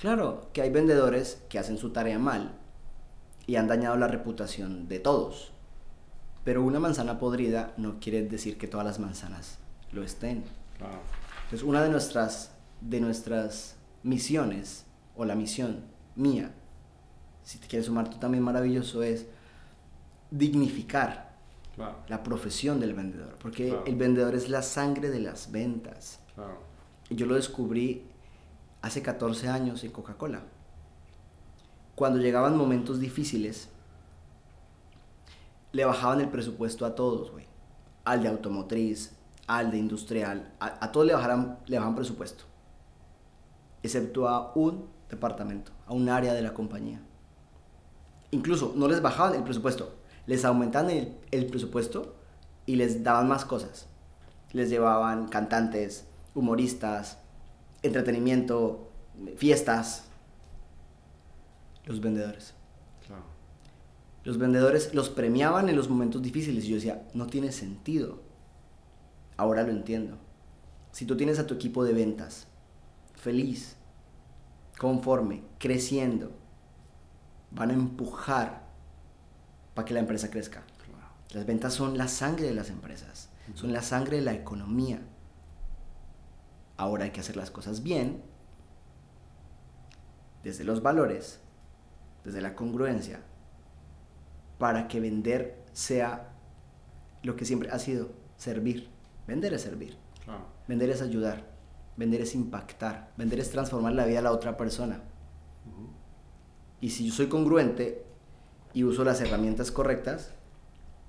Claro 0.00 0.48
que 0.54 0.62
hay 0.62 0.70
vendedores 0.70 1.42
que 1.50 1.58
hacen 1.58 1.76
su 1.76 1.90
tarea 1.90 2.18
mal 2.18 2.52
y 3.46 3.56
han 3.56 3.68
dañado 3.68 3.98
la 3.98 4.08
reputación 4.08 4.88
de 4.88 4.98
todos. 4.98 5.52
Pero 6.42 6.62
una 6.62 6.80
manzana 6.80 7.18
podrida 7.18 7.74
no 7.76 8.00
quiere 8.00 8.22
decir 8.22 8.56
que 8.56 8.66
todas 8.66 8.86
las 8.86 8.98
manzanas 8.98 9.58
lo 9.92 10.02
estén. 10.02 10.42
Entonces, 11.44 11.62
una 11.62 11.82
de 11.82 11.90
nuestras, 11.90 12.52
de 12.80 12.98
nuestras 12.98 13.76
misiones, 14.02 14.86
o 15.16 15.26
la 15.26 15.34
misión 15.34 15.84
mía, 16.16 16.50
si 17.44 17.58
te 17.58 17.66
quieres 17.66 17.84
sumar 17.84 18.08
tú 18.08 18.16
también 18.16 18.42
maravilloso, 18.42 19.02
es 19.02 19.26
dignificar 20.30 21.34
la 22.08 22.22
profesión 22.22 22.80
del 22.80 22.94
vendedor. 22.94 23.36
Porque 23.38 23.76
el 23.84 23.96
vendedor 23.96 24.34
es 24.34 24.48
la 24.48 24.62
sangre 24.62 25.10
de 25.10 25.20
las 25.20 25.52
ventas. 25.52 26.20
Y 27.10 27.16
yo 27.16 27.26
lo 27.26 27.34
descubrí 27.34 28.09
hace 28.82 29.02
14 29.02 29.48
años 29.48 29.84
en 29.84 29.92
Coca-Cola. 29.92 30.42
Cuando 31.94 32.18
llegaban 32.18 32.56
momentos 32.56 32.98
difíciles, 32.98 33.68
le 35.72 35.84
bajaban 35.84 36.20
el 36.20 36.28
presupuesto 36.28 36.86
a 36.86 36.94
todos, 36.94 37.30
güey. 37.30 37.44
Al 38.04 38.22
de 38.22 38.28
automotriz, 38.28 39.12
al 39.46 39.70
de 39.70 39.78
industrial, 39.78 40.52
a, 40.60 40.90
todos 40.92 41.06
le, 41.06 41.12
bajaran, 41.12 41.58
le 41.66 41.76
bajaban 41.76 41.96
presupuesto. 41.96 42.44
Excepto 43.82 44.28
a 44.28 44.52
un 44.54 44.88
departamento, 45.08 45.72
a 45.86 45.92
un 45.92 46.08
área 46.08 46.32
de 46.32 46.42
la 46.42 46.54
compañía. 46.54 47.00
Incluso 48.30 48.72
no 48.76 48.88
les 48.88 49.02
bajaban 49.02 49.34
el 49.34 49.42
presupuesto, 49.42 49.96
les 50.26 50.44
aumentaban 50.44 50.90
el, 50.90 51.16
el 51.30 51.46
presupuesto 51.46 52.14
y 52.64 52.76
les 52.76 53.02
daban 53.02 53.28
más 53.28 53.44
cosas. 53.44 53.88
Les 54.52 54.70
llevaban 54.70 55.28
cantantes, 55.28 56.06
humoristas, 56.34 57.18
entretenimiento, 57.82 58.90
fiestas. 59.36 60.04
Los 61.84 62.00
vendedores. 62.00 62.54
Los 64.22 64.38
vendedores 64.38 64.94
los 64.94 65.08
premiaban 65.08 65.70
en 65.70 65.76
los 65.76 65.88
momentos 65.88 66.20
difíciles 66.20 66.64
y 66.64 66.68
yo 66.68 66.74
decía, 66.74 67.08
no 67.14 67.26
tiene 67.26 67.52
sentido. 67.52 68.20
Ahora 69.36 69.62
lo 69.62 69.70
entiendo. 69.70 70.18
Si 70.92 71.06
tú 71.06 71.16
tienes 71.16 71.38
a 71.38 71.46
tu 71.46 71.54
equipo 71.54 71.84
de 71.84 71.94
ventas 71.94 72.46
feliz, 73.14 73.76
conforme, 74.78 75.42
creciendo, 75.58 76.32
van 77.50 77.70
a 77.70 77.74
empujar 77.74 78.62
para 79.74 79.86
que 79.86 79.94
la 79.94 80.00
empresa 80.00 80.30
crezca. 80.30 80.62
Las 81.32 81.46
ventas 81.46 81.74
son 81.74 81.96
la 81.96 82.08
sangre 82.08 82.46
de 82.46 82.54
las 82.54 82.70
empresas, 82.70 83.28
son 83.54 83.72
la 83.72 83.82
sangre 83.82 84.16
de 84.16 84.22
la 84.22 84.32
economía. 84.32 85.00
Ahora 86.80 87.04
hay 87.04 87.10
que 87.10 87.20
hacer 87.20 87.36
las 87.36 87.50
cosas 87.50 87.82
bien, 87.82 88.22
desde 90.42 90.64
los 90.64 90.82
valores, 90.82 91.38
desde 92.24 92.40
la 92.40 92.54
congruencia, 92.54 93.20
para 94.58 94.88
que 94.88 94.98
vender 94.98 95.62
sea 95.74 96.32
lo 97.22 97.36
que 97.36 97.44
siempre 97.44 97.70
ha 97.70 97.78
sido, 97.78 98.12
servir. 98.38 98.88
Vender 99.26 99.52
es 99.52 99.60
servir. 99.60 99.98
Vender 100.66 100.88
es 100.88 101.02
ayudar. 101.02 101.50
Vender 101.98 102.22
es 102.22 102.34
impactar. 102.34 103.12
Vender 103.18 103.40
es 103.40 103.50
transformar 103.50 103.92
la 103.92 104.06
vida 104.06 104.16
de 104.16 104.22
la 104.22 104.32
otra 104.32 104.56
persona. 104.56 105.02
Y 106.80 106.88
si 106.88 107.08
yo 107.08 107.12
soy 107.12 107.28
congruente 107.28 108.06
y 108.72 108.84
uso 108.84 109.04
las 109.04 109.20
herramientas 109.20 109.70
correctas, 109.70 110.32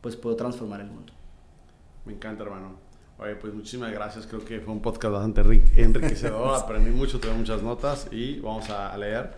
pues 0.01 0.17
puedo 0.17 0.35
transformar 0.35 0.81
el 0.81 0.87
mundo. 0.87 1.13
Me 2.03 2.11
encanta, 2.11 2.43
hermano. 2.43 2.90
Oye, 3.21 3.35
pues 3.35 3.53
muchísimas 3.53 3.91
gracias. 3.91 4.25
Creo 4.25 4.43
que 4.43 4.59
fue 4.61 4.73
un 4.73 4.81
podcast 4.81 5.13
bastante 5.13 5.41
enriquecedor. 5.75 6.55
Aprendí 6.63 6.89
mucho, 6.89 7.19
tuve 7.19 7.33
muchas 7.33 7.61
notas 7.61 8.07
y 8.11 8.39
vamos 8.39 8.67
a 8.71 8.97
leer. 8.97 9.29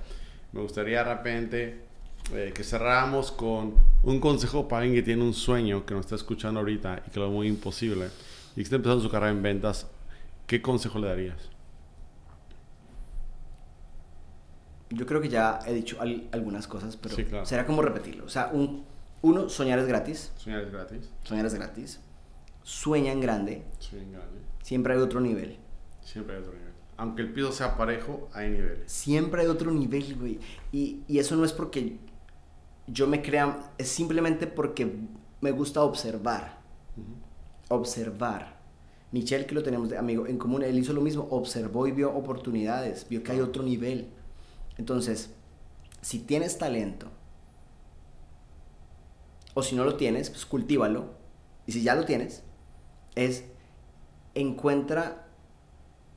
Me 0.54 0.62
gustaría 0.62 1.04
de 1.04 1.14
repente 1.14 1.82
eh, 2.34 2.54
que 2.56 2.64
cerramos 2.64 3.34
con 3.34 3.74
un 4.04 4.22
consejo 4.22 4.70
para 4.70 4.84
alguien 4.84 4.96
que 4.96 5.06
tiene 5.06 5.22
un 5.22 5.34
sueño, 5.34 5.86
que 5.86 5.94
nos 5.96 6.06
está 6.06 6.16
escuchando 6.16 6.62
ahorita 6.62 7.04
y 7.06 7.12
que 7.12 7.20
lo 7.20 7.28
ve 7.28 7.36
muy 7.36 7.48
imposible 7.50 8.08
y 8.54 8.56
que 8.56 8.62
está 8.62 8.78
empezando 8.78 9.04
su 9.04 9.10
carrera 9.10 9.34
en 9.34 9.44
ventas, 9.44 9.86
¿qué 10.48 10.62
consejo 10.62 10.98
le 11.00 11.08
darías? 11.08 11.50
Yo 14.92 15.06
creo 15.06 15.20
que 15.20 15.28
ya 15.28 15.60
he 15.68 15.74
dicho 15.74 15.98
algunas 16.32 16.70
cosas, 16.70 16.96
pero 16.96 17.46
será 17.46 17.66
como 17.66 17.82
repetirlo. 17.82 18.24
O 18.24 18.30
sea, 18.30 18.50
un, 18.54 18.86
uno, 19.24 19.50
soñar 19.50 19.80
es 19.80 19.88
gratis. 19.88 20.32
Soñar 20.38 20.62
es 20.62 20.72
gratis. 20.72 21.10
Soñar 21.24 21.46
es 21.46 21.54
gratis. 21.54 22.00
Sueña 22.64 23.12
en 23.12 23.22
grande. 23.22 23.64
Sueña 23.80 24.04
en 24.06 24.12
grande. 24.14 24.40
Siempre 24.62 24.94
hay 24.94 25.00
otro 25.00 25.20
nivel. 25.20 25.58
Siempre 26.02 26.36
hay 26.36 26.42
otro 26.42 26.54
nivel. 26.54 26.74
Aunque 26.98 27.22
el 27.22 27.34
piso 27.34 27.52
sea 27.52 27.76
parejo, 27.76 28.30
hay 28.34 28.50
niveles. 28.50 28.92
Siempre 28.92 29.42
hay 29.42 29.48
otro 29.48 29.72
nivel, 29.72 30.16
güey. 30.16 30.40
Y, 30.72 31.04
y 31.08 31.20
eso 31.20 31.36
no 31.36 31.44
es 31.44 31.52
porque 31.52 32.00
yo 32.88 33.08
me 33.08 33.22
crea, 33.22 33.72
es 33.78 33.90
simplemente 33.90 34.48
porque 34.48 34.92
me 35.42 35.52
gusta 35.52 35.82
observar. 35.82 36.60
Observar. 37.70 38.62
Michelle, 39.12 39.46
que 39.46 39.56
lo 39.56 39.64
tenemos 39.64 39.90
de 39.90 39.98
amigo 39.98 40.26
en 40.28 40.38
común, 40.38 40.64
él 40.64 40.78
hizo 40.78 40.94
lo 40.94 41.02
mismo, 41.02 41.28
observó 41.30 41.88
y 41.88 41.92
vio 41.92 42.14
oportunidades, 42.16 43.08
vio 43.10 43.22
que 43.24 43.32
hay 43.32 43.42
otro 43.42 43.64
nivel. 43.64 44.10
Entonces, 44.78 45.32
si 46.02 46.20
tienes 46.20 46.58
talento, 46.58 47.08
o 49.54 49.62
si 49.62 49.76
no 49.76 49.84
lo 49.84 49.96
tienes, 49.96 50.30
pues 50.30 50.46
cultívalo. 50.46 51.12
Y 51.68 51.72
si 51.74 51.84
ya 51.84 51.96
lo 51.96 52.06
tienes, 52.06 52.44
es 53.16 53.46
encuentra 54.36 55.28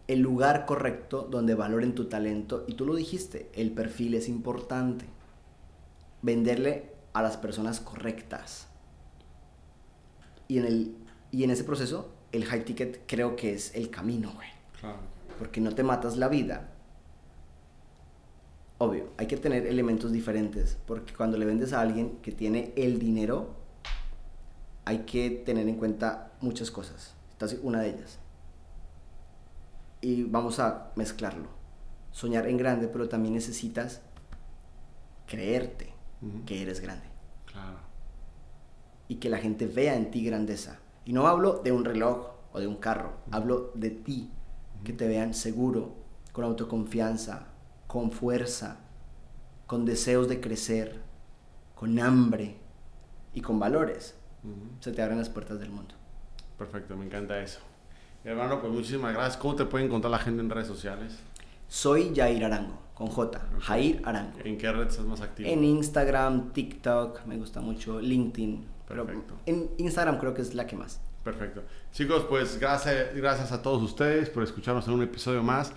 el 0.08 0.20
lugar 0.20 0.66
correcto 0.66 1.26
donde 1.30 1.54
valoren 1.54 1.94
tu 1.94 2.06
talento. 2.06 2.64
Y 2.66 2.74
tú 2.74 2.86
lo 2.86 2.94
dijiste, 2.94 3.50
el 3.54 3.72
perfil 3.72 4.14
es 4.14 4.28
importante 4.28 5.06
venderle 6.22 6.92
a 7.12 7.22
las 7.22 7.36
personas 7.36 7.80
correctas. 7.80 8.68
Y 10.48 10.58
en, 10.58 10.66
el, 10.66 10.96
y 11.32 11.44
en 11.44 11.50
ese 11.50 11.64
proceso, 11.64 12.10
el 12.32 12.44
high 12.44 12.64
ticket 12.64 13.02
creo 13.06 13.36
que 13.36 13.54
es 13.54 13.74
el 13.74 13.90
camino, 13.90 14.32
güey. 14.34 14.48
Porque 15.38 15.60
no 15.60 15.74
te 15.74 15.82
matas 15.82 16.16
la 16.16 16.28
vida. 16.28 16.70
Obvio, 18.78 19.08
hay 19.16 19.26
que 19.26 19.36
tener 19.36 19.66
elementos 19.66 20.12
diferentes. 20.12 20.78
Porque 20.86 21.12
cuando 21.14 21.36
le 21.36 21.46
vendes 21.46 21.72
a 21.72 21.80
alguien 21.80 22.18
que 22.22 22.30
tiene 22.30 22.72
el 22.76 22.98
dinero, 22.98 23.54
hay 24.86 25.00
que 25.00 25.28
tener 25.30 25.68
en 25.68 25.76
cuenta 25.76 26.32
muchas 26.40 26.70
cosas. 26.70 27.14
Esta 27.32 27.44
es 27.46 27.58
una 27.62 27.80
de 27.82 27.90
ellas. 27.90 28.18
Y 30.00 30.22
vamos 30.24 30.58
a 30.58 30.90
mezclarlo. 30.96 31.48
soñar 32.12 32.46
en 32.48 32.56
grande, 32.56 32.88
pero 32.88 33.10
también 33.10 33.34
necesitas 33.34 34.00
creerte 35.26 35.92
que 36.46 36.62
eres 36.62 36.80
grande 36.80 37.04
Claro. 37.44 37.76
y 39.06 39.16
que 39.16 39.28
la 39.28 39.36
gente 39.36 39.66
vea 39.66 39.96
en 39.96 40.10
ti 40.10 40.24
grandeza. 40.24 40.78
Y 41.04 41.12
no 41.12 41.26
hablo 41.26 41.60
de 41.62 41.72
un 41.72 41.84
reloj 41.84 42.28
o 42.54 42.58
de 42.60 42.66
un 42.66 42.76
carro, 42.76 43.12
hablo 43.30 43.70
de 43.74 43.90
ti, 43.90 44.30
que 44.82 44.94
te 44.94 45.06
vean 45.06 45.34
seguro, 45.34 45.92
con 46.32 46.44
autoconfianza, 46.44 47.48
con 47.86 48.10
fuerza, 48.10 48.78
con 49.66 49.84
deseos 49.84 50.26
de 50.28 50.40
crecer, 50.40 51.02
con 51.74 51.98
hambre 51.98 52.56
y 53.34 53.42
con 53.42 53.58
valores. 53.58 54.14
Se 54.80 54.92
te 54.92 55.02
abren 55.02 55.18
las 55.18 55.28
puertas 55.28 55.58
del 55.58 55.70
mundo. 55.70 55.94
Perfecto, 56.58 56.96
me 56.96 57.06
encanta 57.06 57.40
eso. 57.40 57.60
Hermano, 58.24 58.60
pues 58.60 58.72
muchísimas 58.72 59.12
gracias. 59.12 59.36
¿Cómo 59.36 59.54
te 59.54 59.64
puede 59.64 59.84
encontrar 59.84 60.10
la 60.10 60.18
gente 60.18 60.42
en 60.42 60.50
redes 60.50 60.66
sociales? 60.66 61.18
Soy 61.68 62.12
Jair 62.14 62.44
Arango, 62.44 62.78
con 62.94 63.08
J, 63.08 63.40
Jair 63.60 64.02
Arango. 64.04 64.38
¿En 64.44 64.58
qué 64.58 64.70
red 64.72 64.88
estás 64.88 65.04
más 65.04 65.20
activo? 65.20 65.48
En 65.48 65.64
Instagram, 65.64 66.52
TikTok, 66.52 67.24
me 67.26 67.36
gusta 67.36 67.60
mucho, 67.60 68.00
LinkedIn. 68.00 68.76
Perfecto. 68.86 69.34
en 69.46 69.68
Instagram 69.78 70.18
creo 70.18 70.32
que 70.32 70.42
es 70.42 70.54
la 70.54 70.66
que 70.66 70.76
más. 70.76 71.00
Perfecto. 71.24 71.62
Chicos, 71.92 72.24
pues 72.28 72.58
gracias, 72.60 73.14
gracias 73.16 73.50
a 73.50 73.60
todos 73.60 73.82
ustedes 73.82 74.30
por 74.30 74.44
escucharnos 74.44 74.86
en 74.86 74.94
un 74.94 75.02
episodio 75.02 75.42
más. 75.42 75.72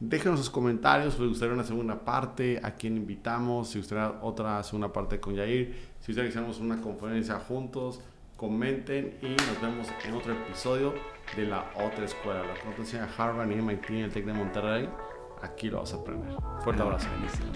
Déjenos 0.00 0.40
sus 0.40 0.50
comentarios, 0.50 1.14
si 1.14 1.20
les 1.20 1.28
gustaría 1.28 1.54
una 1.54 1.64
segunda 1.64 2.04
parte, 2.04 2.58
a 2.62 2.74
quién 2.74 2.96
invitamos, 2.96 3.68
si 3.68 3.78
gustaría 3.78 4.18
otra 4.22 4.62
segunda 4.62 4.92
parte 4.92 5.20
con 5.20 5.34
Yair, 5.34 5.74
si 6.00 6.12
ustedes 6.12 6.34
que 6.34 6.40
una 6.62 6.80
conferencia 6.80 7.38
juntos, 7.38 8.00
comenten 8.36 9.16
y 9.22 9.28
nos 9.28 9.60
vemos 9.60 9.88
en 10.04 10.14
otro 10.14 10.32
episodio 10.32 10.94
de 11.36 11.46
la 11.46 11.70
otra 11.76 12.04
escuela, 12.04 12.42
la 12.42 12.54
enseña 12.76 13.08
Harvard 13.16 13.50
y 13.50 13.54
MIT 13.56 13.90
en 13.90 13.96
el 13.96 14.12
TEC 14.12 14.26
de 14.26 14.32
Monterrey. 14.32 14.88
Aquí 15.42 15.68
lo 15.70 15.80
vas 15.80 15.92
a 15.92 15.96
aprender. 15.96 16.34
Fuerte 16.62 16.82
abrazo. 16.82 17.08
Buenísimo. 17.10 17.52